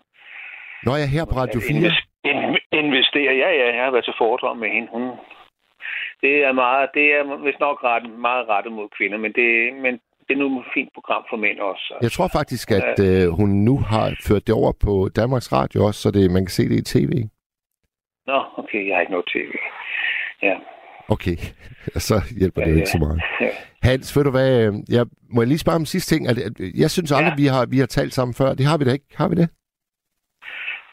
Nå, 0.85 0.91
jeg 0.97 1.07
er 1.09 1.15
her 1.17 1.25
på 1.31 1.35
Radio 1.43 1.61
4. 1.61 1.71
Invest- 1.77 2.09
in- 2.31 2.67
investere. 2.83 3.33
Ja, 3.43 3.49
ja, 3.61 3.67
jeg 3.77 3.85
har 3.85 3.91
været 3.95 4.05
til 4.09 4.19
foredrag 4.23 4.55
med 4.63 4.69
hende. 4.77 4.89
Hun, 4.95 5.05
det 6.25 6.35
er 6.49 6.53
meget, 6.53 6.89
det 6.95 7.07
er 7.17 7.23
vist 7.47 7.61
nok 7.61 7.77
ret, 7.85 8.05
meget 8.29 8.45
rettet 8.49 8.73
mod 8.73 8.89
kvinder, 8.97 9.19
men 9.25 9.33
det, 9.39 9.49
men 9.85 9.93
det 10.27 10.33
er 10.35 10.41
nu 10.43 10.61
et 10.61 10.67
fint 10.75 10.91
program 10.95 11.23
for 11.31 11.37
mænd 11.37 11.59
også. 11.71 11.95
Jeg 12.03 12.13
tror 12.13 12.29
faktisk, 12.39 12.67
at 12.81 12.95
øh, 13.11 13.29
hun 13.39 13.49
nu 13.69 13.75
har 13.93 14.07
ført 14.29 14.47
det 14.47 14.55
over 14.61 14.73
på 14.87 14.93
Danmarks 15.21 15.53
Radio 15.53 15.79
også, 15.87 16.01
så 16.03 16.11
det, 16.11 16.31
man 16.37 16.43
kan 16.47 16.55
se 16.59 16.65
det 16.73 16.79
i 16.83 16.89
tv. 16.95 17.13
Nå, 18.31 18.39
okay, 18.61 18.83
jeg 18.89 18.95
har 18.97 19.01
ikke 19.01 19.13
noget 19.17 19.27
tv. 19.37 19.51
Ja, 20.43 20.55
Okay, 21.15 21.37
så 22.09 22.15
hjælper 22.41 22.61
det 22.61 22.67
Ja, 22.67 22.71
jo 22.73 22.77
ja. 22.77 22.81
ikke 22.83 22.91
så 22.91 22.99
meget. 22.99 23.21
ja. 23.41 23.49
Hans, 23.83 24.17
ved 24.17 24.25
du 24.25 24.31
hvad, 24.31 24.51
øh, 24.67 24.73
jeg, 24.97 25.07
må 25.35 25.41
jeg 25.43 25.49
lige 25.49 25.59
spørge 25.59 25.77
om 25.77 25.85
sidste 25.87 26.15
ting? 26.15 26.29
At, 26.29 26.39
at, 26.39 26.53
jeg 26.83 26.91
synes 26.91 27.13
aldrig, 27.13 27.31
Ja. 27.39 27.43
vi, 27.43 27.47
har, 27.47 27.67
vi 27.67 27.79
har 27.79 27.87
talt 27.87 28.13
sammen 28.15 28.35
før. 28.35 28.55
Det 28.55 28.67
har 28.67 28.79
vi 28.79 28.85
da 28.85 28.93
ikke. 28.93 29.11
Har 29.17 29.29
vi 29.29 29.35
det? 29.35 29.49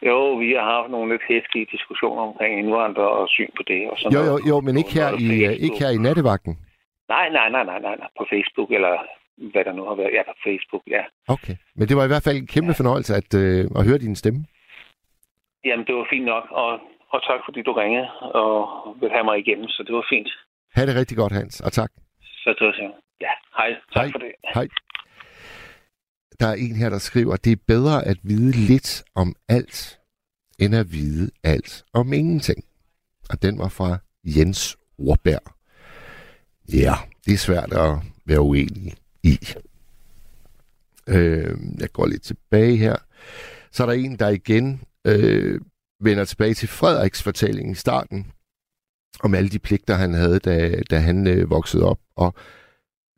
Jo, 0.09 0.17
vi 0.43 0.49
har 0.57 0.65
haft 0.75 0.91
nogle 0.91 1.07
lidt 1.13 1.21
hæslige 1.29 1.67
diskussioner 1.75 2.21
omkring 2.29 2.59
indvandrere 2.59 3.13
og 3.21 3.27
syn 3.35 3.51
på 3.57 3.63
det. 3.71 3.81
Og 3.91 3.95
sådan 3.97 4.13
Jo, 4.17 4.21
jo, 4.31 4.35
jo, 4.49 4.55
men 4.61 4.77
ikke 4.81 4.93
her, 4.99 5.09
i, 5.09 5.11
øh, 5.13 5.47
Facebook. 5.47 5.63
ikke 5.65 5.77
her 5.83 5.89
i 5.97 5.97
nattevagten. 6.07 6.53
Nej, 7.15 7.29
nej, 7.37 7.47
nej, 7.55 7.63
nej, 7.71 7.79
nej, 7.87 7.95
nej, 8.01 8.09
på 8.19 8.23
Facebook, 8.33 8.69
eller 8.77 8.93
hvad 9.51 9.63
der 9.67 9.73
nu 9.73 9.83
har 9.89 9.95
været. 9.95 10.13
Ja, 10.17 10.23
på 10.31 10.35
Facebook, 10.47 10.83
ja. 10.95 11.03
Okay. 11.35 11.55
Men 11.77 11.87
det 11.87 11.95
var 11.97 12.03
i 12.05 12.11
hvert 12.11 12.23
fald 12.23 12.37
en 12.37 12.47
kæmpe 12.55 12.73
fornøjelse 12.79 13.11
at, 13.21 13.29
øh, 13.43 13.65
at 13.77 13.85
høre 13.87 13.97
din 14.05 14.15
stemme. 14.15 14.39
Jamen, 15.65 15.85
det 15.87 15.95
var 15.95 16.07
fint 16.13 16.25
nok, 16.33 16.45
og, 16.51 16.71
og 17.13 17.19
tak 17.27 17.39
fordi 17.45 17.61
du 17.61 17.73
ringede 17.73 18.09
og 18.41 18.55
vil 19.01 19.09
have 19.15 19.23
mig 19.23 19.37
igennem, 19.39 19.67
så 19.67 19.83
det 19.87 19.95
var 19.95 20.05
fint. 20.09 20.29
Ha' 20.75 20.85
det 20.85 20.95
rigtig 20.95 21.17
godt, 21.17 21.33
Hans, 21.33 21.61
og 21.61 21.71
tak. 21.71 21.91
Så 22.21 22.49
det 22.59 22.67
var. 22.67 22.73
Ja, 23.21 23.33
hej. 23.57 23.69
Tak 23.93 24.03
Hej. 24.03 24.11
for 24.11 24.19
det. 24.19 24.31
Hej. 24.53 24.67
Der 26.39 26.47
er 26.47 26.53
en 26.53 26.75
her, 26.75 26.89
der 26.89 26.97
skriver, 26.97 27.35
det 27.35 27.51
er 27.51 27.63
bedre 27.67 28.05
at 28.05 28.17
vide 28.23 28.51
lidt 28.67 29.03
om 29.15 29.35
alt, 29.49 29.99
end 30.59 30.75
at 30.75 30.91
vide 30.91 31.31
alt 31.43 31.85
om 31.93 32.13
ingenting. 32.13 32.63
Og 33.29 33.41
den 33.41 33.59
var 33.59 33.69
fra 33.69 33.97
Jens 34.23 34.77
Orberg. 34.97 35.53
Ja, 36.73 36.93
det 37.25 37.33
er 37.33 37.37
svært 37.37 37.73
at 37.73 37.91
være 38.25 38.41
uenig 38.41 38.93
i. 39.23 39.37
Øh, 41.09 41.57
jeg 41.79 41.89
går 41.93 42.05
lidt 42.07 42.23
tilbage 42.23 42.77
her. 42.77 42.95
Så 43.71 43.83
er 43.83 43.87
der 43.87 43.93
en, 43.93 44.19
der 44.19 44.29
igen 44.29 44.81
øh, 45.07 45.61
vender 45.99 46.25
tilbage 46.25 46.53
til 46.53 46.67
Frederiks 46.67 47.23
fortælling 47.23 47.71
i 47.71 47.75
starten, 47.75 48.31
om 49.19 49.33
alle 49.33 49.49
de 49.49 49.59
pligter, 49.59 49.95
han 49.95 50.13
havde, 50.13 50.39
da, 50.39 50.81
da 50.89 50.99
han 50.99 51.27
øh, 51.27 51.49
voksede 51.49 51.83
op. 51.83 51.99
Og 52.15 52.33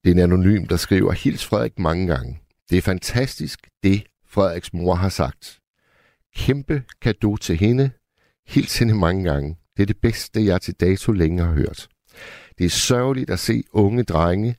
det 0.04 0.10
er 0.10 0.14
en 0.16 0.20
anonym, 0.20 0.66
der 0.66 0.78
skriver, 0.78 1.12
hils 1.12 1.46
Frederik 1.46 1.80
mange 1.80 2.08
gange. 2.08 2.42
Det 2.70 2.78
er 2.78 2.82
fantastisk, 2.82 3.68
det 3.84 4.04
Frederiks 4.28 4.74
mor 4.74 4.96
har 4.96 5.10
sagt. 5.10 5.60
Kæmpe 6.36 6.84
gave 7.00 7.38
til 7.38 7.58
hende. 7.58 7.92
Hils 8.48 8.80
hende 8.80 8.94
mange 8.94 9.24
gange. 9.24 9.58
Det 9.78 9.82
er 9.82 9.88
det 9.88 9.98
bedste, 10.02 10.46
jeg 10.46 10.62
til 10.62 10.74
dato 10.74 11.12
længe 11.12 11.44
har 11.44 11.54
hørt. 11.54 11.88
Det 12.58 12.66
er 12.66 12.70
sørgeligt 12.70 13.30
at 13.30 13.40
se 13.40 13.64
unge 13.72 14.04
drenge, 14.04 14.56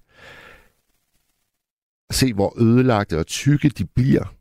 se 2.10 2.32
hvor 2.32 2.62
ødelagte 2.62 3.18
og 3.18 3.26
tykke 3.26 3.68
de 3.68 3.86
bliver 3.86 4.34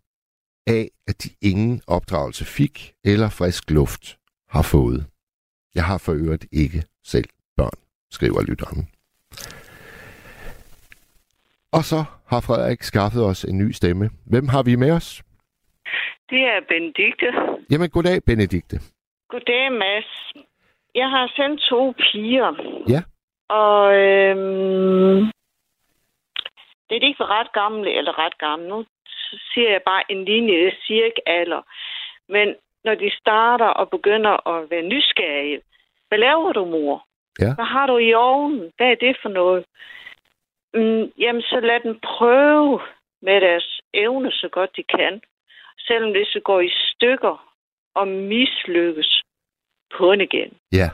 af, 0.69 0.84
at 1.10 1.15
de 1.23 1.29
ingen 1.51 1.82
opdragelse 1.88 2.45
fik 2.45 2.93
eller 3.05 3.29
frisk 3.39 3.71
luft 3.71 4.17
har 4.49 4.65
fået. 4.73 5.05
Jeg 5.75 5.84
har 5.84 5.97
for 6.05 6.13
øvrigt 6.23 6.45
ikke 6.51 6.84
selv 7.03 7.29
børn, 7.58 7.79
skriver 8.12 8.41
lytteren. 8.49 8.82
Og 11.77 11.84
så 11.91 11.99
har 12.32 12.41
Frederik 12.47 12.82
skaffet 12.84 13.25
os 13.25 13.43
en 13.43 13.58
ny 13.58 13.71
stemme. 13.71 14.10
Hvem 14.32 14.47
har 14.47 14.63
vi 14.63 14.75
med 14.75 14.91
os? 14.91 15.23
Det 16.29 16.41
er 16.53 16.60
Benedikte. 16.69 17.27
Jamen, 17.71 17.89
goddag, 17.89 18.23
Benedikte. 18.25 18.77
Goddag, 19.29 19.71
Mads. 19.71 20.10
Jeg 20.95 21.10
har 21.10 21.32
sendt 21.36 21.62
to 21.69 21.93
piger. 21.97 22.51
Ja. 22.93 23.01
Og 23.49 23.93
øhm, 23.95 25.19
det 26.88 26.95
er 26.95 26.99
de 26.99 27.08
ikke 27.08 27.25
ret 27.25 27.51
gamle, 27.53 27.97
eller 27.97 28.19
ret 28.25 28.38
gamle. 28.38 28.67
Nu 28.67 28.86
siger 29.53 29.71
jeg 29.71 29.81
bare 29.85 30.03
en 30.11 30.25
linje, 30.25 30.63
jeg 30.63 30.75
siger 30.85 31.05
ikke 31.05 31.29
alder. 31.29 31.61
Men 32.29 32.55
når 32.83 32.95
de 32.95 33.11
starter 33.17 33.65
og 33.65 33.89
begynder 33.89 34.47
at 34.47 34.69
være 34.69 34.81
nysgerrige, 34.81 35.61
hvad 36.07 36.17
laver 36.17 36.51
du, 36.53 36.65
mor? 36.65 37.05
Ja. 37.39 37.55
Hvad 37.55 37.65
har 37.65 37.87
du 37.87 37.97
i 37.97 38.13
ovnen? 38.13 38.71
Hvad 38.77 38.87
er 38.87 38.95
det 38.95 39.17
for 39.21 39.29
noget? 39.29 39.65
Mm, 40.73 41.11
jamen, 41.17 41.41
så 41.41 41.59
lad 41.59 41.79
dem 41.79 41.99
prøve 41.99 42.81
med 43.21 43.41
deres 43.41 43.81
evne 43.93 44.31
så 44.31 44.49
godt 44.51 44.75
de 44.75 44.83
kan. 44.83 45.21
Selvom 45.79 46.13
det 46.13 46.27
så 46.27 46.39
går 46.39 46.61
i 46.61 46.71
stykker 46.71 47.53
og 47.95 48.07
mislykkes 48.07 49.21
på 49.97 50.11
den 50.11 50.21
igen. 50.21 50.57
Ja, 50.71 50.89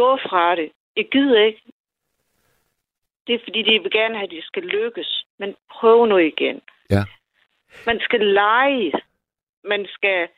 Gå 0.00 0.16
fra 0.16 0.56
det. 0.56 0.70
Jeg 0.96 1.06
gider 1.12 1.40
ikke. 1.48 1.62
Det 3.26 3.34
er 3.34 3.38
fordi, 3.44 3.62
de 3.62 3.82
vil 3.82 3.90
gerne 3.90 4.14
have, 4.14 4.24
at 4.24 4.30
de 4.30 4.42
skal 4.42 4.62
lykkes. 4.62 5.24
Men 5.38 5.56
prøv 5.70 6.06
nu 6.06 6.16
igen. 6.16 6.60
Ja. 6.90 7.02
Man 7.86 8.00
skal 8.00 8.20
lege. 8.20 8.92
Man 9.64 9.86
skal 9.88 10.28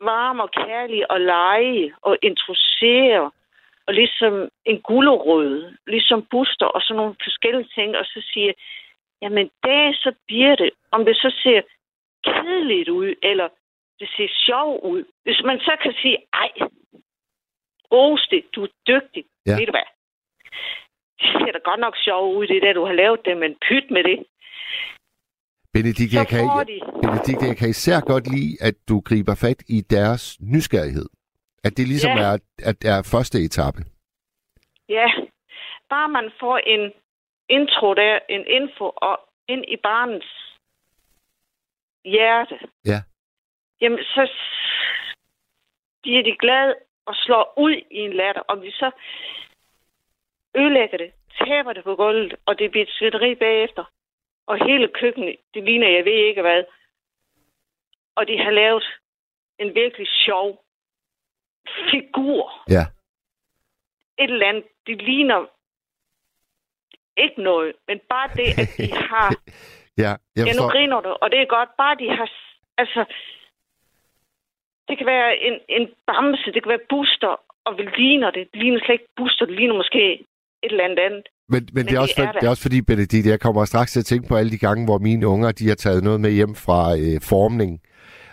varme 0.00 0.42
og 0.42 0.50
kærlig 0.50 1.10
og 1.10 1.20
lege 1.20 1.94
og 2.02 2.18
introducere. 2.22 3.30
Og 3.86 3.94
ligesom 3.94 4.48
en 4.64 4.80
gulerod, 4.82 5.76
ligesom 5.86 6.26
booster 6.30 6.66
og 6.66 6.82
sådan 6.82 6.96
nogle 6.96 7.14
forskellige 7.24 7.68
ting. 7.74 7.96
Og 7.96 8.04
så 8.04 8.28
siger, 8.32 8.52
jamen 9.22 9.50
det 9.64 9.96
så 9.96 10.12
bliver 10.26 10.56
det. 10.56 10.70
Om 10.90 11.04
det 11.04 11.16
så 11.16 11.30
ser 11.42 11.62
kedeligt 12.24 12.88
ud, 12.88 13.14
eller 13.22 13.48
det 14.00 14.08
ser 14.16 14.28
sjovt 14.46 14.84
ud. 14.84 15.04
Hvis 15.24 15.42
man 15.44 15.58
så 15.60 15.76
kan 15.82 15.94
sige, 16.02 16.18
ej, 16.32 16.50
ros 17.92 18.26
det, 18.30 18.44
du 18.54 18.62
er 18.64 18.72
dygtig. 18.86 19.24
Ja. 19.46 19.56
Ved 19.58 19.66
du 19.66 19.72
hvad? 19.72 19.88
Det 21.20 21.28
ser 21.32 21.52
da 21.52 21.58
godt 21.70 21.80
nok 21.80 21.96
sjovt 21.96 22.36
ud, 22.36 22.46
det 22.46 22.62
der, 22.62 22.72
du 22.72 22.84
har 22.84 22.92
lavet 22.92 23.24
det, 23.24 23.36
men 23.36 23.56
pyt 23.68 23.90
med 23.90 24.04
det. 24.04 24.18
Benedikte, 25.76 26.14
Så 26.14 26.18
jeg 26.20 26.26
kan, 26.34 26.44
får 26.46 27.46
jeg, 27.48 27.56
kan 27.56 27.68
især 27.68 28.00
godt 28.00 28.26
lide, 28.34 28.52
at 28.68 28.74
du 28.88 29.00
griber 29.08 29.34
fat 29.44 29.60
i 29.76 29.78
deres 29.80 30.22
nysgerrighed. 30.40 31.08
At 31.66 31.72
det 31.76 31.88
ligesom 31.88 32.10
Ja. 32.10 32.22
er, 32.28 32.32
at 32.70 32.76
er 32.92 32.98
første 33.14 33.38
etape. 33.48 33.80
Ja, 34.88 35.08
bare 35.92 36.08
man 36.08 36.30
får 36.40 36.56
en 36.58 36.92
intro 37.48 37.94
der, 37.94 38.18
en 38.28 38.44
info 38.58 38.84
og 38.96 39.16
ind 39.48 39.64
i 39.68 39.76
barnets 39.82 40.30
hjerte. 42.04 42.58
Ja. 42.84 43.00
Jamen, 43.80 43.98
så 43.98 44.22
bliver 46.02 46.22
de 46.22 46.36
glade 46.38 46.74
og 47.06 47.14
slår 47.14 47.54
ud 47.56 47.74
i 47.90 47.98
en 48.06 48.12
latter. 48.12 48.42
Om 48.48 48.60
de 48.60 48.70
så 48.72 48.90
ødelægger 50.56 50.98
det, 50.98 51.10
taber 51.38 51.72
det 51.72 51.84
på 51.84 51.94
gulvet, 51.96 52.34
og 52.46 52.58
det 52.58 52.70
bliver 52.70 52.84
et 52.86 52.96
svætteri 52.98 53.34
bagefter. 53.34 53.84
Og 54.46 54.66
hele 54.66 54.88
køkkenet, 54.88 55.36
det 55.54 55.64
ligner, 55.64 55.88
jeg 55.88 56.04
ved 56.04 56.12
ikke 56.28 56.40
hvad. 56.42 56.64
Og 58.16 58.26
de 58.28 58.38
har 58.38 58.50
lavet 58.50 58.84
en 59.58 59.74
virkelig 59.74 60.06
sjov 60.08 60.64
figur 61.90 62.52
Ja, 62.70 62.84
et 64.18 64.30
eller 64.30 64.46
andet, 64.46 64.64
det 64.86 65.02
ligner 65.02 65.46
ikke 67.16 67.42
noget, 67.42 67.72
men 67.88 68.00
bare 68.08 68.28
det, 68.28 68.48
at 68.62 68.68
de 68.78 68.92
har... 69.10 69.34
ja, 69.98 70.02
jeg 70.02 70.18
ja, 70.36 70.42
nu 70.42 70.46
forstår. 70.46 70.70
griner 70.72 71.00
du, 71.00 71.08
og 71.08 71.30
det 71.30 71.40
er 71.40 71.46
godt. 71.46 71.68
Bare 71.78 71.94
de 71.94 72.08
har... 72.16 72.30
Altså, 72.78 73.04
det 74.88 74.98
kan 74.98 75.06
være 75.06 75.36
en, 75.38 75.60
en 75.68 75.94
bamse, 76.06 76.52
det 76.52 76.62
kan 76.62 76.70
være 76.70 76.88
booster, 76.88 77.36
og 77.64 77.74
hvad 77.74 77.84
ligner 77.84 78.30
det? 78.30 78.48
Det 78.52 78.60
ligner 78.62 78.78
slet 78.78 78.92
ikke 78.92 79.14
booster, 79.16 79.46
det 79.46 79.56
ligner 79.56 79.74
måske 79.74 80.24
et 80.64 80.70
eller 80.70 80.84
andet 80.84 80.98
andet. 80.98 81.24
Men, 81.48 81.62
men, 81.62 81.68
men 81.74 81.84
det, 81.84 81.90
er 81.90 81.94
det 81.94 81.98
også, 81.98 82.14
er 82.18 82.26
for, 82.26 82.32
det 82.32 82.46
er 82.46 82.50
også 82.50 82.62
fordi, 82.62 82.82
Benedikte, 82.82 83.30
jeg 83.30 83.40
kommer 83.40 83.64
straks 83.64 83.92
til 83.92 84.00
at 84.00 84.04
tænke 84.06 84.28
på 84.28 84.36
alle 84.36 84.50
de 84.50 84.58
gange, 84.58 84.84
hvor 84.84 84.98
mine 84.98 85.26
unger, 85.26 85.52
de 85.52 85.68
har 85.68 85.74
taget 85.74 86.04
noget 86.04 86.20
med 86.20 86.30
hjem 86.30 86.54
fra 86.54 86.96
øh, 86.98 87.20
formning, 87.22 87.80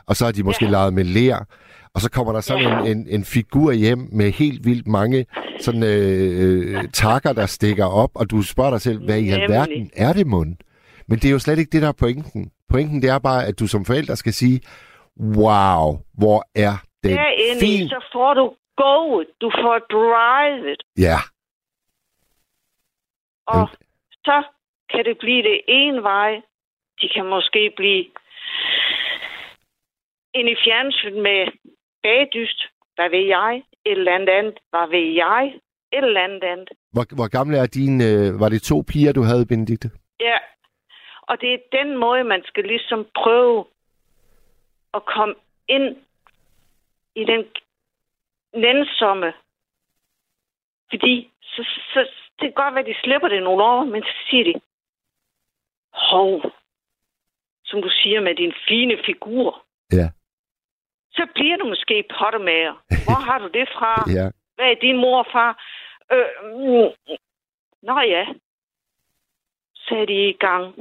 og 0.08 0.16
så 0.16 0.26
har 0.26 0.32
de 0.32 0.44
måske 0.44 0.66
ja. 0.66 0.72
Leget 0.72 0.94
med 0.94 1.04
lær, 1.04 1.46
og 1.96 2.02
så 2.02 2.12
kommer 2.12 2.34
der 2.34 2.42
sådan 2.42 2.64
Ja. 2.64 2.80
en, 2.92 2.98
en, 2.98 3.08
en 3.10 3.24
figur 3.26 3.72
hjem 3.72 4.10
med 4.12 4.32
helt 4.32 4.66
vildt 4.66 4.88
mange 4.88 5.26
sådan 5.60 5.84
øh, 5.84 6.78
øh, 6.78 6.84
takker, 6.94 7.34
der 7.34 7.46
stikker 7.46 7.86
op, 7.86 8.10
og 8.16 8.32
du 8.32 8.42
spørger 8.42 8.72
dig 8.72 8.82
selv, 8.82 9.06
hvad 9.06 9.18
i 9.18 9.22
Nemlig. 9.22 9.44
alverden 9.44 9.90
er 9.96 10.14
det 10.14 10.28
mund? 10.28 10.56
Men 11.08 11.20
det 11.20 11.26
er 11.28 11.32
jo 11.32 11.40
slet 11.40 11.60
ikke 11.60 11.70
det, 11.72 11.82
der 11.82 11.88
er 11.88 11.92
pointen. 12.00 12.52
Pointen 12.70 13.02
det 13.02 13.10
er 13.10 13.20
bare, 13.20 13.46
at 13.46 13.60
du 13.60 13.68
som 13.68 13.86
forælder 13.86 14.16
skal 14.16 14.34
sige, 14.34 14.62
wow, 15.20 16.00
hvor 16.18 16.46
er 16.56 16.74
den 17.04 17.12
Derinde, 17.18 17.60
fin. 17.60 17.88
så 17.88 18.10
får 18.14 18.34
du 18.34 18.46
go'et, 18.82 19.38
du 19.42 19.52
får 19.64 19.78
drivet, 19.96 20.84
Ja, 20.98 21.18
og 23.54 23.70
så 24.26 24.44
kan 24.92 25.06
det 25.06 25.18
blive 25.18 25.44
det 25.44 25.62
ene 25.68 26.04
vej. 26.04 26.42
De 27.02 27.10
kan 27.16 27.26
måske 27.26 27.74
blive 27.76 28.06
ind 30.34 30.50
i 30.50 30.56
fjernsyn 30.66 31.22
med 31.22 31.42
bagdyst, 32.04 32.62
hvad 32.96 33.10
ved 33.10 33.26
jeg, 33.38 33.64
et 33.86 33.92
eller 33.92 34.16
andet 34.16 34.30
andet. 34.30 34.58
Hvad 34.70 34.88
ved 34.90 35.08
jeg? 35.24 35.54
Et 35.94 36.04
eller 36.04 36.24
andet 36.24 36.44
andet. 36.44 36.70
Hvor, 36.94 37.16
hvor 37.16 37.30
gamle 37.38 37.58
er 37.58 37.68
dine... 37.68 38.04
Øh, 38.06 38.40
var 38.40 38.50
det 38.50 38.62
to 38.62 38.84
piger, 38.88 39.14
du 39.14 39.22
havde, 39.22 39.46
Benedikte? 39.46 39.90
Ja. 40.20 40.38
Og 41.22 41.42
det 41.42 41.54
er 41.54 41.58
den 41.72 41.98
måde, 41.98 42.24
man 42.24 42.44
skal 42.46 42.64
ligesom 42.64 43.06
prøve 43.16 43.66
at 44.94 45.06
komme 45.06 45.36
ind 45.68 45.98
i 47.16 47.24
den 47.26 47.46
nænsomme. 48.54 49.34
Fordi 50.90 51.32
så, 51.44 51.64
så, 51.94 52.08
det 52.42 52.48
kan 52.50 52.64
godt 52.64 52.74
være, 52.76 52.86
at 52.86 52.92
de 52.94 53.02
slipper 53.04 53.28
det 53.28 53.44
nogle 53.44 53.64
år, 53.64 53.84
men 53.94 54.02
så 54.04 54.14
siger 54.30 54.44
de, 54.44 54.54
hov, 55.94 56.32
som 57.66 57.82
du 57.82 57.90
siger 58.02 58.22
med 58.22 58.36
din 58.36 58.54
fine 58.68 58.96
figur. 59.06 59.66
Ja. 60.00 60.08
Så 61.12 61.24
bliver 61.36 61.58
du 61.58 61.66
måske 61.68 62.04
pottermager. 62.20 62.74
Hvor 63.06 63.20
har 63.30 63.40
du 63.40 63.48
det 63.48 63.68
fra? 63.78 63.94
Ja. 64.20 64.28
Hvad 64.56 64.66
er 64.72 64.76
din 64.82 64.98
mor 64.98 65.18
og 65.24 65.28
far? 65.34 65.52
Øh, 66.14 66.28
mm, 66.58 66.90
nå 67.88 68.00
ja. 68.16 68.26
Så 69.76 69.96
er 69.96 70.06
de 70.06 70.30
i 70.30 70.34
gang. 70.40 70.76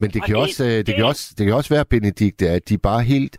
Men 0.00 0.10
det 0.10 0.24
kan, 0.24 0.36
også, 0.36 0.64
øh, 0.64 0.70
det, 0.70 0.86
det- 0.86 0.94
kan 0.94 1.04
også, 1.04 1.34
det 1.38 1.46
kan 1.46 1.54
også 1.54 1.74
være, 1.74 1.84
Benedikte, 1.84 2.48
at 2.48 2.68
de 2.68 2.78
bare 2.78 3.02
helt 3.02 3.38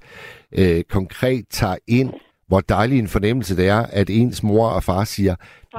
øh, 0.59 0.84
konkret 0.84 1.45
tager 1.49 1.78
ind, 1.88 2.13
hvor 2.49 2.59
dejlig 2.75 2.99
en 2.99 3.07
fornemmelse 3.15 3.57
det 3.59 3.67
er, 3.77 3.81
at 3.99 4.07
ens 4.09 4.43
mor 4.43 4.67
og 4.77 4.83
far 4.83 5.03
siger, 5.03 5.35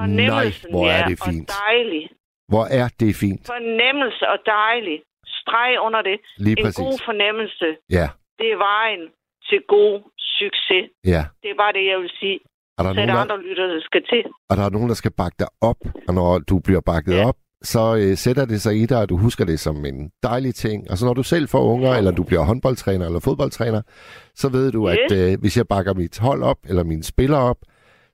nej, 0.07 0.45
hvor 0.73 0.85
er 0.97 1.03
det 1.09 1.17
fint. 1.29 1.49
Og 1.49 1.55
dejlig. 1.67 2.03
Hvor 2.51 2.65
er 2.81 2.87
det 2.99 3.15
fint. 3.23 3.41
Fornemmelse 3.55 4.23
og 4.33 4.39
dejlig. 4.45 4.97
Streg 5.39 5.71
under 5.87 6.01
det. 6.09 6.17
Lige 6.45 6.55
en 6.59 6.65
præcis. 6.65 6.77
god 6.85 6.95
fornemmelse. 7.09 7.67
Ja, 7.97 8.07
Det 8.39 8.47
er 8.55 8.59
vejen 8.71 9.03
til 9.49 9.59
god 9.75 9.93
succes. 10.39 10.85
ja. 11.13 11.21
Det 11.43 11.49
er 11.53 11.57
bare 11.63 11.73
det, 11.77 11.85
jeg 11.91 11.99
vil 12.03 12.11
sige. 12.21 12.39
Og 12.77 12.83
der, 12.83 12.89
er 12.89 12.93
Så 12.93 13.01
er 13.01 13.05
nogen, 13.05 13.15
der, 13.15 13.33
andre 13.33 13.41
lytter, 13.47 13.67
der 13.67 13.81
skal 13.89 14.03
til. 14.13 14.23
og 14.49 14.53
der 14.57 14.63
er 14.65 14.69
nogen, 14.69 14.89
der 14.89 14.97
skal 15.01 15.11
bakke 15.21 15.35
dig 15.43 15.47
op, 15.69 15.79
og 16.07 16.13
når 16.19 16.29
du 16.49 16.55
bliver 16.67 16.81
bakket 16.91 17.13
Ja. 17.17 17.27
op, 17.29 17.37
så 17.61 17.95
øh, 17.95 18.17
sætter 18.17 18.45
det 18.45 18.61
sig 18.61 18.75
i 18.81 18.85
dig, 18.85 19.01
og 19.01 19.09
du 19.09 19.17
husker 19.17 19.45
det 19.45 19.59
som 19.59 19.85
en 19.85 20.11
dejlig 20.23 20.55
ting. 20.55 20.91
Og 20.91 20.97
så 20.97 21.05
når 21.05 21.13
du 21.13 21.23
selv 21.23 21.47
får 21.49 21.63
unger, 21.73 21.93
eller 21.93 22.11
du 22.11 22.23
bliver 22.23 22.43
håndboldtræner 22.43 23.05
eller 23.05 23.19
fodboldtræner, 23.19 23.81
så 24.35 24.49
ved 24.49 24.71
du, 24.71 24.89
Yes. 24.89 24.97
at 25.11 25.31
øh, 25.33 25.39
hvis 25.39 25.57
jeg 25.57 25.67
bakker 25.67 25.93
mit 25.93 26.19
hold 26.19 26.43
op, 26.43 26.57
eller 26.69 26.83
mine 26.83 27.03
spillere 27.03 27.41
op, 27.41 27.57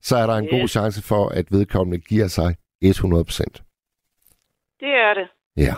så 0.01 0.15
er 0.17 0.25
der 0.27 0.35
en 0.35 0.45
Yes. 0.45 0.51
god 0.51 0.67
chance 0.67 1.03
for, 1.03 1.29
at 1.29 1.45
vedkommende 1.51 1.99
giver 1.99 2.27
sig 2.27 2.55
100 2.81 3.23
procent. 3.25 3.63
Det 4.79 4.89
er 5.07 5.13
det. 5.13 5.27
Ja. 5.57 5.75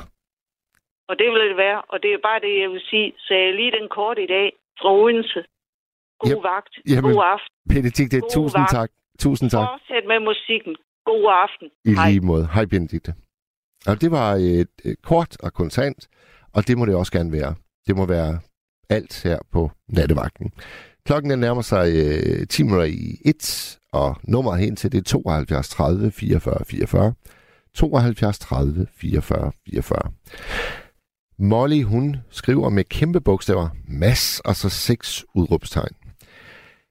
Og 1.09 1.15
det 1.19 1.27
vil 1.31 1.41
det 1.49 1.57
være. 1.57 1.81
Og 1.89 1.97
det 2.03 2.09
er 2.13 2.19
bare 2.23 2.39
det, 2.39 2.61
jeg 2.61 2.69
vil 2.69 2.81
sige. 2.89 3.13
Så 3.17 3.33
jeg 3.33 3.53
lige 3.53 3.71
den 3.71 3.87
kort 3.97 4.17
i 4.19 4.27
dag 4.35 4.47
fra 4.81 4.89
Odense. 5.01 5.41
God 6.19 6.29
Jep. 6.31 6.43
vagt. 6.43 6.73
Jamen, 6.89 7.11
God 7.13 7.23
aften. 7.35 7.51
Benedikte, 7.69 8.19
God 8.21 8.29
tusind 8.29 8.61
vagt. 8.61 8.71
tak. 8.71 8.89
Tusind 9.19 9.49
tak. 9.49 9.67
Fortsæt 9.71 10.05
med 10.11 10.19
musikken. 10.29 10.75
God 11.05 11.25
aften. 11.45 11.67
I 11.85 11.93
Hej. 11.93 12.09
lige 12.09 12.21
måde. 12.31 12.47
Hej, 12.53 12.65
Benedikte. 12.65 13.13
Og 13.87 14.01
det 14.01 14.11
var 14.11 14.33
et, 14.33 14.67
et 14.83 15.01
kort 15.03 15.37
og 15.39 15.53
kontant, 15.53 16.07
og 16.53 16.67
det 16.67 16.77
må 16.77 16.85
det 16.85 16.95
også 16.95 17.11
gerne 17.11 17.31
være. 17.31 17.55
Det 17.87 17.95
må 17.95 18.05
være 18.05 18.39
alt 18.89 19.23
her 19.23 19.39
på 19.51 19.71
nattevagten. 19.89 20.51
Klokken 21.05 21.31
den 21.31 21.39
nærmer 21.39 21.61
sig 21.61 21.91
øh, 21.95 22.47
10 22.47 22.63
minutter 22.63 22.85
i 22.85 23.21
1, 23.25 23.79
og 23.93 24.15
nummeret 24.23 24.59
hen 24.59 24.75
til 24.75 24.91
det 24.91 24.97
er 24.97 25.03
72 25.03 25.69
30 25.69 26.11
44 26.11 26.65
44. 26.65 27.13
72 27.73 28.39
30 28.39 28.87
44 28.95 29.51
44. 29.67 30.11
Molly, 31.39 31.83
hun 31.83 32.17
skriver 32.29 32.69
med 32.69 32.83
kæmpe 32.83 33.21
bogstaver, 33.21 33.69
mass 33.87 34.39
og 34.39 34.55
så 34.55 34.69
seks 34.69 35.25
udråbstegn. 35.35 35.95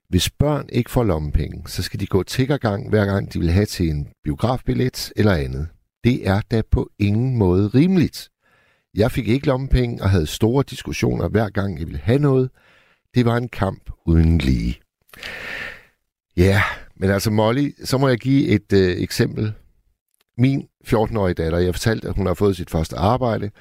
Hvis 0.09 0.29
børn 0.29 0.69
ikke 0.71 0.91
får 0.91 1.03
lommepenge, 1.03 1.63
så 1.67 1.83
skal 1.83 1.99
de 1.99 2.07
gå 2.07 2.23
tiggergang, 2.23 2.89
hver 2.89 3.05
gang 3.05 3.33
de 3.33 3.39
vil 3.39 3.51
have 3.51 3.65
til 3.65 3.89
en 3.89 4.07
biografbillet 4.23 5.11
eller 5.15 5.33
andet. 5.33 5.67
Det 6.05 6.27
er 6.27 6.41
da 6.51 6.61
på 6.71 6.89
ingen 6.99 7.37
måde 7.37 7.67
rimeligt. 7.67 8.29
Jeg 8.93 9.11
fik 9.11 9.27
ikke 9.27 9.47
lommepenge 9.47 10.03
og 10.03 10.09
havde 10.09 10.27
store 10.27 10.63
diskussioner 10.69 11.27
hver 11.29 11.49
gang 11.49 11.79
jeg 11.79 11.87
ville 11.87 12.01
have 12.03 12.19
noget. 12.19 12.49
Det 13.15 13.25
var 13.25 13.37
en 13.37 13.49
kamp 13.49 13.89
uden 14.05 14.37
lige. 14.37 14.79
Ja, 16.37 16.61
men 16.95 17.09
altså 17.09 17.31
Molly, 17.31 17.71
så 17.83 17.97
må 17.97 18.07
jeg 18.07 18.17
give 18.17 18.47
et 18.47 18.73
øh, 18.73 18.97
eksempel. 18.97 19.53
Min 20.37 20.67
14-årige 20.87 21.33
datter, 21.33 21.57
jeg 21.57 21.73
fortalte, 21.73 22.07
at 22.07 22.15
hun 22.15 22.25
har 22.25 22.33
fået 22.33 22.55
sit 22.55 22.69
første 22.69 22.95
arbejde, 22.95 23.51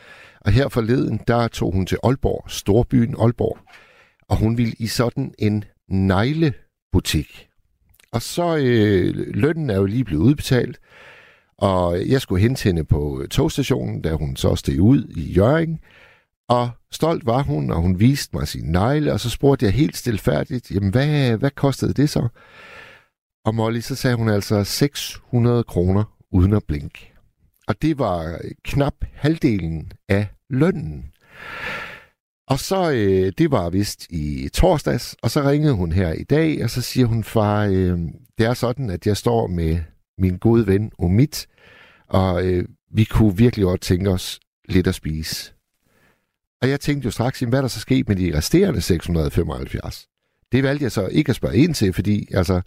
og 0.41 0.53
her 0.53 0.69
forleden, 0.69 1.21
der 1.29 1.49
tog 1.49 1.73
hun 1.73 1.87
til 1.87 1.99
Aalborg, 2.03 2.51
storbyen 2.51 3.17
Aalborg, 3.19 3.59
og 4.29 4.37
hun 4.37 4.59
ville 4.59 4.75
i 4.79 4.87
sådan 4.87 5.35
en 5.39 5.65
neglebutik. 5.89 7.49
Og 8.13 8.23
så 8.23 8.57
øh, 8.57 9.15
lønnen 9.17 9.71
er 9.71 9.77
jo 9.77 9.85
lige 9.85 10.05
blevet 10.05 10.23
udbetalt, 10.23 10.79
og 11.59 12.09
jeg 12.09 12.21
skulle 12.21 12.43
hente 12.43 12.65
hende 12.65 12.85
på 12.85 13.27
togstationen, 13.31 14.03
da 14.03 14.13
hun 14.13 14.37
så 14.37 14.57
steg 14.57 14.81
ud 14.81 15.05
i 15.17 15.33
Jørgen. 15.33 15.79
Og 16.49 16.71
stolt 16.93 17.27
var 17.27 17.43
hun, 17.43 17.71
og 17.71 17.81
hun 17.81 18.01
viste 18.01 18.37
mig 18.37 18.49
sin 18.49 18.65
negle, 18.65 19.13
og 19.13 19.21
så 19.21 19.31
spurgte 19.31 19.67
jeg 19.67 19.73
helt 19.73 19.97
stilfærdigt, 19.97 20.71
jamen 20.71 20.91
hvad, 20.91 21.37
hvad 21.37 21.51
kostede 21.51 21.93
det 21.93 22.11
så? 22.11 22.29
Og 23.45 23.55
Molly, 23.55 23.81
så 23.81 23.95
sagde 23.95 24.17
hun 24.17 24.29
altså 24.29 24.65
600 24.65 25.65
kroner 25.65 26.05
uden 26.31 26.53
at 26.53 26.65
blinke. 26.65 27.13
Og 27.69 27.83
det 27.83 27.99
var 27.99 28.41
knap 28.65 28.95
halvdelen 29.13 29.93
af 30.09 30.27
lønnen. 30.51 31.05
Og 32.49 32.59
så, 32.59 32.91
øh, 32.91 33.33
det 33.39 33.51
var 33.51 33.71
vist 33.71 34.07
i 34.11 34.49
torsdags, 34.49 35.17
og 35.23 35.31
så 35.31 35.43
ringede 35.43 35.73
hun 35.75 35.93
her 35.93 36.13
i 36.13 36.25
dag, 36.25 36.65
og 36.65 36.71
så 36.71 36.83
siger 36.83 37.07
hun, 37.07 37.25
far, 37.25 37.65
øh, 37.65 37.99
det 38.39 38.47
er 38.47 38.55
sådan, 38.55 38.91
at 38.91 39.07
jeg 39.07 39.17
står 39.17 39.47
med 39.47 39.79
min 40.19 40.39
gode 40.39 40.67
ven 40.67 40.93
Omid, 40.99 41.47
og 42.09 42.47
øh, 42.47 42.65
vi 42.93 43.05
kunne 43.05 43.37
virkelig 43.37 43.65
godt 43.65 43.81
tænke 43.81 44.11
os 44.11 44.41
lidt 44.69 44.87
at 44.87 44.95
spise. 44.95 45.53
Og 46.62 46.69
jeg 46.71 46.81
tænkte 46.81 47.07
jo 47.07 47.11
straks, 47.11 47.41
hvad 47.41 47.62
der 47.62 47.69
så 47.69 47.81
sket 47.81 48.09
med 48.09 48.17
de 48.17 48.37
resterende 48.37 48.81
675? 48.81 50.09
Det 50.53 50.62
valgte 50.62 50.83
jeg 50.83 50.93
så 50.93 51.07
ikke 51.07 51.31
at 51.31 51.37
spørge 51.37 51.57
ind 51.57 51.75
til, 51.75 51.93
fordi 51.93 52.29
altså, 52.35 52.61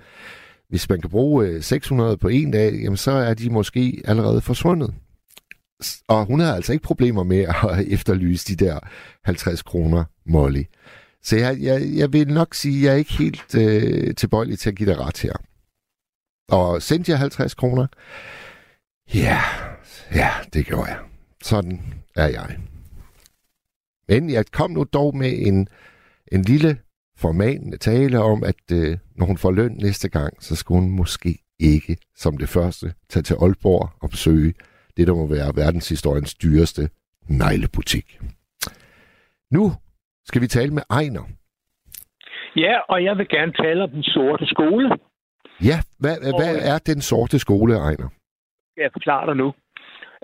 hvis 0.69 0.89
man 0.89 1.01
kan 1.01 1.09
bruge 1.09 1.47
øh, 1.47 1.63
600 1.63 2.17
på 2.17 2.27
en 2.27 2.51
dag, 2.51 2.73
jamen, 2.73 2.97
så 2.97 3.11
er 3.11 3.33
de 3.33 3.49
måske 3.49 4.01
allerede 4.05 4.41
forsvundet. 4.41 4.93
Og 6.07 6.25
hun 6.25 6.39
havde 6.39 6.55
altså 6.55 6.73
ikke 6.73 6.83
problemer 6.83 7.23
med 7.23 7.39
at 7.71 7.87
efterlyse 7.87 8.55
de 8.55 8.65
der 8.65 8.79
50 9.23 9.61
kroner, 9.61 10.03
Molly. 10.25 10.63
Så 11.23 11.37
jeg, 11.37 11.57
jeg, 11.61 11.81
jeg 11.95 12.13
vil 12.13 12.27
nok 12.27 12.55
sige, 12.55 12.77
at 12.77 12.83
jeg 12.83 12.93
er 12.93 12.97
ikke 12.97 13.13
helt 13.13 13.55
øh, 13.55 14.15
tilbøjelig 14.15 14.59
til 14.59 14.69
at 14.69 14.75
give 14.75 14.89
dig 14.89 14.99
ret 14.99 15.17
her. 15.17 15.33
Og 16.51 16.81
sendte 16.81 17.11
jeg 17.11 17.19
50 17.19 17.53
kroner? 17.53 17.87
Ja, 19.13 19.39
ja, 20.15 20.29
det 20.53 20.65
gjorde 20.65 20.89
jeg. 20.89 20.99
Sådan 21.43 21.81
er 22.15 22.27
jeg. 22.27 22.57
Men 24.07 24.29
jeg 24.29 24.45
kom 24.51 24.71
nu 24.71 24.83
dog 24.93 25.17
med 25.17 25.47
en, 25.47 25.67
en 26.31 26.41
lille 26.41 26.77
formanende 27.17 27.77
tale 27.77 28.19
om, 28.19 28.43
at 28.43 28.71
øh, 28.71 28.97
når 29.15 29.25
hun 29.25 29.37
får 29.37 29.51
løn 29.51 29.71
næste 29.71 30.09
gang, 30.09 30.43
så 30.43 30.55
skulle 30.55 30.81
hun 30.81 30.91
måske 30.91 31.37
ikke 31.59 31.97
som 32.15 32.37
det 32.37 32.49
første 32.49 32.93
tage 33.09 33.23
til 33.23 33.33
Aalborg 33.33 33.89
og 34.01 34.09
besøge 34.09 34.53
det, 34.97 35.07
der 35.07 35.13
må 35.13 35.27
være 35.27 35.55
verdenshistoriens 35.55 36.33
dyreste 36.35 36.89
neglebutik. 37.29 38.19
Nu 39.51 39.71
skal 40.25 40.41
vi 40.41 40.47
tale 40.47 40.73
med 40.73 40.83
Ejner. 40.89 41.23
Ja, 42.55 42.79
og 42.89 43.03
jeg 43.03 43.17
vil 43.17 43.27
gerne 43.29 43.53
tale 43.53 43.83
om 43.83 43.89
den 43.89 44.03
sorte 44.03 44.45
skole. 44.45 44.89
Ja, 45.69 45.77
hvad, 45.99 46.15
hvad 46.39 46.55
er 46.71 46.77
den 46.85 47.01
sorte 47.01 47.39
skole, 47.39 47.73
Ejner? 47.75 48.09
Jeg 48.77 48.89
forklarer 48.93 49.25
dig 49.25 49.35
nu. 49.35 49.53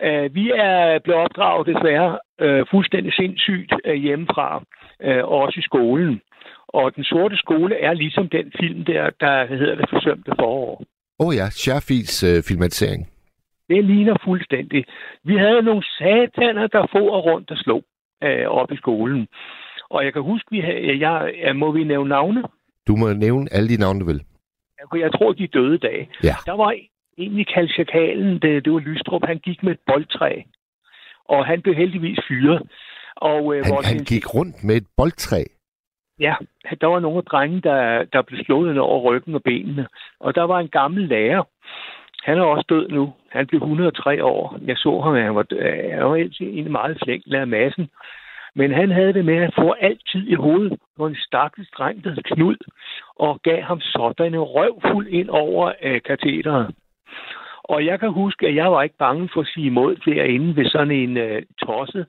Uh, 0.07 0.35
vi 0.35 0.51
er 0.55 0.99
blevet 1.03 1.21
opdraget 1.21 1.67
desværre 1.67 2.19
uh, 2.45 2.67
fuldstændig 2.71 3.13
sindssygt 3.13 3.73
uh, 3.87 3.93
hjemmefra, 3.93 4.63
uh, 5.07 5.23
også 5.41 5.59
i 5.59 5.67
skolen. 5.69 6.21
Og 6.67 6.95
den 6.95 7.03
sorte 7.03 7.37
skole 7.37 7.75
er 7.75 7.93
ligesom 7.93 8.29
den 8.29 8.51
film 8.59 8.85
der, 8.85 9.09
der 9.19 9.45
hedder 9.45 9.75
Det 9.75 9.89
forsømte 9.89 10.31
forår. 10.39 10.83
Åh 11.19 11.27
oh 11.27 11.35
ja, 11.35 11.49
Scherfis 11.49 12.23
øh, 12.23 12.43
filmatisering. 12.47 13.07
Det 13.69 13.83
ligner 13.85 14.15
fuldstændig. 14.23 14.85
Vi 15.23 15.35
havde 15.37 15.61
nogle 15.61 15.83
sataner, 15.97 16.67
der 16.67 16.87
for 16.91 17.19
rundt 17.19 17.51
og 17.51 17.57
slog 17.57 17.83
øh, 18.23 18.47
op 18.47 18.71
i 18.71 18.77
skolen. 18.77 19.27
Og 19.89 20.05
jeg 20.05 20.13
kan 20.13 20.21
huske, 20.21 20.47
vi 20.51 20.59
havde, 20.59 21.07
jeg, 21.07 21.33
jeg, 21.43 21.55
må 21.55 21.71
vi 21.71 21.83
nævne 21.83 22.09
navne? 22.09 22.43
Du 22.87 22.95
må 22.95 23.13
nævne 23.13 23.47
alle 23.51 23.69
de 23.69 23.77
navne, 23.77 23.99
du 23.99 24.05
vil. 24.05 24.23
Jeg, 24.95 25.11
tror, 25.11 25.33
de 25.33 25.47
døde 25.47 25.77
dag. 25.77 26.09
Ja. 26.23 26.35
Der 26.45 26.51
var 26.51 26.75
en 27.17 27.39
i 27.39 27.43
Kalchakalen, 27.43 28.39
det, 28.41 28.65
det 28.65 28.73
var 28.73 28.79
Lystrup, 28.79 29.25
han 29.25 29.39
gik 29.39 29.63
med 29.63 29.71
et 29.71 29.79
boldtræ. 29.87 30.41
Og 31.25 31.45
han 31.45 31.61
blev 31.61 31.75
heldigvis 31.75 32.19
fyret. 32.27 32.61
Og, 33.15 33.55
øh, 33.55 33.63
Han, 33.63 33.73
vores 33.73 33.91
han 33.91 34.03
gik 34.03 34.35
rundt 34.35 34.63
med 34.63 34.75
et 34.75 34.87
boldtræ. 34.97 35.43
Ja, 36.19 36.35
der 36.81 36.87
var 36.87 36.99
nogle 36.99 37.21
drenge, 37.21 37.61
der, 37.61 38.03
der 38.13 38.21
blev 38.21 38.39
slået 38.45 38.73
ned 38.73 38.81
over 38.81 39.01
ryggen 39.01 39.35
og 39.35 39.43
benene. 39.43 39.87
Og 40.19 40.35
der 40.35 40.43
var 40.43 40.59
en 40.59 40.67
gammel 40.67 41.07
lærer. 41.07 41.43
Han 42.23 42.37
er 42.37 42.43
også 42.43 42.65
død 42.69 42.89
nu. 42.89 43.13
Han 43.29 43.47
blev 43.47 43.61
103 43.61 44.23
år. 44.23 44.57
Jeg 44.65 44.77
så 44.77 45.01
ham, 45.01 45.15
han 45.15 45.35
var, 45.35 45.45
øh, 45.51 45.91
han 45.91 46.05
var 46.05 46.15
altid 46.15 46.47
en 46.49 46.71
meget 46.71 46.97
flink 47.03 47.23
lærer 47.25 47.45
massen. 47.45 47.89
Men 48.55 48.73
han 48.73 48.91
havde 48.91 49.13
det 49.13 49.25
med 49.25 49.37
at 49.43 49.53
få 49.57 49.71
altid 49.71 50.27
i 50.27 50.33
hovedet 50.33 50.79
på 50.97 51.07
en 51.07 51.15
stakkels 51.15 51.69
dreng, 51.77 52.03
der 52.03 52.09
hed 52.09 52.23
Knud. 52.23 52.57
Og 53.15 53.41
gav 53.43 53.61
ham 53.61 53.79
sådan 53.79 54.33
en 54.33 54.39
røvfuld 54.39 55.07
ind 55.07 55.29
over 55.29 55.71
øh, 55.83 56.01
katheteret. 56.01 56.75
Og 57.63 57.85
jeg 57.85 57.99
kan 57.99 58.11
huske, 58.11 58.47
at 58.47 58.55
jeg 58.55 58.71
var 58.71 58.83
ikke 58.83 58.97
bange 58.97 59.29
for 59.33 59.41
at 59.41 59.47
sige 59.47 59.65
imod 59.65 59.95
derinde 59.95 60.55
ved 60.55 60.65
sådan 60.65 60.91
en 60.91 61.17
øh, 61.17 61.41
tosset 61.57 62.05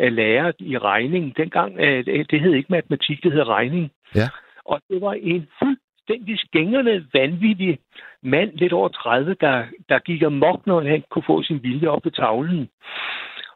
øh, 0.00 0.12
lærer 0.12 0.52
i 0.58 0.78
regning. 0.78 1.36
Dengang, 1.36 1.78
øh, 1.78 2.06
det 2.30 2.40
hed 2.40 2.52
ikke 2.54 2.72
matematik, 2.72 3.22
det 3.22 3.32
hed 3.32 3.48
regning. 3.48 3.90
Ja. 4.14 4.28
Og 4.64 4.80
det 4.90 5.00
var 5.00 5.12
en 5.12 5.48
fuldstændig 5.58 6.38
skængerne, 6.38 7.06
vanvittig 7.12 7.78
mand, 8.22 8.52
lidt 8.54 8.72
over 8.72 8.88
30, 8.88 9.36
der, 9.40 9.64
der 9.88 9.98
gik 9.98 10.22
amok, 10.22 10.66
når 10.66 10.80
han 10.80 11.04
kunne 11.10 11.22
få 11.26 11.42
sin 11.42 11.62
vilje 11.62 11.88
op 11.88 12.02
på 12.02 12.10
tavlen. 12.10 12.68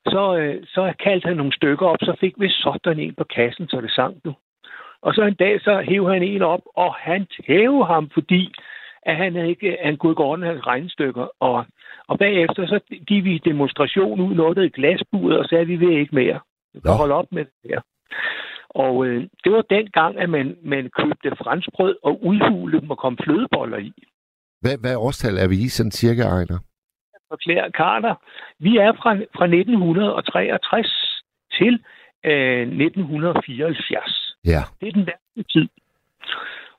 Så, 0.07 0.37
øh, 0.37 0.63
så 0.67 0.93
kaldte 1.05 1.29
han 1.29 1.37
nogle 1.37 1.53
stykker 1.53 1.87
op, 1.87 1.97
så 2.01 2.17
fik 2.21 2.35
vi 2.39 2.49
sådan 2.49 2.99
en 2.99 3.15
på 3.15 3.25
kassen, 3.25 3.69
så 3.69 3.81
det 3.81 3.91
sang 3.91 4.25
du. 4.25 4.35
Og 5.03 5.15
så 5.15 5.23
en 5.23 5.35
dag, 5.35 5.61
så 5.61 5.85
hævde 5.89 6.13
han 6.13 6.23
en 6.23 6.43
op, 6.43 6.61
og 6.77 6.95
han 6.95 7.27
hævde 7.47 7.85
ham, 7.85 8.11
fordi 8.15 8.53
at 9.03 9.17
han 9.17 9.37
ikke 9.37 9.79
han 9.85 9.97
kunne 9.97 10.15
gå 10.15 10.23
ordne 10.23 10.47
hans 10.47 10.67
regnestykker. 10.67 11.27
Og, 11.41 11.67
og 12.09 12.19
bagefter 12.19 12.67
så 12.67 12.81
gik 13.07 13.25
vi 13.25 13.39
demonstration 13.39 14.21
ud, 14.21 14.35
lukkede 14.35 14.67
et 14.67 14.75
glasbud, 14.75 15.33
og 15.33 15.45
sagde, 15.45 15.63
at 15.63 15.69
vi 15.69 15.77
vil 15.77 15.99
ikke 15.99 16.15
mere. 16.15 16.41
Vi 16.75 16.81
kan 16.81 16.93
holde 16.93 17.15
op 17.15 17.33
med 17.33 17.45
det 17.45 17.71
her. 17.71 17.81
Og 18.69 19.07
øh, 19.07 19.23
det 19.45 19.53
var 19.53 19.63
den 19.63 19.87
gang, 19.91 20.19
at 20.19 20.31
man, 20.31 20.57
man 20.65 20.91
købte 20.99 21.37
franskbrød 21.45 21.97
og 22.03 22.25
udhulede 22.25 22.81
dem 22.81 22.91
og 22.91 22.99
kom 22.99 23.19
flødeboller 23.25 23.79
i. 23.79 23.93
Hvad, 24.61 24.77
hvad 24.81 24.97
årstal 24.97 25.37
er 25.37 25.49
vi 25.49 25.57
i, 25.65 25.69
sådan 25.69 25.91
cirka, 25.91 26.23
Ejner? 26.23 26.59
forklare 27.33 27.71
Carter. 27.71 28.15
Vi 28.67 28.73
er 28.77 28.93
fra, 29.01 29.13
fra 29.37 29.47
1963 29.47 30.87
til 31.59 31.75
øh, 32.25 32.63
1974. 32.63 34.22
Ja. 34.47 34.63
Det 34.81 34.89
er 34.89 34.93
den 34.93 35.07
værste 35.07 35.53
tid. 35.53 35.69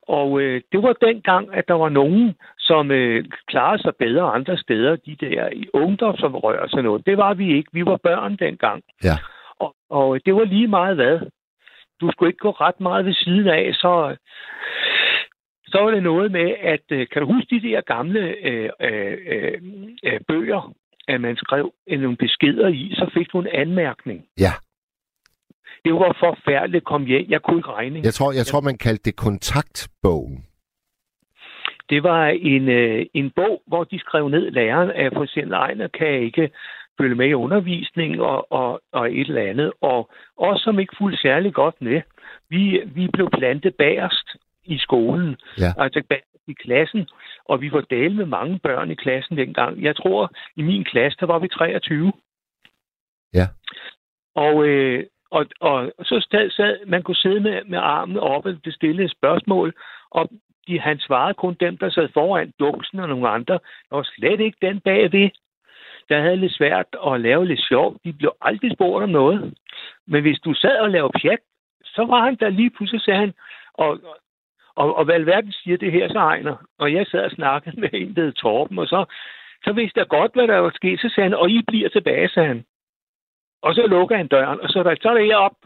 Og 0.08 0.40
øh, 0.40 0.62
det 0.72 0.82
var 0.82 0.92
dengang, 0.92 1.54
at 1.54 1.68
der 1.68 1.74
var 1.74 1.88
nogen, 1.88 2.34
som 2.58 2.90
øh, 2.90 3.24
klarede 3.48 3.82
sig 3.82 3.92
bedre 3.98 4.22
andre 4.22 4.56
steder, 4.58 4.96
de 4.96 5.16
der 5.20 5.48
i 5.52 5.68
ungdomsoprør 5.72 6.58
og 6.58 6.70
sådan 6.70 6.84
noget. 6.84 7.06
Det 7.06 7.16
var 7.16 7.34
vi 7.34 7.56
ikke. 7.56 7.70
Vi 7.72 7.84
var 7.84 7.96
børn 7.96 8.36
dengang. 8.36 8.82
Ja. 9.04 9.16
Og, 9.58 9.74
og 9.90 10.20
det 10.26 10.34
var 10.34 10.44
lige 10.44 10.68
meget 10.68 10.96
hvad. 10.96 11.20
Du 12.00 12.10
skulle 12.10 12.30
ikke 12.30 12.38
gå 12.38 12.50
ret 12.50 12.80
meget 12.80 13.06
ved 13.06 13.14
siden 13.14 13.48
af, 13.48 13.74
så, 13.74 14.16
så 15.66 15.78
var 15.80 15.90
det 15.90 16.02
noget 16.02 16.32
med, 16.32 16.54
at 16.60 16.84
øh, 16.90 17.06
kan 17.12 17.22
du 17.22 17.32
huske 17.32 17.60
de 17.60 17.68
der 17.68 17.80
gamle 17.80 18.20
øh, 18.20 18.70
øh, 18.80 19.18
øh, 19.26 19.60
øh, 20.04 20.20
bøger, 20.28 20.72
at 21.08 21.20
man 21.20 21.36
skrev 21.36 21.72
øh, 21.88 22.00
nogle 22.00 22.16
beskeder 22.16 22.68
i, 22.68 22.94
så 22.94 23.10
fik 23.14 23.32
du 23.32 23.40
en 23.40 23.48
anmærkning. 23.52 24.24
Ja. 24.40 24.52
Det 25.84 25.94
var 25.94 26.16
forfærdeligt 26.20 26.82
at 26.82 26.84
komme 26.84 27.06
hjem. 27.06 27.26
Jeg 27.28 27.42
kunne 27.42 27.58
ikke 27.58 27.72
regne. 27.72 28.00
Jeg 28.04 28.14
tror, 28.14 28.32
jeg 28.32 28.46
tror 28.46 28.60
man 28.60 28.78
kaldte 28.78 29.02
det 29.04 29.16
kontaktbogen. 29.16 30.46
Det 31.90 32.02
var 32.02 32.26
en, 32.26 32.68
øh, 32.68 33.06
en 33.14 33.30
bog, 33.30 33.62
hvor 33.66 33.84
de 33.84 33.98
skrev 33.98 34.28
ned 34.28 34.50
læreren, 34.50 34.90
at 34.90 35.12
for 35.16 35.22
eksempel 35.22 35.52
Ejner 35.52 35.88
kan 35.88 36.08
ikke 36.08 36.50
følge 37.00 37.14
med 37.14 37.28
i 37.28 37.34
undervisning 37.34 38.20
og, 38.20 38.52
og, 38.52 38.80
og 38.92 39.12
et 39.12 39.28
eller 39.28 39.50
andet. 39.50 39.72
Og 39.80 40.10
os, 40.36 40.60
som 40.60 40.78
ikke 40.78 40.94
fulgte 40.98 41.22
særlig 41.22 41.54
godt 41.54 41.74
med, 41.80 42.02
vi, 42.48 42.80
vi 42.86 43.08
blev 43.12 43.30
plantet 43.30 43.74
bagerst 43.74 44.28
i 44.64 44.78
skolen, 44.78 45.36
Ja. 45.58 45.72
altså 45.78 46.02
bagerst 46.08 46.28
i 46.48 46.52
klassen, 46.52 47.08
og 47.44 47.60
vi 47.60 47.72
var 47.72 47.80
dale 47.80 48.14
med 48.14 48.26
mange 48.26 48.58
børn 48.58 48.90
i 48.90 48.94
klassen 48.94 49.36
dengang. 49.36 49.82
Jeg 49.82 49.96
tror, 49.96 50.30
i 50.56 50.62
min 50.62 50.84
klasse, 50.84 51.18
der 51.20 51.26
var 51.26 51.38
vi 51.38 51.48
23. 51.48 52.12
Ja. 53.34 53.46
Og, 54.34 54.66
øh, 54.66 55.04
og, 55.34 55.46
og 55.60 55.92
så 56.02 56.26
sad, 56.30 56.50
sad, 56.50 56.86
man 56.86 57.02
kunne 57.02 57.22
sidde 57.24 57.40
med, 57.40 57.64
med 57.64 57.78
armen 57.78 58.16
oppe, 58.16 58.58
det 58.64 58.74
stille 58.74 59.04
et 59.04 59.10
spørgsmål, 59.10 59.74
og 60.10 60.28
de, 60.66 60.80
han 60.80 60.98
svarede 60.98 61.34
kun 61.34 61.56
dem, 61.60 61.76
der 61.76 61.90
sad 61.90 62.08
foran 62.14 62.52
duksen 62.60 62.98
og 63.00 63.08
nogle 63.08 63.28
andre. 63.28 63.58
Der 63.88 63.96
var 63.96 64.08
slet 64.16 64.40
ikke 64.40 64.58
den 64.62 64.80
bagved, 64.80 65.30
der 66.08 66.20
havde 66.20 66.36
lidt 66.36 66.52
svært 66.52 66.86
at 67.06 67.20
lave 67.20 67.46
lidt 67.46 67.66
sjov. 67.68 67.96
De 68.04 68.12
blev 68.12 68.32
aldrig 68.40 68.72
spurgt 68.72 69.02
om 69.02 69.10
noget. 69.10 69.54
Men 70.06 70.22
hvis 70.22 70.40
du 70.40 70.54
sad 70.54 70.76
og 70.78 70.90
lavede 70.90 71.12
pjat, 71.22 71.38
så 71.84 72.04
var 72.04 72.24
han 72.24 72.36
der 72.40 72.48
lige 72.48 72.70
pludselig, 72.70 73.00
sagde 73.00 73.20
han, 73.20 73.32
og, 73.74 74.00
og, 74.76 74.96
og 74.96 75.04
hvad 75.04 75.14
alverden 75.14 75.52
siger 75.52 75.76
det 75.76 75.92
her, 75.92 76.08
så 76.08 76.18
egner. 76.18 76.56
Og 76.78 76.92
jeg 76.92 77.06
sad 77.06 77.24
og 77.24 77.30
snakkede 77.30 77.80
med 77.80 77.88
en, 77.92 78.16
der 78.16 78.22
hed 78.22 78.32
Torben, 78.32 78.78
og 78.78 78.86
så, 78.86 79.04
så 79.64 79.72
vidste 79.72 80.00
jeg 80.00 80.08
godt, 80.08 80.32
hvad 80.34 80.48
der 80.48 80.58
var 80.58 80.72
sket. 80.74 81.00
Så 81.00 81.08
sagde 81.14 81.28
han, 81.28 81.38
og 81.38 81.50
I 81.50 81.62
bliver 81.66 81.88
tilbage, 81.88 82.28
sagde 82.28 82.48
han. 82.48 82.64
Og 83.66 83.74
så 83.74 83.82
lukker 83.86 84.16
han 84.16 84.28
døren, 84.28 84.60
og 84.60 84.68
så 84.68 84.78
er 84.78 84.82
der, 84.82 84.94
så 85.02 85.08
er 85.08 85.14
der 85.14 85.36
op. 85.36 85.56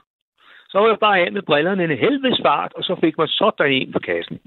Så 0.70 0.78
var 0.78 0.88
jeg 0.88 0.98
bare 0.98 1.18
af 1.18 1.32
med 1.32 1.42
brillerne 1.42 1.84
en 1.84 1.98
helvedes 1.98 2.40
fart, 2.46 2.72
og 2.72 2.82
så 2.84 2.96
fik 3.00 3.18
man 3.18 3.28
sådan 3.28 3.72
en 3.72 3.92
på 3.92 3.98
kassen. 3.98 4.38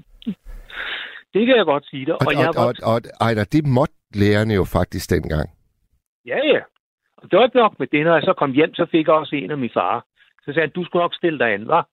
Det 1.34 1.46
kan 1.46 1.56
jeg 1.56 1.64
godt 1.64 1.86
sige 1.86 2.06
dig. 2.06 2.14
Og, 2.14 2.20
og, 2.26 2.32
jeg 2.32 2.48
og, 2.48 2.54
var, 2.56 2.64
og, 2.66 2.94
og 2.94 2.98
Ejner, 3.20 3.44
det 3.44 3.66
måtte 3.66 3.94
lærerne 4.14 4.54
jo 4.54 4.64
faktisk 4.64 5.10
dengang. 5.10 5.46
Ja, 6.26 6.38
ja. 6.52 6.60
Og 7.16 7.30
det 7.30 7.38
var 7.38 7.44
ikke 7.44 7.56
nok 7.56 7.78
med 7.78 7.86
det. 7.86 8.04
Når 8.04 8.14
jeg 8.14 8.22
så 8.22 8.32
kom 8.32 8.52
hjem, 8.52 8.74
så 8.74 8.86
fik 8.90 9.06
jeg 9.06 9.14
også 9.14 9.36
en 9.36 9.50
af 9.50 9.58
min 9.58 9.70
far. 9.74 10.04
Så 10.44 10.52
sagde 10.52 10.60
han, 10.60 10.70
du 10.70 10.84
skulle 10.84 11.02
nok 11.02 11.14
stille 11.14 11.38
dig 11.38 11.48
an, 11.54 11.62
hva'? 11.70 11.84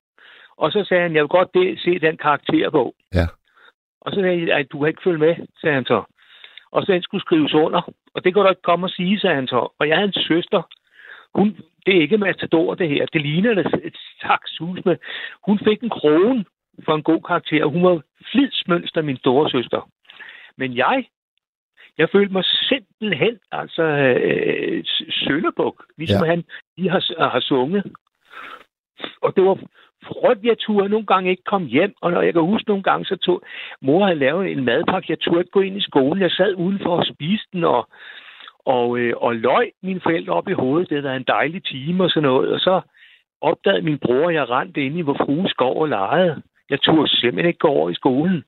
Og 0.58 0.72
så 0.72 0.86
sagde 0.88 1.04
han, 1.04 1.16
jeg 1.16 1.22
vil 1.22 1.38
godt 1.40 1.54
det, 1.54 1.80
se 1.80 2.00
den 2.00 2.18
karakterbog. 2.18 2.96
Ja. 3.14 3.28
Og 4.02 4.12
så 4.12 4.20
sagde 4.22 4.48
jeg, 4.48 4.58
at 4.58 4.72
du 4.72 4.80
kan 4.80 4.88
ikke 4.88 5.04
følge 5.04 5.24
med, 5.26 5.36
sagde 5.62 5.76
han 5.76 5.86
så. 5.86 6.04
Og 6.72 6.84
så 6.84 6.92
den 6.92 7.02
skulle 7.02 7.22
skrives 7.22 7.54
under. 7.54 7.82
Og 8.14 8.24
det 8.24 8.34
kunne 8.34 8.44
du 8.44 8.50
ikke 8.50 8.62
komme 8.62 8.86
og 8.86 8.90
sige, 8.90 9.20
sagde 9.20 9.36
han 9.36 9.48
så. 9.48 9.74
Og 9.80 9.88
jeg 9.88 9.96
havde 9.98 10.12
en 10.16 10.24
søster. 10.28 10.62
Hun, 11.36 11.58
det 11.86 11.98
er 11.98 12.02
ikke 12.02 12.18
matador, 12.18 12.76
det 12.76 12.90
her. 12.90 13.06
Det 13.06 13.22
ligner 13.22 13.52
et, 13.52 13.80
et 13.84 13.98
slags 14.20 14.58
hus 14.58 14.86
med. 14.86 14.98
Hun 15.46 15.60
fik 15.60 15.84
en 15.84 15.90
krone 15.90 16.46
for 16.86 16.96
en 16.96 17.04
god 17.04 17.22
karakter. 17.22 17.66
Hun 17.66 17.84
var 17.84 18.02
flidsmønster, 18.32 19.02
min 19.02 19.18
store 19.18 19.50
søster. 19.50 19.90
Men 20.58 20.78
jeg, 20.78 21.06
jeg 21.98 22.10
følte 22.12 22.34
mig 22.34 22.44
simpelthen 22.46 23.40
altså 23.52 23.84
øh, 23.84 24.84
sønderbuk, 25.10 25.86
ligesom 25.98 26.26
Ja. 26.26 26.30
han 26.30 26.44
lige 26.78 26.90
har, 26.90 27.30
har 27.30 27.40
sunget. 27.40 27.84
Og 29.22 29.36
det 29.36 29.44
var 29.44 29.58
frygteligt, 30.04 30.50
jeg 30.50 30.58
turde 30.60 30.90
nogle 30.90 31.06
gange 31.06 31.30
ikke 31.30 31.44
komme 31.44 31.68
hjem, 31.68 31.94
og 32.02 32.12
når 32.12 32.22
jeg 32.22 32.34
kan 32.34 32.42
huske 32.42 32.70
nogle 32.70 32.84
gange, 32.84 33.06
så 33.06 33.16
tog 33.16 33.42
mor 33.82 34.06
havde 34.06 34.20
lavet 34.20 34.52
en 34.52 34.64
madpakke, 34.66 35.06
jeg 35.10 35.20
turde 35.20 35.40
ikke 35.40 35.52
gå 35.52 35.62
ind 35.62 35.78
i 35.78 35.82
skolen, 35.82 36.22
jeg 36.22 36.32
sad 36.32 36.56
udenfor 36.56 36.98
og 36.98 37.06
spiste 37.06 37.48
den, 37.54 37.64
og, 37.64 37.90
og, 38.76 39.00
øh, 39.00 39.14
og 39.18 39.36
løg 39.36 39.72
mine 39.84 40.02
forældre 40.04 40.34
op 40.34 40.48
i 40.48 40.54
hovedet, 40.54 40.90
det 40.90 41.04
var 41.04 41.14
en 41.16 41.32
dejlig 41.38 41.64
time 41.64 42.04
og 42.04 42.10
sådan 42.10 42.30
noget, 42.30 42.50
og 42.54 42.60
så 42.60 42.82
opdagede 43.42 43.82
min 43.82 44.00
bror, 44.00 44.30
at 44.30 44.36
jeg 44.36 44.50
rendte 44.50 44.86
ind 44.86 44.98
i 44.98 45.02
hvor 45.02 45.18
frue 45.26 45.50
skov 45.50 45.82
og 45.82 45.90
legede. 45.90 46.42
Jeg 46.70 46.82
turde 46.82 47.10
simpelthen 47.10 47.48
ikke 47.48 47.60
gå 47.60 47.68
over 47.68 47.90
i 47.90 47.94
skolen. 47.94 48.44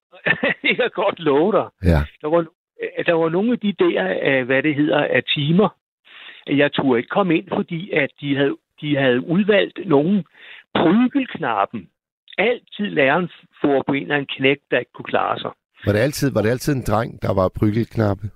det 0.62 0.76
kan 0.76 0.90
godt 0.94 1.18
love 1.18 1.52
dig. 1.52 1.66
Ja. 1.84 2.00
Der 2.22 2.28
var, 2.28 2.46
der 3.06 3.12
var 3.12 3.28
nogle 3.28 3.52
af 3.52 3.58
de 3.58 3.72
der, 3.72 4.18
øh, 4.22 4.46
hvad 4.46 4.62
det 4.62 4.74
hedder, 4.74 5.04
af 5.04 5.22
timer, 5.34 5.68
jeg 6.46 6.72
turde 6.72 6.98
ikke 6.98 7.08
komme 7.08 7.36
ind, 7.38 7.48
fordi 7.54 7.90
at 7.90 8.10
de 8.20 8.36
havde, 8.36 8.56
de 8.80 8.96
havde 8.96 9.20
udvalgt 9.26 9.78
nogen 9.86 10.24
prygelknappen. 10.74 11.88
Altid 12.38 12.86
læreren 12.98 13.28
får 13.60 13.84
på 13.86 13.92
en 13.92 14.02
eller 14.02 14.14
anden 14.14 14.30
knæk, 14.36 14.58
der 14.70 14.78
ikke 14.78 14.92
kunne 14.94 15.12
klare 15.14 15.38
sig. 15.38 15.50
Var 15.86 15.92
det 15.92 15.98
altid, 15.98 16.32
var 16.32 16.42
det 16.42 16.50
altid 16.50 16.72
en 16.74 16.84
dreng, 16.90 17.22
der 17.22 17.34
var 17.34 17.48
prygelknappe? 17.58 18.30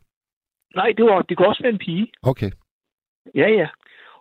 Nej, 0.74 0.92
det, 0.96 1.04
var, 1.04 1.22
det 1.22 1.36
kunne 1.36 1.48
også 1.48 1.62
være 1.62 1.72
en 1.72 1.78
pige. 1.78 2.06
Okay. 2.22 2.50
Ja, 3.34 3.48
ja. 3.48 3.68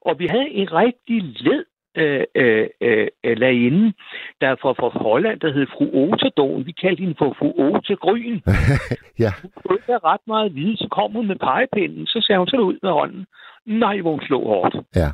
Og 0.01 0.19
vi 0.19 0.27
havde 0.27 0.49
en 0.49 0.73
rigtig 0.73 1.23
led 1.23 1.65
øh, 1.95 2.23
øh, 2.35 2.67
øh, 2.81 3.37
lærerinde, 3.37 3.93
der 4.41 4.47
er 4.47 4.55
fra, 4.61 4.71
fra 4.71 4.89
Holland, 4.89 5.39
der 5.39 5.53
hed 5.53 5.67
fru 5.67 5.85
Oterdon. 5.93 6.65
Vi 6.65 6.71
kaldte 6.71 7.01
hende 7.01 7.15
for 7.17 7.35
fru 7.39 7.49
Ote 7.57 7.95
Gryn. 7.95 8.39
ja. 9.23 9.31
Hun 9.41 9.51
kunne 9.61 9.97
ret 9.97 10.21
meget 10.27 10.55
vide, 10.55 10.77
så 10.77 10.87
kom 10.91 11.11
hun 11.11 11.27
med 11.27 11.35
pegepinden, 11.35 12.07
så 12.07 12.21
sagde 12.21 12.39
hun 12.39 12.47
så 12.47 12.57
ud 12.57 12.77
med 12.81 12.91
hånden. 12.91 13.25
Nej, 13.65 14.01
hvor 14.01 14.11
hun 14.11 14.21
slog 14.21 14.45
hårdt. 14.45 14.75
Ja. 14.95 15.09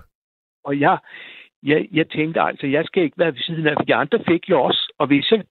Og 0.64 0.80
jeg, 0.80 0.98
jeg, 1.64 1.88
jeg 1.92 2.10
tænkte 2.10 2.42
altså, 2.42 2.68
jeg 2.68 2.86
skal 2.86 3.04
ikke 3.04 3.20
være 3.20 3.34
ved 3.34 3.42
siden 3.42 3.68
af, 3.68 3.74
for 3.78 3.84
de 3.84 3.96
andre 3.96 4.20
fik 4.28 4.50
jo 4.50 4.62
også. 4.62 4.94
Og 4.98 5.08
hvis 5.08 5.32
jeg, 5.32 5.44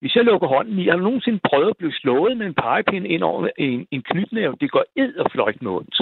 hvis 0.00 0.16
jeg 0.16 0.24
lukker 0.24 0.48
hånden 0.48 0.78
i, 0.78 0.88
har 0.88 0.96
du 0.96 1.02
nogensinde 1.02 1.40
prøvet 1.48 1.70
at 1.70 1.76
blive 1.76 1.92
slået 1.92 2.36
med 2.36 2.46
en 2.46 2.54
pegepind 2.54 3.06
ind 3.06 3.22
over 3.22 3.48
en, 3.58 3.86
en 3.90 4.02
knytnæve? 4.02 4.56
Det 4.60 4.70
går 4.70 4.84
ed 4.96 5.14
og 5.16 5.30
fløjt 5.30 5.62
med 5.62 5.70
ondt. 5.70 6.00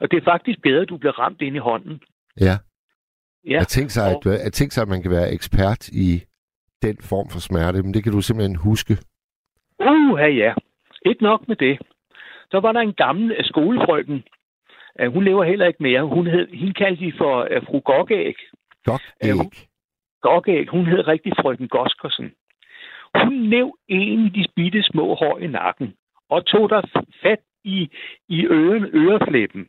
Og 0.00 0.10
det 0.10 0.16
er 0.16 0.24
faktisk 0.24 0.62
bedre, 0.62 0.82
at 0.82 0.88
du 0.88 0.96
bliver 0.96 1.18
ramt 1.18 1.42
ind 1.42 1.56
i 1.56 1.58
hånden. 1.58 2.00
Ja. 2.40 2.54
Ja. 3.46 3.52
Jeg 3.58 3.66
tænkte 3.66 3.94
sig, 3.94 4.16
og- 4.16 4.32
at, 4.32 4.44
jeg 4.44 4.52
tænkte 4.52 4.74
sig, 4.74 4.82
at 4.82 4.88
man 4.88 5.02
kan 5.02 5.10
være 5.10 5.32
ekspert 5.32 5.88
i 5.88 6.22
den 6.82 6.96
form 7.10 7.28
for 7.30 7.38
smerte, 7.40 7.82
men 7.82 7.94
det 7.94 8.02
kan 8.04 8.12
du 8.12 8.20
simpelthen 8.22 8.56
huske. 8.56 8.94
Uha, 9.80 10.26
ja. 10.26 10.54
Ikke 11.06 11.22
nok 11.22 11.48
med 11.48 11.56
det. 11.56 11.78
Så 12.50 12.60
var 12.60 12.72
der 12.72 12.80
en 12.80 12.94
gammel 12.94 13.32
øh, 13.38 13.44
skolefrøken. 13.44 14.24
Uh, 15.02 15.12
hun 15.14 15.24
lever 15.24 15.44
heller 15.44 15.66
ikke 15.66 15.82
mere. 15.82 16.02
Hun 16.02 16.26
hed, 16.26 16.48
hende 16.48 16.72
kaldte 16.74 17.04
de 17.04 17.12
for 17.18 17.48
uh, 17.56 17.66
fru 17.66 17.80
Gokæg. 17.80 18.34
Dok 18.86 19.00
Ja, 19.22 19.28
æg. 19.28 19.32
hun- 19.34 19.52
Gokæg, 20.22 20.68
hun 20.68 20.86
hed 20.86 21.06
rigtig 21.08 21.32
frøken 21.40 21.68
Goskersen. 21.68 22.32
Hun 23.16 23.34
næv 23.34 23.78
en 23.88 24.26
i 24.26 24.28
de 24.28 24.44
bitte 24.56 24.82
små 24.82 25.14
hår 25.14 25.38
i 25.38 25.46
nakken, 25.46 25.94
og 26.30 26.46
tog 26.46 26.70
der 26.70 26.82
fat 27.22 27.40
i, 27.64 27.90
i 28.28 28.46
øren, 28.46 28.90
øreflæppen. 28.94 29.68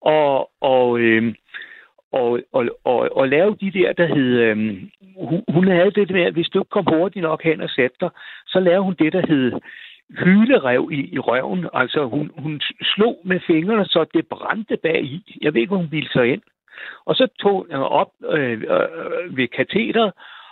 Og, 0.00 0.50
og, 0.60 0.98
øh, 0.98 1.34
og, 2.12 2.40
og, 2.52 2.68
og, 2.84 3.16
og 3.16 3.28
lave 3.28 3.56
de 3.60 3.70
der, 3.70 3.92
der 3.92 4.06
hed... 4.06 4.38
Øh, 4.38 4.56
hun, 5.16 5.44
hun 5.48 5.66
havde 5.68 5.90
det 5.90 6.10
med, 6.10 6.22
at 6.22 6.32
hvis 6.32 6.48
du 6.48 6.60
ikke 6.60 6.70
kom 6.70 6.86
hurtigt 6.88 7.22
nok 7.22 7.42
hen 7.42 7.60
og 7.60 7.70
satte 7.70 7.96
dig, 8.00 8.10
så 8.46 8.60
lavede 8.60 8.82
hun 8.82 8.94
det, 8.98 9.12
der 9.12 9.26
hed 9.26 9.52
hylerev 10.10 10.88
i, 10.92 11.14
i 11.14 11.18
røven. 11.18 11.68
Altså, 11.74 12.04
hun, 12.04 12.30
hun 12.38 12.60
slog 12.82 13.20
med 13.24 13.40
fingrene, 13.46 13.84
så 13.84 14.06
det 14.14 14.26
brændte 14.26 14.76
bag 14.76 15.04
i. 15.04 15.38
Jeg 15.42 15.54
ved 15.54 15.60
ikke, 15.60 15.70
hvor 15.70 15.76
hun 15.76 15.92
ville 15.92 16.08
sig 16.12 16.32
ind. 16.32 16.42
Og 17.04 17.14
så 17.14 17.28
tog 17.38 17.66
jeg 17.70 17.78
op 17.78 18.10
øh, 18.28 18.52
øh, 18.52 19.36
ved 19.36 19.48
kateter, 19.48 20.10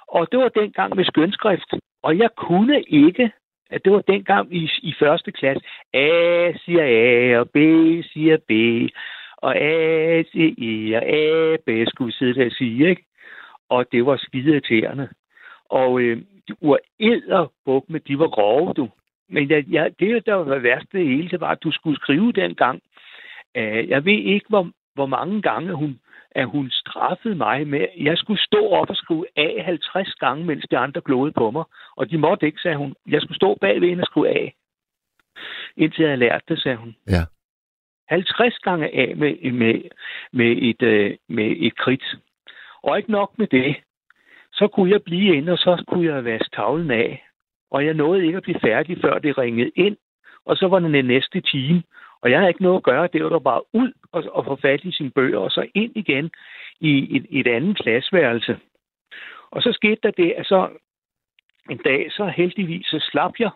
og 0.08 0.28
det 0.32 0.38
var 0.38 0.48
dengang 0.48 0.96
med 0.96 1.04
skønskrift. 1.04 1.70
Og 2.02 2.18
jeg 2.18 2.30
kunne 2.36 2.82
ikke, 2.82 3.32
at 3.70 3.84
det 3.84 3.92
var 3.92 4.00
dengang 4.00 4.56
i, 4.56 4.70
i 4.82 4.94
første 4.98 5.32
klasse, 5.32 5.64
A 5.94 6.52
siger 6.64 6.84
A, 6.84 7.38
og 7.40 7.50
B 7.50 7.56
siger 8.12 8.36
B, 8.48 8.52
og 9.36 9.56
A 9.56 10.22
siger 10.22 10.50
E, 10.58 10.96
og 10.96 11.02
A, 11.02 11.56
B 11.66 11.88
skulle 11.88 12.06
vi 12.06 12.12
sidde 12.12 12.34
der 12.34 12.46
og 12.46 12.52
sige, 12.52 12.88
ikke? 12.88 13.04
Og 13.68 13.92
det 13.92 14.06
var 14.06 14.16
skide 14.16 14.50
irriterende. 14.50 15.08
Og 15.70 16.00
øh, 16.00 16.16
de 16.48 16.54
var 16.62 16.78
æderbuk 17.00 17.90
med, 17.90 18.00
de 18.00 18.18
var 18.18 18.28
grove, 18.28 18.72
du. 18.72 18.88
Men 19.28 19.50
jeg, 19.50 19.64
jeg, 19.70 19.92
det, 20.00 20.26
der 20.26 20.34
var 20.34 20.58
værst 20.58 20.92
det 20.92 21.06
hele, 21.06 21.28
det 21.28 21.40
var, 21.40 21.50
at 21.50 21.62
du 21.62 21.72
skulle 21.72 21.96
skrive 21.96 22.32
dengang. 22.32 22.82
Uh, 23.58 23.88
jeg 23.88 24.04
ved 24.04 24.12
ikke, 24.12 24.46
hvor, 24.48 24.70
hvor 24.94 25.06
mange 25.06 25.42
gange 25.42 25.72
hun, 25.72 26.00
at 26.36 26.46
hun 26.48 26.70
straffede 26.70 27.34
mig 27.34 27.66
med, 27.66 27.80
at 27.80 28.04
jeg 28.08 28.18
skulle 28.18 28.40
stå 28.40 28.68
op 28.68 28.90
og 28.90 28.96
skrive 28.96 29.26
A 29.36 29.62
50 29.62 30.14
gange, 30.14 30.44
mens 30.44 30.64
de 30.70 30.78
andre 30.78 31.00
glodede 31.00 31.32
på 31.32 31.50
mig. 31.50 31.64
Og 31.96 32.10
de 32.10 32.18
måtte 32.18 32.46
ikke, 32.46 32.60
sagde 32.60 32.76
hun. 32.76 32.94
Jeg 33.08 33.20
skulle 33.20 33.36
stå 33.36 33.58
bagved 33.60 33.88
hende 33.88 34.02
og 34.02 34.06
skrive 34.06 34.28
A. 34.28 34.50
Indtil 35.76 36.02
jeg 36.02 36.10
havde 36.10 36.20
lært 36.20 36.42
det, 36.48 36.62
sagde 36.62 36.76
hun. 36.76 36.96
Ja. 37.08 37.22
50 38.08 38.58
gange 38.58 38.86
A 39.02 39.14
med, 39.14 39.52
med, 39.52 39.82
med, 40.32 40.56
et, 40.58 40.82
øh, 40.82 41.16
med 41.28 41.56
et 41.58 41.76
krit. 41.76 42.04
Og 42.82 42.98
ikke 42.98 43.10
nok 43.10 43.38
med 43.38 43.46
det. 43.46 43.76
Så 44.52 44.68
kunne 44.68 44.90
jeg 44.90 45.02
blive 45.02 45.36
inde, 45.36 45.52
og 45.52 45.58
så 45.58 45.84
kunne 45.88 46.14
jeg 46.14 46.24
vaske 46.24 46.56
tavlen 46.56 46.90
af. 46.90 47.26
Og 47.70 47.86
jeg 47.86 47.94
nåede 47.94 48.26
ikke 48.26 48.36
at 48.36 48.42
blive 48.42 48.60
færdig, 48.60 48.98
før 49.00 49.18
det 49.18 49.38
ringede 49.38 49.70
ind. 49.76 49.96
Og 50.46 50.56
så 50.56 50.68
var 50.68 50.78
det 50.78 50.92
den 50.92 51.04
næste 51.04 51.40
time. 51.40 51.82
Og 52.22 52.30
jeg 52.30 52.38
havde 52.38 52.50
ikke 52.50 52.62
noget 52.62 52.76
at 52.76 52.82
gøre. 52.82 53.08
Det 53.12 53.24
var 53.24 53.28
der 53.28 53.38
bare 53.38 53.62
ud 53.72 53.92
og, 54.12 54.24
og 54.32 54.44
få 54.44 54.56
fat 54.56 54.84
i 54.84 54.92
sine 54.92 55.10
bøger, 55.10 55.38
og 55.38 55.50
så 55.50 55.66
ind 55.74 55.92
igen 55.94 56.30
i 56.80 57.16
et, 57.16 57.26
et 57.30 57.46
andet 57.46 57.76
klasseværelse. 57.76 58.58
Og 59.50 59.62
så 59.62 59.72
skete 59.72 60.00
der 60.02 60.10
det, 60.10 60.32
at 60.36 60.46
så 60.46 60.68
en 61.70 61.78
dag, 61.78 62.12
så 62.12 62.26
heldigvis, 62.26 62.86
så 62.86 62.98
slap 63.10 63.32
jeg 63.38 63.50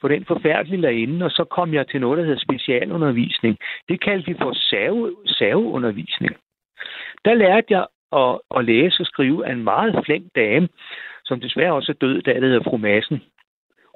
på 0.00 0.08
den 0.08 0.24
forfærdelige 0.24 0.80
lærerinde, 0.80 1.24
og 1.24 1.30
så 1.30 1.44
kom 1.44 1.74
jeg 1.74 1.88
til 1.88 2.00
noget, 2.00 2.18
der 2.18 2.24
hedder 2.24 2.40
specialundervisning. 2.40 3.58
Det 3.88 4.00
kaldte 4.00 4.26
vi 4.26 4.38
for 4.42 4.52
save, 4.52 5.16
saveundervisning. 5.26 6.36
Der 7.24 7.34
lærte 7.34 7.66
jeg 7.70 7.86
at, 8.12 8.40
at 8.56 8.64
læse 8.64 9.02
og 9.02 9.06
skrive 9.06 9.46
af 9.46 9.52
en 9.52 9.64
meget 9.64 10.04
flink 10.04 10.26
dame, 10.36 10.68
som 11.24 11.40
desværre 11.40 11.72
også 11.72 11.92
er 11.92 12.06
død, 12.06 12.22
der 12.22 12.40
hedder 12.40 12.62
fru 12.62 12.76
Madsen. 12.76 13.22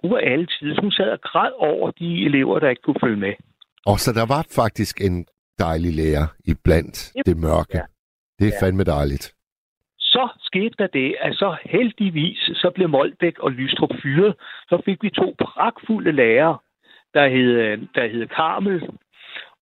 Hun 0.03 0.11
var 0.11 0.19
altid, 0.19 0.77
hun 0.81 0.93
sad 0.93 1.11
og 1.11 1.21
græd 1.21 1.53
over 1.59 1.91
de 1.91 2.25
elever, 2.25 2.59
der 2.59 2.69
ikke 2.69 2.83
kunne 2.83 3.01
følge 3.01 3.17
med. 3.17 3.35
Og 3.87 3.99
så 3.99 4.13
der 4.13 4.27
var 4.35 4.47
faktisk 4.55 5.01
en 5.01 5.27
dejlig 5.59 5.93
lærer 5.95 6.27
i 6.45 6.55
blandt 6.65 7.13
Yep. 7.19 7.27
det 7.27 7.37
mørke. 7.37 7.77
Ja. 7.79 7.83
Det 8.39 8.47
er 8.49 8.53
Ja. 8.61 8.67
fandme 8.67 8.85
dejligt. 8.85 9.35
Så 9.99 10.29
skete 10.41 10.75
der 10.79 10.87
det, 10.87 11.17
at 11.21 11.35
så 11.35 11.57
heldigvis, 11.65 12.39
så 12.39 12.71
blev 12.75 12.89
Molbæk 12.89 13.39
og 13.39 13.51
Lystrup 13.53 13.91
fyret. 14.03 14.35
Så 14.69 14.83
fik 14.85 15.03
vi 15.03 15.11
to 15.11 15.35
pragtfulde 15.39 16.13
lærere, 16.13 16.59
der 17.15 17.29
hed, 17.29 17.79
der 17.95 18.07
hed 18.07 18.27
Karmel 18.27 18.83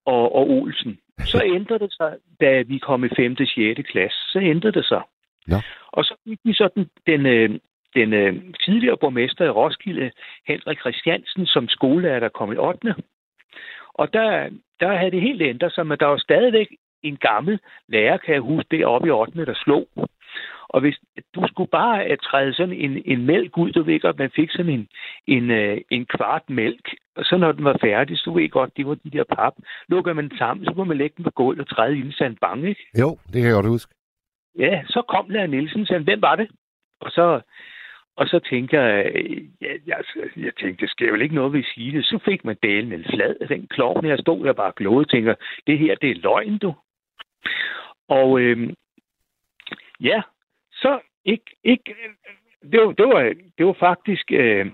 og, 0.05 0.35
og 0.35 0.49
Olsen. 0.49 0.99
Så 1.19 1.41
ændrede 1.57 1.79
det 1.79 1.93
sig, 1.93 2.15
da 2.41 2.61
vi 2.61 2.77
kom 2.77 3.03
i 3.03 3.09
5. 3.15 3.31
og 3.39 3.47
6. 3.47 3.81
klasse, 3.91 4.17
så 4.31 4.39
ændrede 4.39 4.73
det 4.73 4.85
sig. 4.85 5.01
Nå. 5.47 5.55
Og 5.91 6.03
så 6.05 6.15
fik 6.27 6.39
vi 6.43 6.53
så 6.53 6.69
den, 6.75 6.89
den, 7.07 7.25
øh, 7.25 7.49
den 7.95 8.13
øh, 8.13 8.33
tidligere 8.65 8.97
borgmester 8.97 9.45
i 9.45 9.49
Roskilde, 9.49 10.11
Henrik 10.47 10.79
Christiansen, 10.79 11.45
som 11.45 11.67
skolelærer, 11.67 12.19
der 12.19 12.29
kom 12.29 12.51
i 12.51 12.57
8. 12.57 12.95
Og 13.93 14.13
der, 14.13 14.49
der 14.79 14.97
havde 14.97 15.11
det 15.11 15.21
helt 15.21 15.41
ændret 15.41 15.73
sig, 15.73 15.87
men 15.87 15.97
der 15.99 16.05
var 16.05 16.17
stadigvæk 16.17 16.67
en 17.03 17.17
gammel 17.17 17.59
lærer, 17.87 18.17
kan 18.17 18.33
jeg 18.33 18.41
huske, 18.41 18.77
deroppe 18.77 19.07
i 19.07 19.11
8. 19.11 19.45
der 19.45 19.53
slog. 19.53 19.87
Og 20.69 20.81
hvis 20.81 20.99
du 21.35 21.47
skulle 21.47 21.69
bare 21.69 22.11
uh, 22.11 22.17
træde 22.23 22.53
sådan 22.53 22.73
en, 22.73 23.01
en 23.05 23.25
mælk 23.25 23.57
ud, 23.57 23.71
du 23.71 23.83
ved 23.83 23.99
godt, 23.99 24.19
man 24.19 24.31
fik 24.35 24.51
sådan 24.51 24.71
en, 24.71 24.87
en, 25.27 25.51
uh, 25.51 25.77
en 25.91 26.05
kvart 26.05 26.49
mælk, 26.49 26.95
og 27.15 27.25
så 27.25 27.37
når 27.37 27.51
den 27.51 27.63
var 27.63 27.77
færdig, 27.81 28.17
så 28.17 28.31
ved 28.31 28.41
jeg 28.41 28.51
godt, 28.51 28.77
det 28.77 28.87
var 28.87 28.95
de 28.95 29.09
der 29.09 29.23
pap. 29.23 29.53
Lukker 29.87 30.13
man 30.13 30.29
den 30.29 30.37
sammen, 30.37 30.65
så 30.65 30.73
må 30.75 30.83
man 30.83 30.97
lægge 30.97 31.13
den 31.17 31.23
på 31.23 31.31
gulvet 31.31 31.61
og 31.61 31.75
træde 31.75 31.97
ind 31.97 32.13
i 32.19 32.23
en 32.23 32.37
bange, 32.41 32.69
ikke? 32.69 32.87
Jo, 32.99 33.17
det 33.27 33.33
kan 33.33 33.45
jeg 33.45 33.53
godt 33.53 33.67
huske. 33.67 33.93
Ja, 34.59 34.83
så 34.87 35.01
kom 35.09 35.29
Lærer 35.29 35.47
Nielsen 35.47 35.81
og 35.81 35.87
sagde, 35.87 36.03
hvem 36.03 36.21
var 36.21 36.35
det? 36.35 36.47
Og 37.01 37.11
så, 37.11 37.41
og 38.21 38.27
så 38.27 38.39
tænker 38.39 38.81
jeg, 38.81 39.11
ja, 39.61 39.73
jeg, 39.87 39.97
altså, 39.97 40.29
jeg 40.37 40.55
tænkte, 40.55 40.81
det 40.81 40.91
sker 40.91 41.11
vel 41.11 41.21
ikke 41.21 41.35
noget 41.35 41.53
vi 41.53 41.63
siger 41.63 41.91
det. 41.91 42.05
Så 42.05 42.19
fik 42.25 42.45
man 42.45 42.57
dalen 42.63 42.93
en 42.93 43.05
flad 43.13 43.35
af 43.41 43.47
den 43.47 43.67
klovn. 43.67 44.05
Jeg 44.05 44.19
stod 44.19 44.45
der 44.45 44.53
bare 44.53 44.71
og 44.71 44.75
og 45.01 45.09
tænker, 45.09 45.35
det 45.67 45.79
her, 45.79 45.95
det 45.95 46.11
er 46.11 46.15
løgn, 46.15 46.57
du. 46.57 46.73
Og 48.07 48.41
øhm, 48.41 48.73
ja, 49.99 50.21
så 50.71 50.99
ikke, 51.25 51.55
ikke 51.63 51.95
det, 52.71 52.79
var, 52.81 52.91
det, 52.91 53.07
var, 53.07 53.33
det 53.57 53.65
var 53.65 53.75
faktisk 53.79 54.31
øh, 54.31 54.65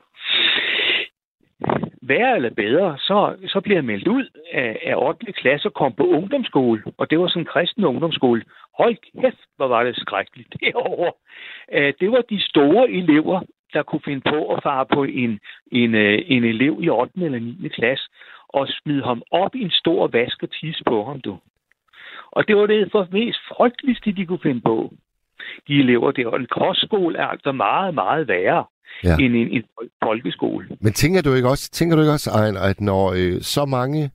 værre 2.02 2.36
eller 2.36 2.50
bedre, 2.50 2.98
så, 2.98 3.36
så 3.48 3.62
blev 3.62 3.76
jeg 3.76 3.86
meldt 3.86 4.08
ud 4.08 4.26
af, 4.52 4.80
af 4.84 4.96
8. 4.96 5.34
klasse 5.34 5.68
og 5.68 5.74
kom 5.74 5.94
på 5.94 6.04
ungdomsskole, 6.04 6.84
og 6.98 7.10
det 7.10 7.20
var 7.20 7.28
sådan 7.28 7.42
en 7.42 7.46
kristen 7.46 7.86
ungdomsskole. 7.86 8.44
Hold 8.78 8.98
kæft, 9.22 9.38
hvor 9.56 9.68
var 9.68 9.84
det 9.84 9.96
skrækkeligt 9.96 10.56
derovre. 10.62 11.12
Øh, 11.72 11.94
det 12.00 12.12
var 12.12 12.22
de 12.22 12.42
store 12.42 12.90
elever, 12.90 13.42
der 13.74 13.84
kunne 13.84 14.02
finde 14.06 14.22
på 14.22 14.54
at 14.54 14.64
fare 14.64 14.86
på 14.86 15.04
en, 15.04 15.40
en, 15.72 15.96
øh, 15.96 16.20
en 16.26 16.44
elev 16.44 16.80
i 16.82 16.90
8. 16.90 17.14
eller 17.16 17.40
9. 17.40 17.68
klasse 17.68 18.10
og 18.50 18.68
smide 18.68 19.04
ham 19.04 19.24
op 19.32 19.56
i 19.56 19.62
en 19.62 19.72
stor 19.72 20.08
vask 20.08 20.44
og 20.44 20.52
tisse 20.52 20.84
på 20.84 21.04
ham, 21.04 21.22
du. 21.22 21.38
Og 22.32 22.48
det 22.48 22.58
var 22.58 22.66
det 22.66 22.92
for 22.92 23.08
mest 23.12 23.40
frygteligste, 23.48 24.12
de 24.12 24.26
kunne 24.26 24.40
finde 24.44 24.62
på. 24.62 24.94
De 25.68 25.80
elever 25.80 26.12
der. 26.12 26.28
Og 26.28 26.40
en 26.40 26.48
kostskole 26.48 27.18
er 27.18 27.28
altså 27.28 27.52
meget, 27.52 27.94
meget 27.94 28.28
værre 28.28 28.66
Ja. 29.04 29.16
end 29.20 29.36
en, 29.36 29.50
en 29.52 29.64
folkeskole. 30.04 30.68
Men 30.82 30.94
tænker 30.94 31.22
du 31.22 31.34
ikke 31.34 31.50
også, 31.50 31.72
tænker 31.72 31.96
du 31.96 32.02
ikke 32.02 32.12
også 32.12 32.32
Ejner, 32.32 32.62
at 32.62 32.82
når 32.82 33.14
øh, 33.20 33.42
så 33.42 33.66
mange 33.66 34.12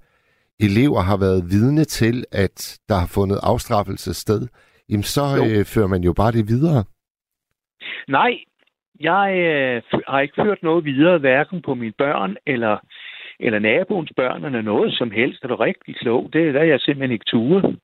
elever 0.60 1.00
har 1.00 1.16
været 1.16 1.44
vidne 1.50 1.84
til, 1.84 2.24
at 2.32 2.80
der 2.88 2.94
har 2.94 3.10
fundet 3.14 3.38
afstraffelse 3.42 4.14
sted, 4.14 4.48
jamen 4.88 5.02
så 5.02 5.24
Jo. 5.36 5.44
øh, 5.44 5.64
fører 5.64 5.86
man 5.86 6.02
jo 6.02 6.12
bare 6.12 6.32
det 6.32 6.48
videre. 6.48 6.84
Nej, 8.08 8.32
jeg 9.00 9.26
øh, 9.36 9.82
har 10.08 10.20
ikke 10.20 10.34
ført 10.36 10.62
noget 10.62 10.84
videre, 10.84 11.18
hverken 11.18 11.62
på 11.62 11.74
mine 11.74 11.92
børn 11.98 12.36
eller, 12.46 12.76
eller 13.40 13.58
naboens 13.58 14.12
børn, 14.16 14.44
eller 14.44 14.62
noget 14.62 14.94
som 14.94 15.10
helst. 15.10 15.44
Er 15.44 15.60
rigtig 15.60 15.96
klogt. 15.96 16.32
Det 16.32 16.48
er 16.48 16.52
der, 16.52 16.62
jeg 16.62 16.80
simpelthen 16.80 17.12
ikke 17.12 17.30
ture. 17.32 17.76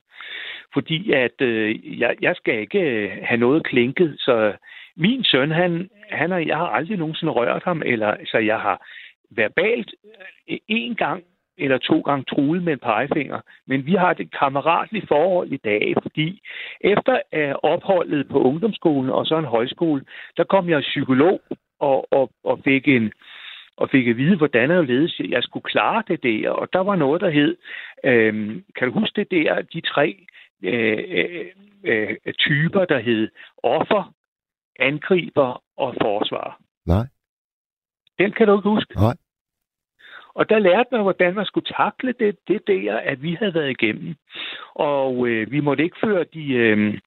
Fordi 0.74 1.12
at 1.12 1.41
øh, 1.41 2.01
jeg, 2.01 2.16
jeg 2.22 2.34
skal 2.36 2.59
ikke 2.61 2.80
øh, 2.80 3.11
have 3.22 3.41
noget 3.41 3.66
klinket. 3.66 4.14
Så 4.18 4.53
min 4.99 5.24
søn, 5.24 5.51
han, 5.51 5.90
han 6.11 6.32
og 6.32 6.46
jeg 6.46 6.57
har 6.57 6.66
aldrig 6.66 6.99
nogensinde 6.99 7.32
rørt 7.32 7.64
ham, 7.64 7.82
eller 7.86 8.16
så 8.24 8.38
jeg 8.38 8.61
har 8.61 8.86
verbalt 9.30 9.94
øh, 10.51 10.59
en 10.68 10.94
gang 10.94 11.24
eller 11.59 11.78
to 11.78 12.01
gange 12.01 12.24
truet 12.24 12.62
med 12.62 12.72
en 12.72 12.78
pegefinger. 12.78 13.40
Men 13.66 13.86
vi 13.86 13.94
har 13.94 14.11
et 14.11 14.32
kammeratligt 14.38 15.09
forhold 15.09 15.53
i 15.53 15.57
dag, 15.57 15.94
fordi 16.03 16.40
efter 16.80 17.20
øh, 17.34 17.55
opholdet 17.62 18.28
på 18.28 18.42
ungdomsskolen 18.42 19.11
og 19.11 19.26
så 19.26 19.38
en 19.38 19.44
højskole, 19.44 20.05
der 20.36 20.44
kom 20.44 20.68
jeg 20.68 20.80
psykolog 20.80 21.40
og, 21.80 22.12
og, 22.12 22.30
og 22.44 22.61
fik 22.64 22.88
en 22.88 23.12
og 23.76 23.90
fik 23.90 24.09
at 24.09 24.16
vide, 24.16 24.36
hvordan 24.36 24.70
jeg 24.70 24.84
ledes, 24.84 25.20
jeg 25.28 25.42
skulle 25.42 25.64
klare 25.64 26.03
det 26.09 26.22
der. 26.22 26.51
Og 26.51 26.72
der 26.72 26.78
var 26.78 26.96
noget, 26.96 27.20
der 27.20 27.30
hed, 27.30 27.57
øh, 28.05 28.34
kan 28.76 28.88
du 28.88 29.01
huske 29.01 29.20
det 29.20 29.30
der, 29.30 29.62
de 29.62 29.80
tre 29.80 30.16
øh, 30.62 30.99
øh, 31.09 31.46
øh 32.24 32.32
typer, 32.38 32.84
der 32.84 32.99
hed 32.99 33.28
offer, 33.62 34.12
angriber 34.79 35.62
og 35.76 35.95
forsvar. 36.03 36.59
Nej. 36.87 37.07
Den 38.18 38.33
kan 38.33 38.47
du 38.47 38.59
ikke 38.59 38.68
huske? 38.68 38.95
Nej. 38.95 39.16
Og 40.35 40.49
der 40.49 40.59
lærte 40.59 40.89
man, 40.93 41.03
hvordan 41.03 41.35
man 41.35 41.47
skulle 41.47 41.72
takle 41.79 42.14
det, 42.20 42.37
det 42.49 42.66
der, 42.66 42.97
at 42.97 43.22
vi 43.22 43.35
havde 43.35 43.55
været 43.55 43.70
igennem. 43.70 44.14
Og 44.74 45.29
øh, 45.29 45.51
vi 45.51 45.61
måtte 45.61 45.85
ikke 45.85 45.97
føre 46.05 46.24
de, 46.35 46.53
øh, 46.53 46.99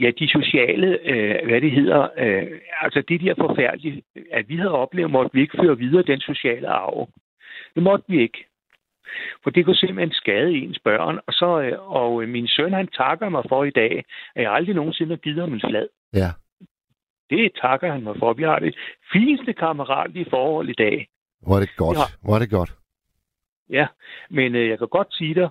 ja, 0.00 0.10
de 0.10 0.28
sociale, 0.28 0.98
øh, 1.04 1.48
hvad 1.48 1.60
det 1.60 1.72
hedder, 1.72 2.08
øh, 2.18 2.60
altså 2.80 3.02
de 3.08 3.18
der 3.18 3.34
forfærdelige, 3.34 4.02
at 4.32 4.48
vi 4.48 4.56
havde 4.56 4.70
oplevet, 4.70 5.10
måtte 5.10 5.30
vi 5.34 5.40
ikke 5.40 5.58
føre 5.62 5.78
videre 5.78 6.02
den 6.02 6.20
sociale 6.20 6.68
arv. 6.68 7.08
Det 7.74 7.82
måtte 7.82 8.04
vi 8.08 8.22
ikke. 8.22 8.46
For 9.42 9.50
det 9.50 9.64
kunne 9.64 9.76
simpelthen 9.76 10.12
skade 10.12 10.52
ens 10.52 10.78
børn. 10.84 11.18
Og, 11.26 11.32
så, 11.32 11.60
øh, 11.60 11.92
og 11.96 12.28
min 12.28 12.48
søn, 12.48 12.72
han 12.72 12.86
takker 12.86 13.28
mig 13.28 13.44
for 13.48 13.64
i 13.64 13.70
dag, 13.70 14.04
at 14.34 14.42
jeg 14.42 14.52
aldrig 14.52 14.74
nogensinde 14.74 15.10
har 15.10 15.16
givet 15.16 15.40
ham 15.40 15.52
en 15.52 15.60
flad. 15.70 15.88
Ja. 16.14 16.30
Det 17.32 17.52
takker 17.62 17.92
han 17.92 18.02
mig 18.02 18.14
for. 18.18 18.32
Vi 18.32 18.42
har 18.42 18.58
det 18.58 18.74
fineste 19.12 19.52
kammeratlige 19.52 20.26
forhold 20.30 20.68
i 20.68 20.78
dag. 20.84 20.96
Hvor 21.42 21.56
er 21.56 21.60
det 21.60 21.76
godt. 21.76 21.98
Ja. 21.98 22.06
Hvor 22.22 22.34
er 22.34 22.38
det 22.38 22.50
godt. 22.50 22.72
Ja, 23.70 23.86
men 24.30 24.54
øh, 24.54 24.68
jeg 24.68 24.78
kan 24.78 24.88
godt 24.88 25.14
sige 25.14 25.34
dig, 25.34 25.48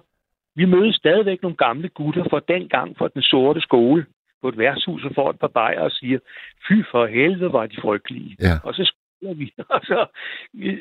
Vi 0.55 0.65
mødte 0.65 0.93
stadigvæk 0.93 1.41
nogle 1.41 1.57
gamle 1.57 1.89
gutter 1.89 2.23
fra 2.29 2.41
dengang 2.47 2.97
fra 2.97 3.07
den 3.13 3.21
sorte 3.21 3.61
skole 3.61 4.05
på 4.41 4.47
et 4.49 4.57
værtshus 4.57 5.05
og 5.05 5.11
får 5.15 5.29
et 5.29 5.39
par 5.39 5.47
bajer 5.47 5.81
og 5.81 5.91
siger, 5.91 6.19
fy 6.67 6.73
for 6.91 7.05
helvede 7.05 7.53
var 7.53 7.65
de 7.65 7.81
frygtelige. 7.81 8.35
Ja. 8.39 8.55
Og 8.63 8.73
så 8.73 8.83
skoler 8.91 9.33
vi. 9.33 9.53
Og, 9.75 9.81
så, 9.83 10.05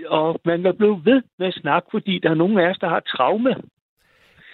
og 0.09 0.41
man 0.45 0.67
er 0.67 0.73
blevet 0.73 1.05
ved 1.05 1.23
med 1.39 1.47
at 1.47 1.55
snakke, 1.55 1.89
fordi 1.91 2.19
der 2.19 2.31
er 2.31 2.35
nogle 2.35 2.63
af 2.63 2.71
os, 2.71 2.79
der 2.79 2.89
har 2.89 3.01
traume. 3.01 3.55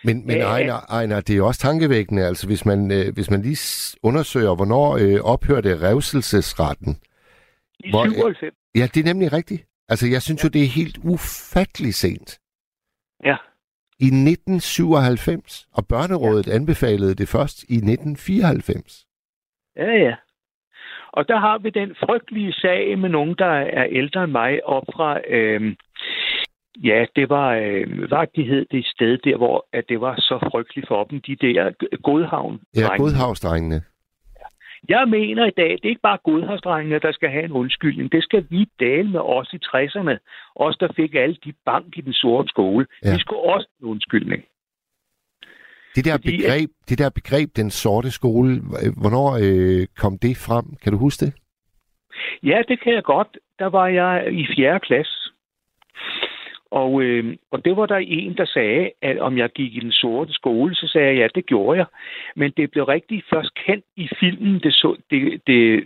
Men, 0.07 0.27
men 0.27 0.37
Ja, 0.37 0.43
ja. 0.43 0.49
Ejner, 0.55 0.79
Ejner, 0.91 1.21
det 1.21 1.33
er 1.33 1.37
jo 1.37 1.47
også 1.47 1.61
tankevækkende, 1.61 2.23
altså 2.27 2.47
hvis 2.47 2.67
man, 2.67 2.81
øh, 2.93 3.15
hvis 3.15 3.31
man 3.31 3.43
lige 3.43 3.59
undersøger, 4.03 4.55
hvornår 4.55 4.87
øh, 4.97 5.21
ophørte 5.33 5.81
revselsesretten. 5.89 6.93
I 7.81 7.91
Hvor- 7.91 8.05
97. 8.09 8.55
Ja, 8.75 8.85
det 8.95 9.01
er 9.01 9.05
nemlig 9.13 9.33
rigtigt. 9.33 9.63
Altså, 9.89 10.07
jeg 10.15 10.23
synes 10.23 10.45
jo, 10.45 10.49
det 10.49 10.63
er 10.63 10.67
helt 10.81 10.99
ufattelig 11.05 11.95
sent. 11.95 12.39
Ja. 13.25 13.37
I 14.01 14.09
1997, 14.11 15.67
og 15.73 15.87
Børnerådet 15.89 16.47
ja. 16.47 16.53
anbefalede 16.55 17.15
det 17.15 17.29
først 17.29 17.63
i 17.63 17.77
1994. 17.77 19.07
Ja, 19.77 19.91
ja. 20.07 20.15
Og 21.13 21.29
der 21.29 21.39
har 21.39 21.59
vi 21.59 21.71
den 21.71 21.95
frygtelige 22.05 22.53
sag 22.53 22.99
med 22.99 23.09
nogen, 23.09 23.35
der 23.39 23.53
er 23.81 23.87
ældre 23.91 24.25
end 24.25 24.33
mig, 24.33 24.65
op 24.65 24.85
fra, 24.97 25.21
øh, 25.29 25.77
ja, 26.85 27.05
det 27.17 27.29
var, 27.29 27.55
øh, 27.55 28.09
hvad 28.09 28.27
de 28.37 28.43
hed 28.43 28.67
det 28.71 28.87
sted 28.87 29.19
der, 29.19 29.37
hvor 29.37 29.67
at 29.73 29.85
det 29.89 30.01
var 30.01 30.15
så 30.17 30.49
frygteligt 30.51 30.89
for 30.89 31.05
dem, 31.05 31.21
de 31.21 31.37
der 31.37 31.71
Godhavn. 32.03 32.61
Ja, 32.77 32.97
Godhavsdrengene. 32.97 33.83
Jeg 34.89 35.09
mener 35.09 35.47
i 35.47 35.57
dag, 35.57 35.71
det 35.71 35.85
er 35.85 35.89
ikke 35.89 36.09
bare 36.11 36.19
Godhavsdrengene, 36.25 36.99
der 36.99 37.13
skal 37.13 37.31
have 37.31 37.45
en 37.45 37.53
undskyldning. 37.53 38.13
Det 38.13 38.23
skal 38.23 38.47
vi 38.51 38.69
dele 38.81 39.11
med 39.11 39.21
os 39.21 39.53
i 39.53 39.57
60'erne. 39.57 40.17
Os, 40.57 40.77
der 40.77 40.89
fik 40.97 41.15
alle 41.15 41.37
de 41.45 41.53
bank 41.65 41.99
i 41.99 42.01
den 42.01 42.13
sorte 42.13 42.49
skole. 42.49 42.87
Ja. 43.05 43.13
Vi 43.13 43.19
skulle 43.19 43.41
også 43.41 43.69
have 43.69 43.87
en 43.87 43.91
undskyldning. 43.91 44.45
Det 45.95 46.05
der, 46.05 46.13
Fordi, 46.13 46.37
begreb, 46.37 46.71
det 46.89 46.99
der 46.99 47.11
begreb, 47.11 47.49
den 47.57 47.71
sorte 47.71 48.11
skole, 48.11 48.61
hvornår 49.03 49.29
øh, 49.45 49.87
kom 49.97 50.19
det 50.19 50.37
frem? 50.37 50.65
Kan 50.83 50.93
du 50.93 50.99
huske 50.99 51.27
det? 51.27 51.35
Ja, 52.43 52.63
det 52.69 52.81
kan 52.83 52.93
jeg 52.95 53.03
godt. 53.03 53.39
Der 53.59 53.67
var 53.67 53.87
jeg 53.87 54.33
i 54.33 54.47
4. 54.57 54.81
klasse. 54.81 55.26
Og, 56.71 57.03
øh, 57.03 57.37
og 57.51 57.65
det 57.65 57.77
var 57.77 57.87
der 57.87 57.97
en, 57.97 58.37
der 58.37 58.45
sagde, 58.45 58.91
at 59.03 59.19
om 59.19 59.39
jeg 59.39 59.51
gik 59.51 59.77
i 59.77 59.81
den 59.81 59.93
sorte 59.93 60.33
skole, 60.33 60.75
så 60.75 60.89
sagde 60.89 61.07
jeg, 61.09 61.17
ja, 61.17 61.29
det 61.35 61.47
gjorde 61.47 61.79
jeg. 61.79 61.87
Men 62.37 62.53
det 62.57 62.71
blev 62.71 62.85
rigtig 62.85 63.23
først 63.35 63.55
kendt 63.67 63.85
i 63.97 64.09
filmen, 64.21 64.61
det, 64.61 64.73
så, 64.75 64.97
det, 65.11 65.43
det, 65.47 65.85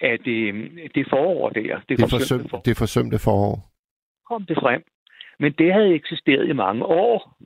at 0.00 0.20
det, 0.24 0.54
det 0.94 1.06
forår 1.10 1.48
der. 1.50 1.80
Det, 1.88 1.88
Det, 1.88 2.00
forsømte 2.00 2.08
forsøm, 2.10 2.48
forår. 2.48 2.62
det 2.62 2.76
forsømte 2.76 3.18
forår. 3.18 3.56
kom 4.28 4.44
det 4.44 4.56
frem. 4.56 4.82
Men 5.38 5.52
det 5.52 5.72
havde 5.72 5.94
eksisteret 5.94 6.48
i 6.48 6.52
mange 6.52 6.84
år. 6.84 7.36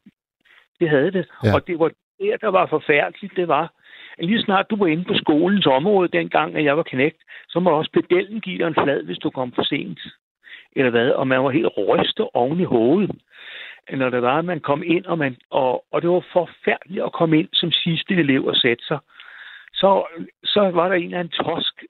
Det 0.81 0.89
havde 0.89 1.11
det. 1.13 1.27
Ja. 1.45 1.55
Og 1.55 1.67
det 1.67 1.79
var 1.79 1.91
der, 2.21 2.37
der 2.37 2.49
var 2.49 2.67
forfærdeligt. 2.67 3.37
Det 3.37 3.49
var, 3.49 3.73
lige 4.19 4.43
snart 4.43 4.71
du 4.71 4.77
var 4.77 4.87
inde 4.87 5.05
på 5.05 5.15
skolens 5.15 5.67
område, 5.67 6.09
dengang 6.09 6.57
at 6.57 6.65
jeg 6.65 6.77
var 6.77 6.83
knægt, 6.83 7.23
så 7.49 7.61
må 7.61 7.71
også 7.71 7.91
pedellen 7.93 8.41
give 8.41 8.59
dig 8.59 8.67
en 8.67 8.75
flad, 8.85 9.03
hvis 9.05 9.19
du 9.19 9.31
kom 9.31 9.53
for 9.53 9.63
sent. 9.63 10.01
Eller 10.77 10.91
hvad? 10.91 11.11
Og 11.11 11.29
man 11.29 11.45
var 11.45 11.51
helt 11.51 11.69
rystet 11.89 12.29
oven 12.35 12.61
i 12.61 12.65
hovedet. 12.65 13.11
Når 13.93 14.11
det 14.11 14.23
var, 14.23 14.39
at 14.39 14.45
man 14.45 14.61
kom 14.61 14.83
ind, 14.87 15.05
og, 15.07 15.19
man, 15.19 15.37
og, 15.51 15.85
og 15.93 16.03
det 16.03 16.11
var 16.11 16.25
forfærdeligt 16.33 17.05
at 17.05 17.13
komme 17.13 17.39
ind 17.39 17.49
som 17.53 17.71
sidste 17.73 18.15
elev 18.15 18.47
og 18.47 18.57
sætte 18.57 18.85
sig. 18.85 18.99
Så, 19.73 19.91
så 20.45 20.61
var 20.61 20.89
der 20.89 20.95
en 20.95 21.05
eller 21.05 21.19
anden 21.19 21.45
tosk, 21.45 21.85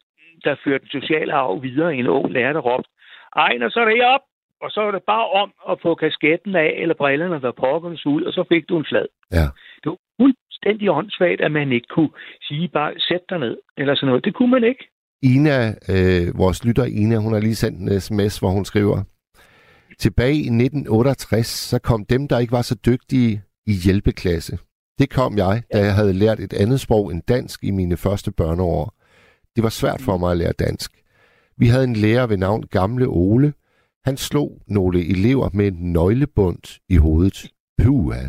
der 0.45 0.55
førte 0.65 0.87
den 0.93 1.01
sociale 1.01 1.33
arv 1.33 1.63
videre. 1.63 1.95
En 1.95 2.07
ung 2.07 2.33
lærer, 2.33 2.53
der 2.53 2.61
råbte, 2.61 2.91
Ejner, 3.37 3.69
så 3.69 3.81
er 3.81 3.85
det 3.85 4.05
op! 4.05 4.21
Og 4.63 4.71
så 4.71 4.81
var 4.81 4.91
det 4.91 5.03
bare 5.03 5.29
om 5.29 5.53
at 5.71 5.81
få 5.83 5.95
kasketten 5.95 6.57
af, 6.57 6.75
eller 6.79 6.95
brillerne, 6.95 7.41
der 7.41 7.53
pokkerne 7.53 7.99
ud, 8.07 8.23
og 8.23 8.33
så 8.33 8.45
fik 8.49 8.69
du 8.69 8.79
en 8.79 8.87
flad. 8.89 9.07
Ja. 9.33 9.47
Det 9.83 9.91
var 9.93 9.97
fuldstændig 10.21 10.91
åndssvagt, 10.91 11.41
at 11.41 11.53
man 11.53 11.73
ikke 11.73 11.87
kunne 11.87 12.11
sige 12.43 12.69
bare, 12.69 12.95
sæt 12.99 13.21
dig 13.31 13.39
ned, 13.39 13.59
eller 13.77 13.95
sådan 13.95 14.07
noget. 14.07 14.25
Det 14.25 14.35
kunne 14.35 14.51
man 14.51 14.65
ikke. 14.65 14.89
Ina, 15.23 15.75
øh, 15.89 16.39
vores 16.39 16.65
lytter 16.65 16.85
Ina, 16.85 17.17
hun 17.17 17.33
har 17.33 17.41
lige 17.41 17.55
sendt 17.55 17.81
en 17.81 18.01
sms, 18.01 18.39
hvor 18.39 18.51
hun 18.51 18.65
skriver, 18.65 19.03
tilbage 19.99 20.35
i 20.35 20.39
1968, 20.39 21.47
så 21.47 21.79
kom 21.79 22.05
dem, 22.05 22.29
der 22.29 22.39
ikke 22.39 22.53
var 22.53 22.63
så 22.63 22.75
dygtige 22.75 23.43
i 23.67 23.73
hjælpeklasse. 23.73 24.59
Det 24.99 25.11
kom 25.11 25.39
jeg, 25.39 25.63
da 25.73 25.85
jeg 25.85 25.95
havde 25.95 26.13
lært 26.13 26.41
et 26.41 26.53
andet 26.53 26.81
sprog 26.81 27.13
end 27.13 27.23
dansk 27.29 27.65
i 27.65 27.71
mine 27.71 27.97
første 27.97 28.33
børneår. 28.33 28.95
Det 29.57 29.63
var 29.63 29.69
svært 29.69 30.01
for 30.01 30.17
mig 30.17 30.31
at 30.31 30.37
lære 30.37 30.53
dansk. 30.53 30.93
Vi 31.57 31.67
havde 31.67 31.85
en 31.85 31.97
lærer 31.97 32.27
ved 32.27 32.37
navn 32.37 32.63
Gamle 32.63 33.07
Ole. 33.07 33.53
Han 34.05 34.17
slog 34.17 34.63
nogle 34.67 35.07
elever 35.07 35.51
med 35.53 35.67
en 35.67 35.93
nøglebund 35.93 36.81
i 36.89 36.97
hovedet. 36.97 37.51
Puha. 37.83 38.29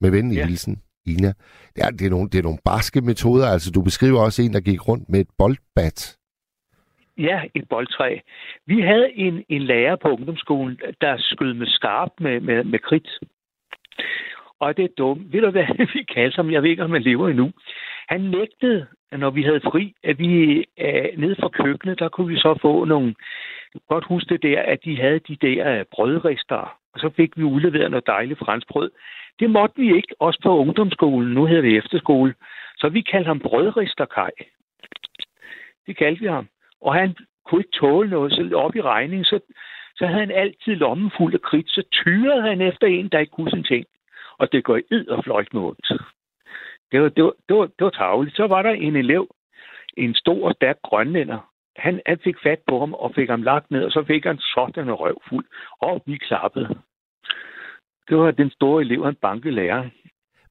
Med 0.00 0.10
venlig 0.10 0.36
ja. 0.36 0.46
Hilsen, 0.46 0.82
Ina. 1.06 1.32
Ja, 1.78 1.90
det, 1.90 2.06
er 2.06 2.10
nogle, 2.10 2.28
det 2.30 2.38
er 2.38 2.42
nogle 2.42 2.58
barske 2.64 3.00
metoder. 3.00 3.48
Altså, 3.48 3.70
du 3.70 3.82
beskriver 3.82 4.20
også 4.20 4.42
en, 4.42 4.52
der 4.52 4.60
gik 4.60 4.88
rundt 4.88 5.08
med 5.08 5.20
et 5.20 5.28
boldbat. 5.38 6.16
Ja, 7.20 7.42
et 7.54 7.68
boldtræ. 7.68 8.18
Vi 8.66 8.80
havde 8.80 9.12
en, 9.12 9.44
en 9.48 9.62
lærer 9.62 9.96
på 9.96 10.08
ungdomsskolen, 10.08 10.80
der 11.00 11.16
skød 11.18 11.54
med 11.54 11.66
skarp 11.66 12.10
med, 12.20 12.40
med, 12.40 12.64
med 12.64 12.78
kridt. 12.78 13.18
Og 14.60 14.76
det 14.76 14.84
er 14.84 14.94
dumt. 14.98 15.32
Ved 15.32 15.40
du, 15.40 15.50
hvad 15.50 15.66
vi 15.94 16.02
kaldte 16.02 16.36
ham? 16.36 16.50
Jeg 16.50 16.62
ved 16.62 16.70
ikke, 16.70 16.84
om 16.84 16.92
han 16.92 17.02
lever 17.02 17.28
endnu. 17.28 17.52
Han 18.08 18.20
nægtede, 18.20 18.86
når 19.12 19.30
vi 19.30 19.42
havde 19.42 19.60
fri, 19.60 19.94
at 20.02 20.18
vi 20.18 20.64
øh, 20.78 21.08
nede 21.16 21.36
fra 21.40 21.48
køkkenet, 21.48 21.98
der 21.98 22.08
kunne 22.08 22.28
vi 22.28 22.36
så 22.36 22.58
få 22.62 22.84
nogle... 22.84 23.14
Jeg 23.74 23.80
kan 23.80 23.88
godt 23.88 24.04
huske 24.04 24.28
det 24.28 24.42
der, 24.42 24.62
at 24.62 24.84
de 24.84 25.00
havde 25.00 25.18
de 25.18 25.36
der 25.36 25.78
øh, 25.78 25.84
brødrister, 25.90 26.78
og 26.92 27.00
så 27.00 27.10
fik 27.16 27.36
vi 27.36 27.42
udleveret 27.42 27.90
noget 27.90 28.06
dejligt 28.06 28.38
franskbrød. 28.38 28.90
Det 29.40 29.50
måtte 29.50 29.76
vi 29.76 29.96
ikke, 29.96 30.14
også 30.18 30.40
på 30.42 30.58
ungdomsskolen. 30.58 31.34
Nu 31.34 31.46
hedder 31.46 31.62
det 31.62 31.76
efterskole. 31.76 32.34
Så 32.76 32.88
vi 32.88 33.00
kaldte 33.00 33.28
ham 33.28 33.40
brødristerkaj. 33.40 34.30
Det 35.86 35.96
kaldte 35.96 36.20
vi 36.20 36.26
ham. 36.26 36.48
Og 36.80 36.94
han 36.94 37.16
kunne 37.46 37.60
ikke 37.60 37.78
tåle 37.80 38.10
noget, 38.10 38.32
så 38.32 38.50
op 38.54 38.76
i 38.76 38.82
regning, 38.82 39.26
så, 39.26 39.40
så 39.96 40.06
havde 40.06 40.20
han 40.20 40.30
altid 40.30 40.74
lommen 40.74 41.10
fuld 41.16 41.34
af 41.34 41.40
kridt, 41.40 41.70
så 41.70 41.82
tyrede 41.92 42.42
han 42.42 42.60
efter 42.60 42.86
en, 42.86 43.08
der 43.08 43.18
ikke 43.18 43.30
kunne 43.30 43.50
sin 43.50 43.64
ting. 43.64 43.86
Og 44.38 44.52
det 44.52 44.64
går 44.64 44.80
id 44.90 45.08
og 45.08 45.24
fløjt 45.24 45.54
med 45.54 45.62
ondt. 45.62 45.88
Det 46.92 47.02
var, 47.02 47.08
det, 47.08 47.24
var, 47.24 47.34
det, 47.48 47.56
var, 47.56 47.66
det 47.66 47.84
var 47.84 47.90
tageligt. 47.90 48.36
Så 48.36 48.46
var 48.46 48.62
der 48.62 48.70
en 48.70 48.96
elev, 48.96 49.34
en 49.96 50.14
stor 50.14 50.48
og 50.48 50.54
stærk 50.54 50.82
grønlænder. 50.82 51.50
Han, 51.76 52.00
han 52.06 52.18
fik 52.18 52.36
fat 52.42 52.60
på 52.68 52.78
ham 52.80 52.94
og 52.94 53.14
fik 53.14 53.28
ham 53.28 53.42
lagt 53.42 53.70
ned, 53.70 53.84
og 53.84 53.90
så 53.90 54.04
fik 54.04 54.24
han 54.24 54.38
sådan 54.38 54.84
en 54.84 54.92
røv 54.92 55.22
fuld. 55.28 55.46
Og 55.80 56.02
vi 56.06 56.16
klappede. 56.16 56.78
Det 58.08 58.16
var 58.16 58.30
den 58.30 58.50
store 58.50 58.82
elev, 58.82 59.04
han 59.04 59.14
bankede 59.14 59.54
læreren. 59.54 59.92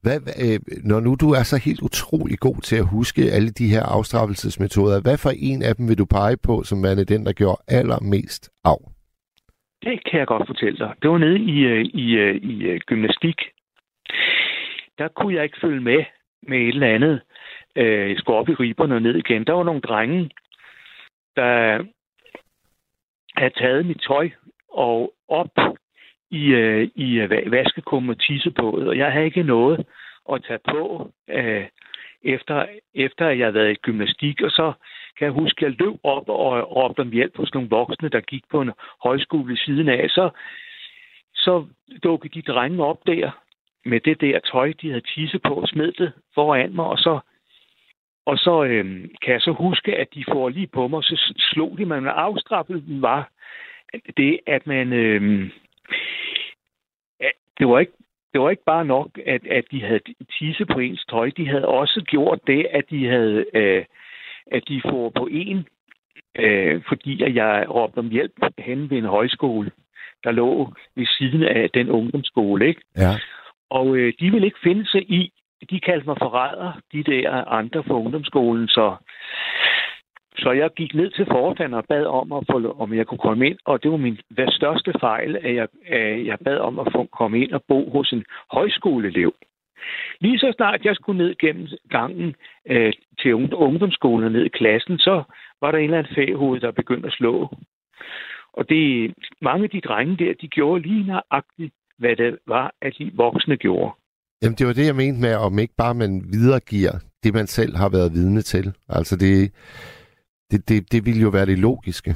Hvad, 0.02 0.18
øh, 0.44 0.58
når 0.90 1.00
nu 1.00 1.12
du 1.24 1.28
er 1.38 1.44
så 1.52 1.56
helt 1.66 1.82
utrolig 1.82 2.38
god 2.38 2.60
til 2.68 2.76
at 2.76 2.90
huske 2.96 3.22
alle 3.36 3.50
de 3.50 3.72
her 3.74 3.82
afstraffelsesmetoder, 3.96 5.02
hvad 5.02 5.18
for 5.24 5.32
en 5.50 5.62
af 5.62 5.76
dem 5.76 5.88
vil 5.88 5.98
du 5.98 6.06
pege 6.18 6.36
på, 6.48 6.62
som 6.62 6.82
værende 6.84 7.04
den, 7.04 7.26
der 7.26 7.32
gjorde 7.32 7.62
allermest 7.68 8.50
af? 8.64 8.80
Det 9.82 10.04
kan 10.10 10.18
jeg 10.18 10.26
godt 10.26 10.46
fortælle 10.46 10.78
dig. 10.78 10.92
Det 11.02 11.10
var 11.10 11.18
nede 11.18 11.38
i, 11.38 11.58
øh, 11.72 11.84
i, 11.84 12.06
øh, 12.12 12.36
i, 12.36 12.74
i 12.74 12.78
gymnastik. 12.78 13.38
Der 14.98 15.08
kunne 15.08 15.34
jeg 15.34 15.44
ikke 15.44 15.60
følge 15.60 15.80
med 15.80 16.04
med 16.42 16.58
et 16.58 16.68
eller 16.68 16.94
andet. 16.94 17.20
Jeg 17.76 18.16
skulle 18.18 18.38
op 18.38 18.48
i 18.48 18.54
riberne 18.54 18.94
og 18.94 19.02
ned 19.02 19.14
igen. 19.14 19.46
Der 19.46 19.52
var 19.52 19.64
nogle 19.64 19.80
drenge, 19.80 20.30
der 21.36 21.84
havde 23.36 23.54
taget 23.56 23.86
mit 23.86 24.00
tøj 24.08 24.30
og 24.68 25.12
op 25.28 25.54
i, 26.30 26.46
øh, 26.46 26.88
i 26.94 27.20
øh, 27.20 27.52
vaskekum 27.52 28.08
og 28.08 28.20
tissebåd, 28.20 28.86
og 28.86 28.96
jeg 28.96 29.12
havde 29.12 29.24
ikke 29.24 29.42
noget 29.42 29.86
at 30.32 30.44
tage 30.44 30.58
på, 30.70 31.10
øh, 31.28 31.66
efter, 32.22 32.66
efter 32.94 33.26
at 33.26 33.38
jeg 33.38 33.46
havde 33.46 33.54
været 33.54 33.70
i 33.70 33.82
gymnastik, 33.82 34.42
og 34.42 34.50
så 34.50 34.72
kan 35.18 35.24
jeg 35.24 35.32
huske, 35.32 35.66
at 35.66 35.70
jeg 35.70 35.80
løb 35.80 35.94
op 36.04 36.28
og 36.28 36.76
råbte 36.76 37.00
om 37.00 37.12
hjælp 37.12 37.36
hos 37.36 37.54
nogle 37.54 37.68
voksne, 37.68 38.08
der 38.08 38.20
gik 38.20 38.44
på 38.50 38.60
en 38.60 38.70
højskole 39.04 39.48
ved 39.48 39.56
siden 39.56 39.88
af. 39.88 40.10
Så, 40.10 40.30
så 41.34 41.66
dukkede 42.02 42.40
de 42.40 42.52
drenge 42.52 42.84
op 42.84 43.06
der 43.06 43.30
med 43.84 44.00
det 44.00 44.20
der 44.20 44.38
tøj, 44.38 44.72
de 44.82 44.88
havde 44.88 45.06
tisse 45.14 45.38
på 45.38 45.54
og 45.54 45.68
smed 45.68 45.92
det 45.92 46.12
foran 46.34 46.74
mig, 46.74 46.84
og 46.84 46.98
så, 46.98 47.20
og 48.26 48.38
så 48.38 48.64
øh, 48.64 48.84
kan 49.22 49.32
jeg 49.32 49.40
så 49.40 49.52
huske, 49.52 49.96
at 49.96 50.14
de 50.14 50.24
får 50.32 50.48
lige 50.48 50.66
på 50.66 50.88
mig, 50.88 50.96
og 50.96 51.04
så 51.04 51.34
slog 51.38 51.78
de 51.78 51.84
mig, 51.84 52.02
men 52.02 52.12
afstraffet 52.14 52.84
var 52.86 53.30
det, 54.16 54.40
at 54.46 54.66
man... 54.66 54.92
Øh, 54.92 55.50
det 57.58 57.68
var 57.68 57.78
ikke 57.78 57.92
det 58.32 58.40
var 58.40 58.50
ikke 58.50 58.64
bare 58.64 58.84
nok, 58.84 59.18
at, 59.26 59.46
at 59.46 59.64
de 59.70 59.82
havde 59.82 60.00
tisse 60.38 60.66
på 60.66 60.78
ens 60.78 61.04
tøj. 61.10 61.30
De 61.36 61.48
havde 61.48 61.68
også 61.68 62.04
gjort 62.06 62.38
det, 62.46 62.66
at 62.70 62.84
de 62.90 63.06
havde 63.06 63.44
øh, 63.54 63.84
at 64.50 64.62
de 64.68 64.82
får 64.84 65.12
på 65.18 65.28
en, 65.30 65.68
øh, 66.38 66.82
fordi 66.88 67.22
at 67.22 67.34
jeg 67.34 67.66
råbte 67.70 67.98
om 67.98 68.08
hjælp 68.08 68.32
hen 68.58 68.90
ved 68.90 68.98
en 68.98 69.04
højskole, 69.04 69.70
der 70.24 70.30
lå 70.30 70.72
ved 70.96 71.06
siden 71.06 71.42
af 71.42 71.70
den 71.74 71.90
ungdomsskole. 71.90 72.68
Ikke? 72.68 72.80
Ja. 72.96 73.12
Og 73.70 73.96
øh, 73.96 74.12
de 74.20 74.30
ville 74.30 74.46
ikke 74.46 74.60
finde 74.62 74.86
sig 74.90 75.10
i, 75.10 75.32
de 75.70 75.80
kaldte 75.80 76.06
mig 76.06 76.16
forræder, 76.18 76.72
de 76.92 77.02
der 77.02 77.44
andre 77.44 77.82
fra 77.82 77.94
ungdomsskolen, 77.94 78.68
så, 78.68 78.96
så 80.42 80.50
jeg 80.52 80.70
gik 80.76 80.94
ned 80.94 81.10
til 81.10 81.26
forstanderen 81.26 81.82
og 81.82 81.88
bad 81.88 82.04
om, 82.04 82.32
at 82.32 82.44
få, 82.50 82.76
om 82.82 82.94
jeg 82.94 83.06
kunne 83.06 83.24
komme 83.28 83.46
ind, 83.46 83.58
og 83.64 83.82
det 83.82 83.90
var 83.90 83.96
min 83.96 84.18
hvad 84.30 84.48
største 84.48 84.92
fejl, 85.00 85.36
at 85.36 85.54
jeg, 85.54 85.68
at 85.86 86.26
jeg 86.26 86.38
bad 86.44 86.58
om 86.58 86.78
at 86.78 86.88
få 86.94 87.08
komme 87.18 87.40
ind 87.42 87.52
og 87.52 87.62
bo 87.68 87.90
hos 87.90 88.12
en 88.12 88.24
højskoleelev. 88.52 89.32
Lige 90.20 90.38
så 90.38 90.52
snart 90.56 90.84
jeg 90.84 90.94
skulle 90.94 91.24
ned 91.24 91.34
gennem 91.34 91.66
gangen 91.90 92.34
øh, 92.66 92.92
til 93.20 93.34
ungdomsskolen 93.34 94.24
og 94.24 94.32
ned 94.32 94.44
i 94.44 94.56
klassen, 94.58 94.98
så 94.98 95.22
var 95.60 95.70
der 95.70 95.78
en 95.78 95.84
eller 95.84 95.98
anden 95.98 96.14
faghoved, 96.14 96.60
der 96.60 96.70
begyndte 96.70 97.06
at 97.06 97.12
slå. 97.12 97.54
Og 98.52 98.68
det, 98.68 99.14
mange 99.42 99.64
af 99.64 99.70
de 99.70 99.80
drenge 99.80 100.16
der, 100.16 100.34
de 100.40 100.48
gjorde 100.48 100.82
lige 100.82 101.06
nøjagtigt, 101.06 101.74
hvad 101.98 102.16
det 102.16 102.38
var, 102.46 102.74
at 102.82 102.94
de 102.98 103.10
voksne 103.14 103.56
gjorde. 103.56 103.90
Jamen, 104.42 104.56
det 104.56 104.66
var 104.66 104.72
det, 104.72 104.86
jeg 104.86 104.96
mente 104.96 105.20
med, 105.20 105.34
om 105.34 105.58
ikke 105.58 105.74
bare 105.76 105.94
man 105.94 106.22
videregiver 106.32 106.92
det, 107.22 107.34
man 107.34 107.46
selv 107.46 107.76
har 107.76 107.88
været 107.88 108.12
vidne 108.12 108.42
til. 108.42 108.74
Altså, 108.88 109.16
det, 109.16 109.52
det, 110.50 110.68
det, 110.68 110.92
det 110.92 111.06
ville 111.06 111.20
jo 111.22 111.28
være 111.28 111.46
det 111.46 111.58
logiske. 111.58 112.14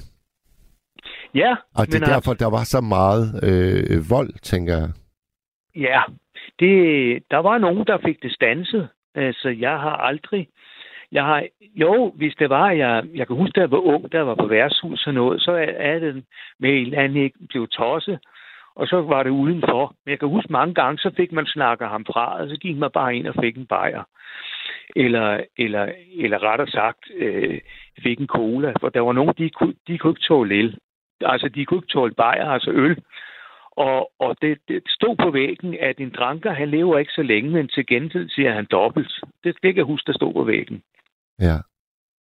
Ja, 1.34 1.56
Og 1.74 1.86
det 1.86 1.94
er 1.94 2.06
derfor, 2.06 2.30
altså, 2.30 2.44
der 2.44 2.50
var 2.50 2.64
så 2.64 2.80
meget 2.80 3.24
øh, 3.48 4.10
vold, 4.10 4.32
tænker 4.42 4.74
jeg. 4.74 4.88
ja, 5.76 6.02
det, 6.58 7.22
der 7.30 7.38
var 7.38 7.58
nogen, 7.58 7.86
der 7.86 7.98
fik 8.04 8.22
det 8.22 8.32
stanset. 8.32 8.88
Altså, 9.14 9.48
jeg 9.48 9.78
har 9.80 9.96
aldrig... 9.96 10.48
Jeg 11.12 11.24
har, 11.24 11.42
jo, 11.74 12.12
hvis 12.16 12.34
det 12.38 12.50
var, 12.50 12.70
jeg, 12.70 13.04
jeg 13.14 13.26
kan 13.26 13.36
huske, 13.36 13.52
da 13.54 13.60
jeg 13.60 13.70
var 13.70 13.78
ung, 13.78 14.12
der 14.12 14.20
var 14.20 14.34
på 14.34 14.46
værtshus 14.46 15.06
og 15.06 15.14
noget, 15.14 15.42
så 15.42 15.52
er, 15.78 15.98
det 15.98 16.24
med 16.58 16.70
en 16.70 16.86
eller 16.86 16.98
anden 16.98 17.22
ikke 17.22 17.38
blev 17.48 17.68
tosset, 17.68 18.18
og 18.76 18.86
så 18.86 19.02
var 19.02 19.22
det 19.22 19.30
udenfor. 19.30 19.94
Men 20.04 20.10
jeg 20.10 20.18
kan 20.18 20.28
huske 20.28 20.52
mange 20.52 20.74
gange, 20.74 20.98
så 20.98 21.10
fik 21.16 21.32
man 21.32 21.46
snakker 21.46 21.88
ham 21.88 22.04
fra, 22.04 22.40
og 22.40 22.48
så 22.48 22.56
gik 22.56 22.76
man 22.76 22.90
bare 22.94 23.16
ind 23.16 23.26
og 23.26 23.34
fik 23.40 23.56
en 23.56 23.66
bajer. 23.66 24.02
Eller, 24.96 25.40
eller, 25.58 25.92
eller 26.16 26.42
rettere 26.42 26.68
sagt, 26.68 27.04
øh, 27.16 27.60
fik 28.02 28.20
en 28.20 28.26
cola, 28.26 28.72
for 28.80 28.88
der 28.88 29.00
var 29.00 29.12
nogen, 29.12 29.34
de 29.38 29.50
kunne, 29.50 29.74
de 29.88 29.98
kunne 29.98 30.10
ikke 30.10 30.28
tåle 30.28 30.54
el. 30.58 30.78
Altså, 31.20 31.48
de 31.48 31.64
kunne 31.64 31.78
ikke 31.78 31.92
tåle 31.92 32.14
bajer, 32.14 32.46
altså 32.46 32.70
øl. 32.70 32.96
Og, 33.76 34.10
og 34.20 34.36
det, 34.42 34.58
det 34.68 34.82
stod 34.88 35.16
på 35.16 35.30
væggen, 35.30 35.76
at 35.80 35.96
en 35.98 36.12
dranker, 36.18 36.52
han 36.52 36.68
lever 36.70 36.98
ikke 36.98 37.12
så 37.12 37.22
længe, 37.22 37.50
men 37.50 37.68
til 37.68 37.86
gengæld 37.86 38.30
siger 38.30 38.52
han 38.52 38.66
dobbelt. 38.70 39.12
Det, 39.44 39.54
det 39.62 39.74
kan 39.74 39.76
jeg 39.76 39.84
huske, 39.84 40.06
der 40.06 40.12
stod 40.12 40.32
på 40.32 40.44
væggen. 40.44 40.82
Ja. 41.40 41.56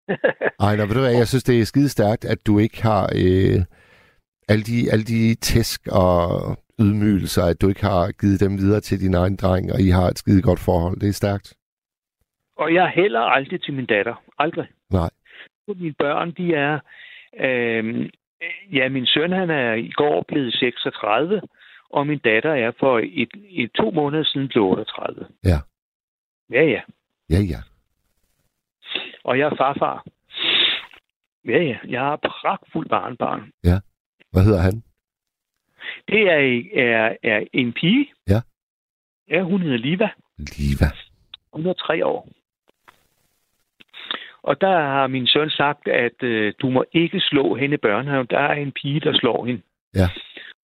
Ej, 0.65 0.75
nå, 0.75 0.85
ved 0.85 0.95
du 0.95 0.99
hvad, 0.99 1.17
jeg 1.17 1.27
synes, 1.27 1.43
det 1.43 1.59
er 1.59 1.65
skide 1.65 1.89
stærkt, 1.89 2.25
at 2.25 2.47
du 2.47 2.59
ikke 2.59 2.83
har 2.83 3.03
øh, 3.03 3.59
alle, 4.49 4.63
de, 4.63 4.91
alle 4.91 5.05
de 5.05 5.35
tæsk 5.35 5.81
og 5.91 6.19
ydmygelser, 6.79 7.43
at 7.43 7.61
du 7.61 7.67
ikke 7.69 7.85
har 7.85 8.11
givet 8.11 8.39
dem 8.39 8.57
videre 8.57 8.81
til 8.81 8.99
din 8.99 9.13
egen 9.13 9.35
dreng, 9.35 9.73
og 9.73 9.79
I 9.81 9.89
har 9.89 10.07
et 10.07 10.17
skide 10.17 10.41
godt 10.41 10.59
forhold. 10.59 10.99
Det 10.99 11.09
er 11.09 11.13
stærkt. 11.13 11.53
Og 12.55 12.73
jeg 12.73 12.89
heller 12.89 13.19
aldrig 13.19 13.61
til 13.61 13.73
min 13.73 13.85
datter. 13.85 14.23
Aldrig. 14.37 14.67
Nej. 14.91 15.09
Mine 15.67 15.93
børn, 15.93 16.31
de 16.31 16.53
er... 16.53 16.79
Øh, 17.39 18.09
ja, 18.73 18.89
min 18.89 19.05
søn, 19.05 19.31
han 19.31 19.49
er 19.49 19.73
i 19.73 19.89
går 19.89 20.25
blevet 20.27 20.53
36, 20.53 21.41
og 21.89 22.07
min 22.07 22.19
datter 22.19 22.53
er 22.53 22.71
for 22.79 22.99
et, 23.03 23.29
et 23.49 23.71
to 23.71 23.91
måneder 23.91 24.23
siden 24.23 24.47
blevet 24.47 24.71
38. 24.71 25.27
Ja. 25.43 25.57
Ja, 26.51 26.63
ja. 26.63 26.81
Ja, 27.29 27.39
ja. 27.39 27.59
Og 29.23 29.39
jeg 29.39 29.45
er 29.45 29.55
farfar. 29.55 30.05
Ja, 31.45 31.63
ja. 31.63 31.77
Jeg 31.87 32.01
har 32.01 32.15
pragtfuld 32.15 32.89
barnbarn. 32.89 33.51
Hvad 34.31 34.43
hedder 34.43 34.61
han? 34.61 34.83
Det 36.07 36.21
er, 36.31 36.61
er, 36.83 37.17
er 37.23 37.45
en 37.53 37.73
pige. 37.73 38.07
Ja. 38.27 38.41
Ja, 39.29 39.41
hun 39.41 39.61
hedder 39.61 39.77
Liva. 39.77 40.09
Liva. 40.37 40.87
Hun 41.53 41.65
er 41.65 41.73
tre 41.73 42.05
år. 42.05 42.29
Og 44.43 44.61
der 44.61 44.77
har 44.79 45.07
min 45.07 45.27
søn 45.27 45.49
sagt, 45.49 45.87
at 45.87 46.23
øh, 46.23 46.53
du 46.61 46.69
må 46.69 46.83
ikke 46.91 47.19
slå 47.19 47.55
hende 47.55 47.73
i 47.73 47.83
børnehaven. 47.87 48.27
Der 48.29 48.39
er 48.39 48.53
en 48.53 48.71
pige, 48.81 48.99
der 48.99 49.13
slår 49.13 49.45
hende. 49.45 49.61
Ja. 49.95 50.07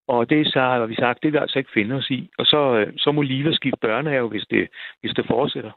Og 0.09 0.31
det 0.31 0.47
så 0.47 0.61
har 0.61 0.87
vi 0.87 0.95
sagt, 0.95 1.19
det 1.23 1.27
vil 1.27 1.33
vi 1.33 1.39
altså 1.39 1.59
ikke 1.59 1.71
finde 1.75 1.95
os 1.95 2.11
i. 2.11 2.31
Og 2.39 2.47
så, 2.47 2.61
øh, 2.79 2.93
så 2.97 3.13
må 3.13 3.23
Liva 3.23 3.53
skifte 3.53 3.79
børnehave, 3.81 4.29
hvis 4.29 4.47
det, 4.51 4.69
hvis 5.01 5.13
det 5.17 5.25
fortsætter. 5.27 5.73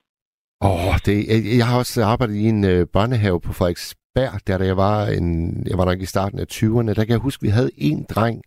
Åh, 0.64 0.88
oh, 0.88 0.96
det, 1.06 1.18
jeg, 1.58 1.68
har 1.68 1.78
også 1.78 2.04
arbejdet 2.04 2.36
i 2.36 2.46
en 2.50 2.64
øh, 2.66 2.88
børnehave 2.94 3.42
på 3.42 3.54
Frederiksberg, 3.54 4.48
der 4.48 4.58
da 4.58 4.66
jeg 4.66 4.78
var, 4.78 5.06
en, 5.06 5.30
jeg 5.70 5.78
var 5.78 5.86
nok 5.86 6.02
i 6.02 6.06
starten 6.06 6.40
af 6.40 6.46
20'erne. 6.54 6.94
Der 6.94 7.04
kan 7.06 7.16
jeg 7.16 7.28
huske, 7.28 7.42
at 7.42 7.48
vi 7.48 7.52
havde 7.60 7.72
en 7.78 8.06
dreng, 8.10 8.42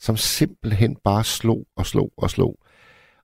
som 0.00 0.16
simpelthen 0.16 0.96
bare 1.04 1.24
slog 1.24 1.64
og 1.76 1.86
slog 1.86 2.10
og 2.16 2.30
slog. 2.30 2.56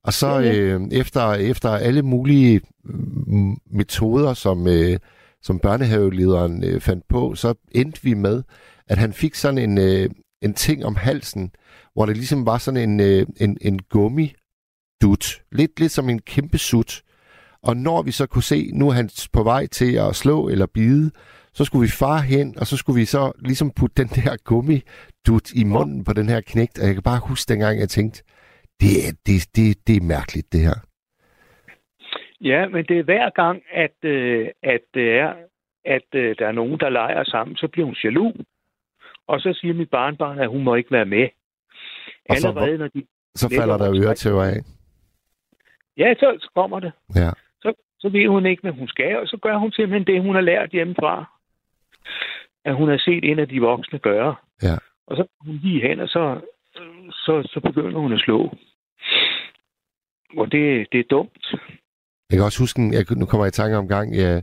Og 0.04 0.12
så 0.12 0.40
øh, 0.40 0.80
efter, 1.00 1.32
efter 1.32 1.70
alle 1.70 2.02
mulige 2.02 2.60
mm, 2.84 3.56
metoder, 3.70 4.34
som, 4.34 4.66
øh, 4.66 4.98
som 5.46 5.58
børnehavelederen 5.58 6.64
øh, 6.64 6.80
fandt 6.80 7.04
på, 7.08 7.34
så 7.34 7.54
endte 7.72 8.02
vi 8.02 8.14
med, 8.14 8.42
at 8.86 8.98
han 8.98 9.12
fik 9.12 9.34
sådan 9.34 9.58
en, 9.58 9.78
øh, 9.78 10.10
en 10.42 10.54
ting 10.54 10.84
om 10.84 10.96
halsen, 10.96 11.50
hvor 11.94 12.06
det 12.06 12.16
ligesom 12.16 12.46
var 12.46 12.58
sådan 12.58 12.90
en, 12.90 13.00
øh, 13.00 13.26
en, 13.40 13.58
en 13.60 13.78
gummidut. 13.82 15.42
Lidt, 15.52 15.80
lidt 15.80 15.92
som 15.92 16.08
en 16.08 16.18
kæmpe 16.18 16.58
sut. 16.58 17.02
Og 17.62 17.76
når 17.76 18.02
vi 18.02 18.10
så 18.12 18.26
kunne 18.26 18.42
se, 18.42 18.70
nu 18.74 18.88
er 18.88 18.92
han 18.92 19.10
på 19.32 19.42
vej 19.42 19.66
til 19.66 19.92
at 19.96 20.16
slå 20.16 20.48
eller 20.48 20.66
bide, 20.66 21.10
så 21.54 21.64
skulle 21.64 21.82
vi 21.82 21.88
far 21.90 22.18
hen, 22.18 22.58
og 22.58 22.66
så 22.66 22.76
skulle 22.76 23.00
vi 23.00 23.04
så 23.04 23.32
ligesom 23.38 23.70
putte 23.70 24.02
den 24.02 24.08
der 24.08 24.36
gummidut 24.44 25.52
i 25.54 25.64
munden 25.64 26.04
på 26.04 26.12
den 26.12 26.28
her 26.28 26.40
knægt. 26.40 26.78
Og 26.78 26.86
jeg 26.86 26.94
kan 26.94 27.02
bare 27.02 27.20
huske 27.24 27.48
dengang, 27.48 27.78
jeg 27.80 27.88
tænkte, 27.88 28.22
det, 28.80 29.08
er- 29.08 29.12
det, 29.26 29.46
det, 29.56 29.76
det 29.86 29.96
er 29.96 30.00
mærkeligt, 30.00 30.52
det 30.52 30.60
her. 30.60 30.74
Ja, 32.40 32.68
men 32.68 32.84
det 32.84 32.98
er 32.98 33.02
hver 33.02 33.30
gang, 33.30 33.62
at, 33.72 33.94
øh, 34.02 34.48
at 34.62 34.80
det 34.94 35.18
er, 35.18 35.34
at 35.84 36.02
øh, 36.14 36.36
der 36.38 36.46
er 36.46 36.52
nogen, 36.52 36.80
der 36.80 36.88
leger 36.88 37.24
sammen, 37.24 37.56
så 37.56 37.68
bliver 37.68 37.86
hun 37.86 37.96
jaloux. 38.04 38.34
Og 39.26 39.40
så 39.40 39.52
siger 39.60 39.74
mit 39.74 39.90
barnbarn, 39.90 40.38
at 40.38 40.48
hun 40.48 40.64
må 40.64 40.74
ikke 40.74 40.90
være 40.90 41.04
med. 41.04 41.28
Og 42.28 42.36
så- 42.36 42.48
Allerede, 42.48 42.78
når 42.78 42.88
de... 42.88 43.06
Så 43.34 43.54
falder 43.58 43.76
der 43.78 44.02
øretæver 44.04 44.42
af. 44.42 44.56
Ja, 45.96 46.14
så, 46.14 46.36
så 46.40 46.50
kommer 46.54 46.80
det. 46.80 46.92
Ja. 47.14 47.30
Så, 47.62 47.72
så 47.98 48.08
ved 48.08 48.26
hun 48.28 48.46
ikke, 48.46 48.62
hvad 48.62 48.72
hun 48.72 48.88
skal, 48.88 49.16
og 49.16 49.26
så 49.28 49.36
gør 49.42 49.56
hun 49.56 49.72
simpelthen 49.72 50.14
det, 50.14 50.22
hun 50.22 50.34
har 50.34 50.42
lært 50.42 50.70
hjemmefra. 50.70 51.24
At 52.64 52.74
hun 52.76 52.88
har 52.88 52.98
set 52.98 53.24
en 53.30 53.38
af 53.38 53.48
de 53.48 53.60
voksne 53.60 53.98
gøre. 53.98 54.34
Ja. 54.62 54.76
Og 55.06 55.16
så 55.16 55.26
hun 55.40 55.56
lige 55.62 55.88
hen, 55.88 56.00
og 56.00 56.08
så, 56.08 56.40
så, 57.10 57.42
så 57.52 57.60
begynder 57.60 57.98
hun 58.00 58.12
at 58.12 58.20
slå. 58.20 58.54
Og 60.36 60.52
det, 60.52 60.86
det 60.92 61.00
er 61.00 61.04
dumt. 61.10 61.54
Jeg 62.30 62.36
kan 62.36 62.44
også 62.44 62.58
huske, 62.58 62.90
jeg, 62.92 63.04
nu 63.10 63.26
kommer 63.26 63.44
jeg 63.44 63.52
i 63.52 63.56
tanke 63.56 63.76
om 63.76 63.88
gang, 63.88 64.16
jeg, 64.16 64.42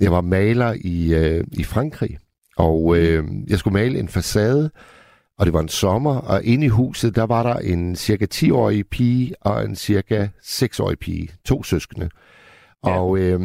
jeg 0.00 0.12
var 0.12 0.20
maler 0.20 0.74
i, 0.80 1.14
øh, 1.14 1.44
i 1.52 1.64
Frankrig, 1.64 2.18
og 2.56 2.96
øh, 2.96 3.24
jeg 3.46 3.58
skulle 3.58 3.74
male 3.74 3.98
en 3.98 4.08
facade, 4.08 4.70
og 5.38 5.46
det 5.46 5.52
var 5.54 5.60
en 5.60 5.68
sommer, 5.68 6.16
og 6.16 6.44
inde 6.44 6.66
i 6.66 6.68
huset, 6.68 7.16
der 7.16 7.22
var 7.22 7.42
der 7.42 7.54
en 7.54 7.96
cirka 7.96 8.26
10-årig 8.34 8.86
pige 8.86 9.34
og 9.40 9.64
en 9.64 9.76
cirka 9.76 10.28
6-årig 10.42 10.98
pige, 10.98 11.28
to 11.44 11.62
søskende. 11.62 12.10
Ja. 12.86 13.00
Og 13.00 13.18
øh, 13.18 13.40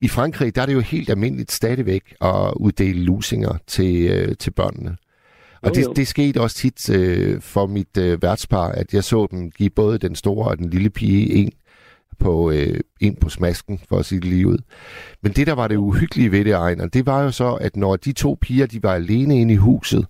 i 0.00 0.08
Frankrig, 0.08 0.54
der 0.54 0.62
er 0.62 0.66
det 0.66 0.74
jo 0.74 0.80
helt 0.80 1.10
almindeligt 1.10 1.52
stadigvæk 1.52 2.14
at 2.20 2.52
uddele 2.56 3.00
lusinger 3.00 3.58
til, 3.66 4.10
øh, 4.10 4.36
til 4.36 4.50
børnene. 4.50 4.96
Og 5.62 5.76
Jo, 5.76 5.88
det, 5.88 5.96
det 5.96 6.08
skete 6.08 6.40
også 6.40 6.56
tit 6.56 6.90
øh, 6.90 7.40
for 7.40 7.66
mit 7.66 7.96
øh, 7.98 8.22
værtspar, 8.22 8.68
at 8.68 8.94
jeg 8.94 9.04
så 9.04 9.26
dem 9.30 9.50
give 9.50 9.70
både 9.70 9.98
den 9.98 10.14
store 10.14 10.48
og 10.48 10.58
den 10.58 10.70
lille 10.70 10.90
pige 10.90 11.34
en 11.34 11.52
på, 12.18 12.50
øh, 12.50 12.80
ind 13.00 13.16
på 13.16 13.28
smasken, 13.28 13.80
for 13.88 13.98
at 13.98 14.04
sige 14.04 14.20
det 14.20 14.28
lige 14.28 14.46
ud. 14.46 14.58
Men 15.22 15.32
det, 15.32 15.46
der 15.46 15.52
var 15.52 15.68
det 15.68 15.76
uhyggelige 15.76 16.32
ved 16.32 16.44
det, 16.44 16.52
Ejner, 16.52 16.86
det 16.86 17.06
var 17.06 17.22
jo 17.22 17.30
så, 17.30 17.54
at 17.54 17.76
når 17.76 17.96
de 17.96 18.12
to 18.12 18.38
piger, 18.40 18.66
de 18.66 18.82
var 18.82 18.94
alene 18.94 19.40
inde 19.40 19.54
i 19.54 19.56
huset, 19.56 20.06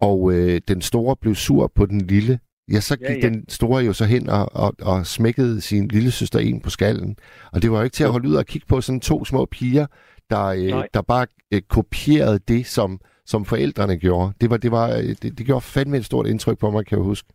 og 0.00 0.32
øh, 0.32 0.60
den 0.68 0.82
store 0.82 1.16
blev 1.16 1.34
sur 1.34 1.72
på 1.74 1.86
den 1.86 2.00
lille, 2.00 2.38
ja, 2.72 2.80
så 2.80 2.96
gik 2.96 3.08
Ja, 3.08 3.14
ja, 3.14 3.20
den 3.20 3.48
store 3.48 3.84
jo 3.84 3.92
så 3.92 4.04
hen 4.04 4.28
og, 4.28 4.48
og, 4.52 4.74
og 4.82 5.06
smækkede 5.06 5.60
sin 5.60 5.88
lille 5.88 6.10
søster 6.10 6.38
ind 6.38 6.62
på 6.62 6.70
skallen. 6.70 7.16
Og 7.52 7.62
det 7.62 7.70
var 7.70 7.78
jo 7.78 7.84
ikke 7.84 7.94
til 7.94 8.04
at 8.04 8.10
holde 8.10 8.28
ud 8.28 8.34
og 8.34 8.46
kigge 8.46 8.66
på 8.66 8.80
sådan 8.80 9.00
to 9.00 9.24
små 9.24 9.44
piger, 9.44 9.86
der, 10.30 10.44
øh, 10.44 10.66
Nej. 10.66 10.88
der 10.94 11.02
bare 11.02 11.26
øh, 11.52 11.62
kopierede 11.62 12.38
det, 12.38 12.66
som, 12.66 13.00
som 13.26 13.44
forældrene 13.44 13.96
gjorde. 13.96 14.32
Det, 14.40 14.50
var, 14.50 14.56
det, 14.56 14.70
var, 14.70 14.90
øh, 14.90 15.04
det, 15.22 15.38
det 15.38 15.46
gjorde 15.46 15.60
fandme 15.60 15.96
et 15.96 16.04
stort 16.04 16.26
indtryk 16.26 16.58
på 16.58 16.70
mig, 16.70 16.86
kan 16.86 16.98
jeg 16.98 17.04
huske. 17.04 17.28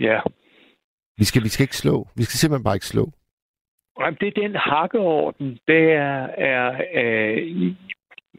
Ja. 0.00 0.20
Vi 1.18 1.24
skal, 1.24 1.42
vi 1.42 1.48
skal 1.48 1.64
ikke 1.64 1.76
slå. 1.76 2.06
Vi 2.16 2.22
skal 2.22 2.38
simpelthen 2.38 2.64
bare 2.64 2.76
ikke 2.76 2.86
slå. 2.86 3.04
Jamen, 4.00 4.18
det 4.20 4.28
er 4.28 4.40
den 4.42 4.56
hakkeorden. 4.56 5.58
Det 5.68 5.92
er, 5.92 6.26
er 6.50 6.66
øh, 6.94 7.72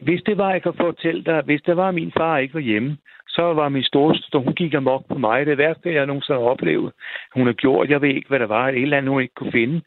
hvis 0.00 0.22
det 0.26 0.38
var, 0.38 0.52
jeg 0.52 0.62
kan 0.62 0.74
fortælle 0.74 1.24
dig, 1.24 1.42
hvis 1.44 1.62
det 1.62 1.76
var, 1.76 1.90
min 1.90 2.12
far 2.16 2.38
ikke 2.38 2.54
var 2.54 2.60
hjemme, 2.60 2.96
så 3.28 3.42
var 3.42 3.68
min 3.68 3.82
storesøster, 3.82 4.38
hun 4.38 4.54
gik 4.54 4.74
amok 4.74 5.04
på 5.08 5.14
mig. 5.14 5.46
Det 5.46 5.58
værste, 5.58 5.94
jeg 5.94 6.06
nogensinde 6.06 6.40
har 6.40 6.46
oplevet, 6.46 6.92
hun 7.34 7.46
har 7.46 7.52
gjort. 7.52 7.90
Jeg 7.90 8.00
ved 8.00 8.08
ikke, 8.08 8.28
hvad 8.28 8.38
der 8.38 8.46
var. 8.46 8.68
Et 8.68 8.82
eller 8.82 8.96
andet, 8.96 9.12
hun 9.12 9.22
ikke 9.22 9.34
kunne 9.34 9.52
finde. 9.52 9.82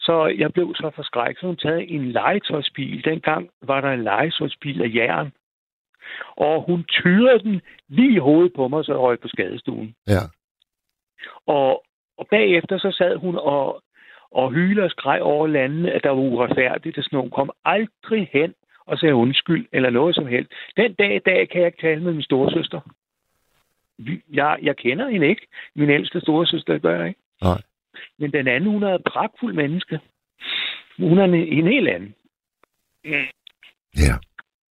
Så 0.00 0.26
jeg 0.26 0.52
blev 0.52 0.74
så 0.74 0.90
forskrækket. 0.94 1.40
Så 1.40 1.46
hun 1.46 1.56
taget 1.56 1.94
en 1.94 2.12
legetøjsbil. 2.12 3.04
Dengang 3.04 3.50
var 3.62 3.80
der 3.80 3.90
en 3.92 4.02
legetøjsbil 4.02 4.82
af 4.82 4.90
jern. 4.94 5.32
Og 6.36 6.64
hun 6.66 6.84
tyrede 6.88 7.38
den 7.38 7.60
lige 7.88 8.14
i 8.14 8.18
hovedet 8.18 8.52
på 8.56 8.68
mig, 8.68 8.84
så 8.84 8.92
jeg 8.92 9.00
røg 9.00 9.20
på 9.20 9.28
skadestuen. 9.28 9.94
Ja. 10.06 10.22
Og, 11.46 11.82
og 12.22 12.28
bagefter 12.30 12.78
så 12.78 12.90
sad 12.98 13.16
hun 13.16 13.34
og, 13.36 13.82
og 14.30 14.52
hylede 14.52 14.84
og 14.84 14.90
skreg 14.90 15.22
over 15.22 15.46
landene, 15.46 15.92
at 15.92 16.02
der 16.04 16.10
var 16.10 16.22
uretfærdigt, 16.32 16.98
og 16.98 17.04
sådan 17.04 17.16
noget. 17.16 17.30
Hun 17.30 17.36
kom 17.38 17.50
aldrig 17.64 18.28
hen 18.32 18.54
og 18.86 18.98
sagde 18.98 19.14
undskyld 19.14 19.66
eller 19.72 19.90
noget 19.90 20.14
som 20.14 20.26
helst. 20.26 20.52
Den 20.76 20.94
dag 20.94 21.16
i 21.16 21.18
dag 21.30 21.48
kan 21.48 21.60
jeg 21.60 21.66
ikke 21.66 21.80
tale 21.86 22.02
med 22.02 22.12
min 22.12 22.22
storesøster. 22.22 22.80
Jeg, 24.32 24.58
jeg 24.62 24.76
kender 24.76 25.08
hende 25.08 25.26
ikke. 25.28 25.46
Min 25.74 25.90
ældste 25.90 26.20
storesøster 26.20 26.78
gør 26.78 26.98
jeg 26.98 27.08
ikke. 27.08 27.20
Nej. 27.42 27.60
Men 28.18 28.32
den 28.32 28.48
anden, 28.48 28.70
hun 28.70 28.82
er 28.82 28.94
et 28.94 29.04
pragtfuld 29.12 29.54
menneske. 29.54 30.00
Hun 30.98 31.18
er 31.18 31.24
en, 31.24 31.34
en 31.34 31.66
helt 31.66 31.88
anden. 31.88 32.14
Ja. 33.96 34.14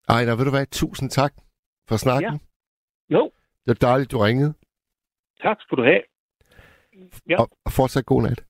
Ejner, 0.08 0.36
vil 0.36 0.46
du 0.46 0.50
være 0.50 0.64
tusind 0.64 1.10
tak 1.10 1.32
for 1.88 1.96
snakken. 1.96 2.40
Ja. 3.10 3.16
Jo, 3.16 3.30
Det 3.66 3.68
var 3.82 3.88
dejligt, 3.88 4.10
du 4.12 4.18
ringede. 4.18 4.54
tak 5.42 5.56
skal 5.60 5.78
du 5.78 5.82
have. 5.84 6.02
Ja. 7.28 7.40
Og, 7.40 7.50
og 7.64 7.72
fortsat 7.72 8.06
god 8.06 8.22
nat. 8.22 8.44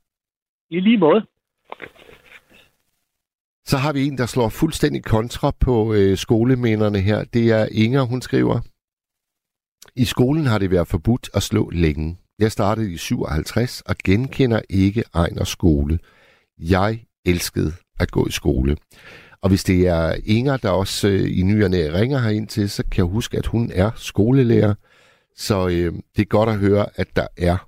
I 0.70 0.80
lige 0.80 0.98
måde. 0.98 1.26
Så 3.66 3.76
har 3.76 3.92
vi 3.92 4.06
en, 4.06 4.18
der 4.18 4.26
slår 4.26 4.48
fuldstændig 4.48 5.04
kontra 5.04 5.50
på 5.60 5.94
øh, 5.94 6.16
skolemænderne 6.16 7.00
her. 7.00 7.24
Det 7.24 7.50
er 7.50 7.66
Inger, 7.72 8.02
hun 8.02 8.22
skriver. 8.22 8.60
I 9.96 10.04
skolen 10.04 10.46
har 10.46 10.58
det 10.58 10.70
været 10.70 10.88
forbudt 10.88 11.30
at 11.34 11.42
slå 11.42 11.70
længe. 11.70 12.18
Jeg 12.38 12.52
startede 12.52 12.92
i 12.92 12.96
57 12.96 13.80
og 13.80 13.96
genkender 14.04 14.60
ikke 14.70 15.04
Ejner 15.14 15.44
skole. 15.44 15.98
Jeg 16.58 17.04
elskede 17.24 17.72
at 18.00 18.10
gå 18.10 18.26
i 18.26 18.30
skole. 18.30 18.76
Og 19.42 19.48
hvis 19.48 19.64
det 19.64 19.86
er 19.86 20.16
Inger, 20.24 20.56
der 20.56 20.70
også 20.70 21.08
øh, 21.08 21.38
i 21.38 21.42
nyerne 21.42 21.92
ringer 22.00 22.18
her 22.18 22.30
ind 22.30 22.48
til, 22.48 22.70
så 22.70 22.82
kan 22.82 23.04
jeg 23.04 23.12
huske, 23.12 23.38
at 23.38 23.46
hun 23.46 23.70
er 23.74 23.90
skolelærer. 23.96 24.74
Så 25.36 25.68
øh, 25.68 25.92
det 26.16 26.22
er 26.22 26.24
godt 26.24 26.48
at 26.48 26.58
høre, 26.58 26.86
at 26.94 27.16
der 27.16 27.26
er 27.36 27.67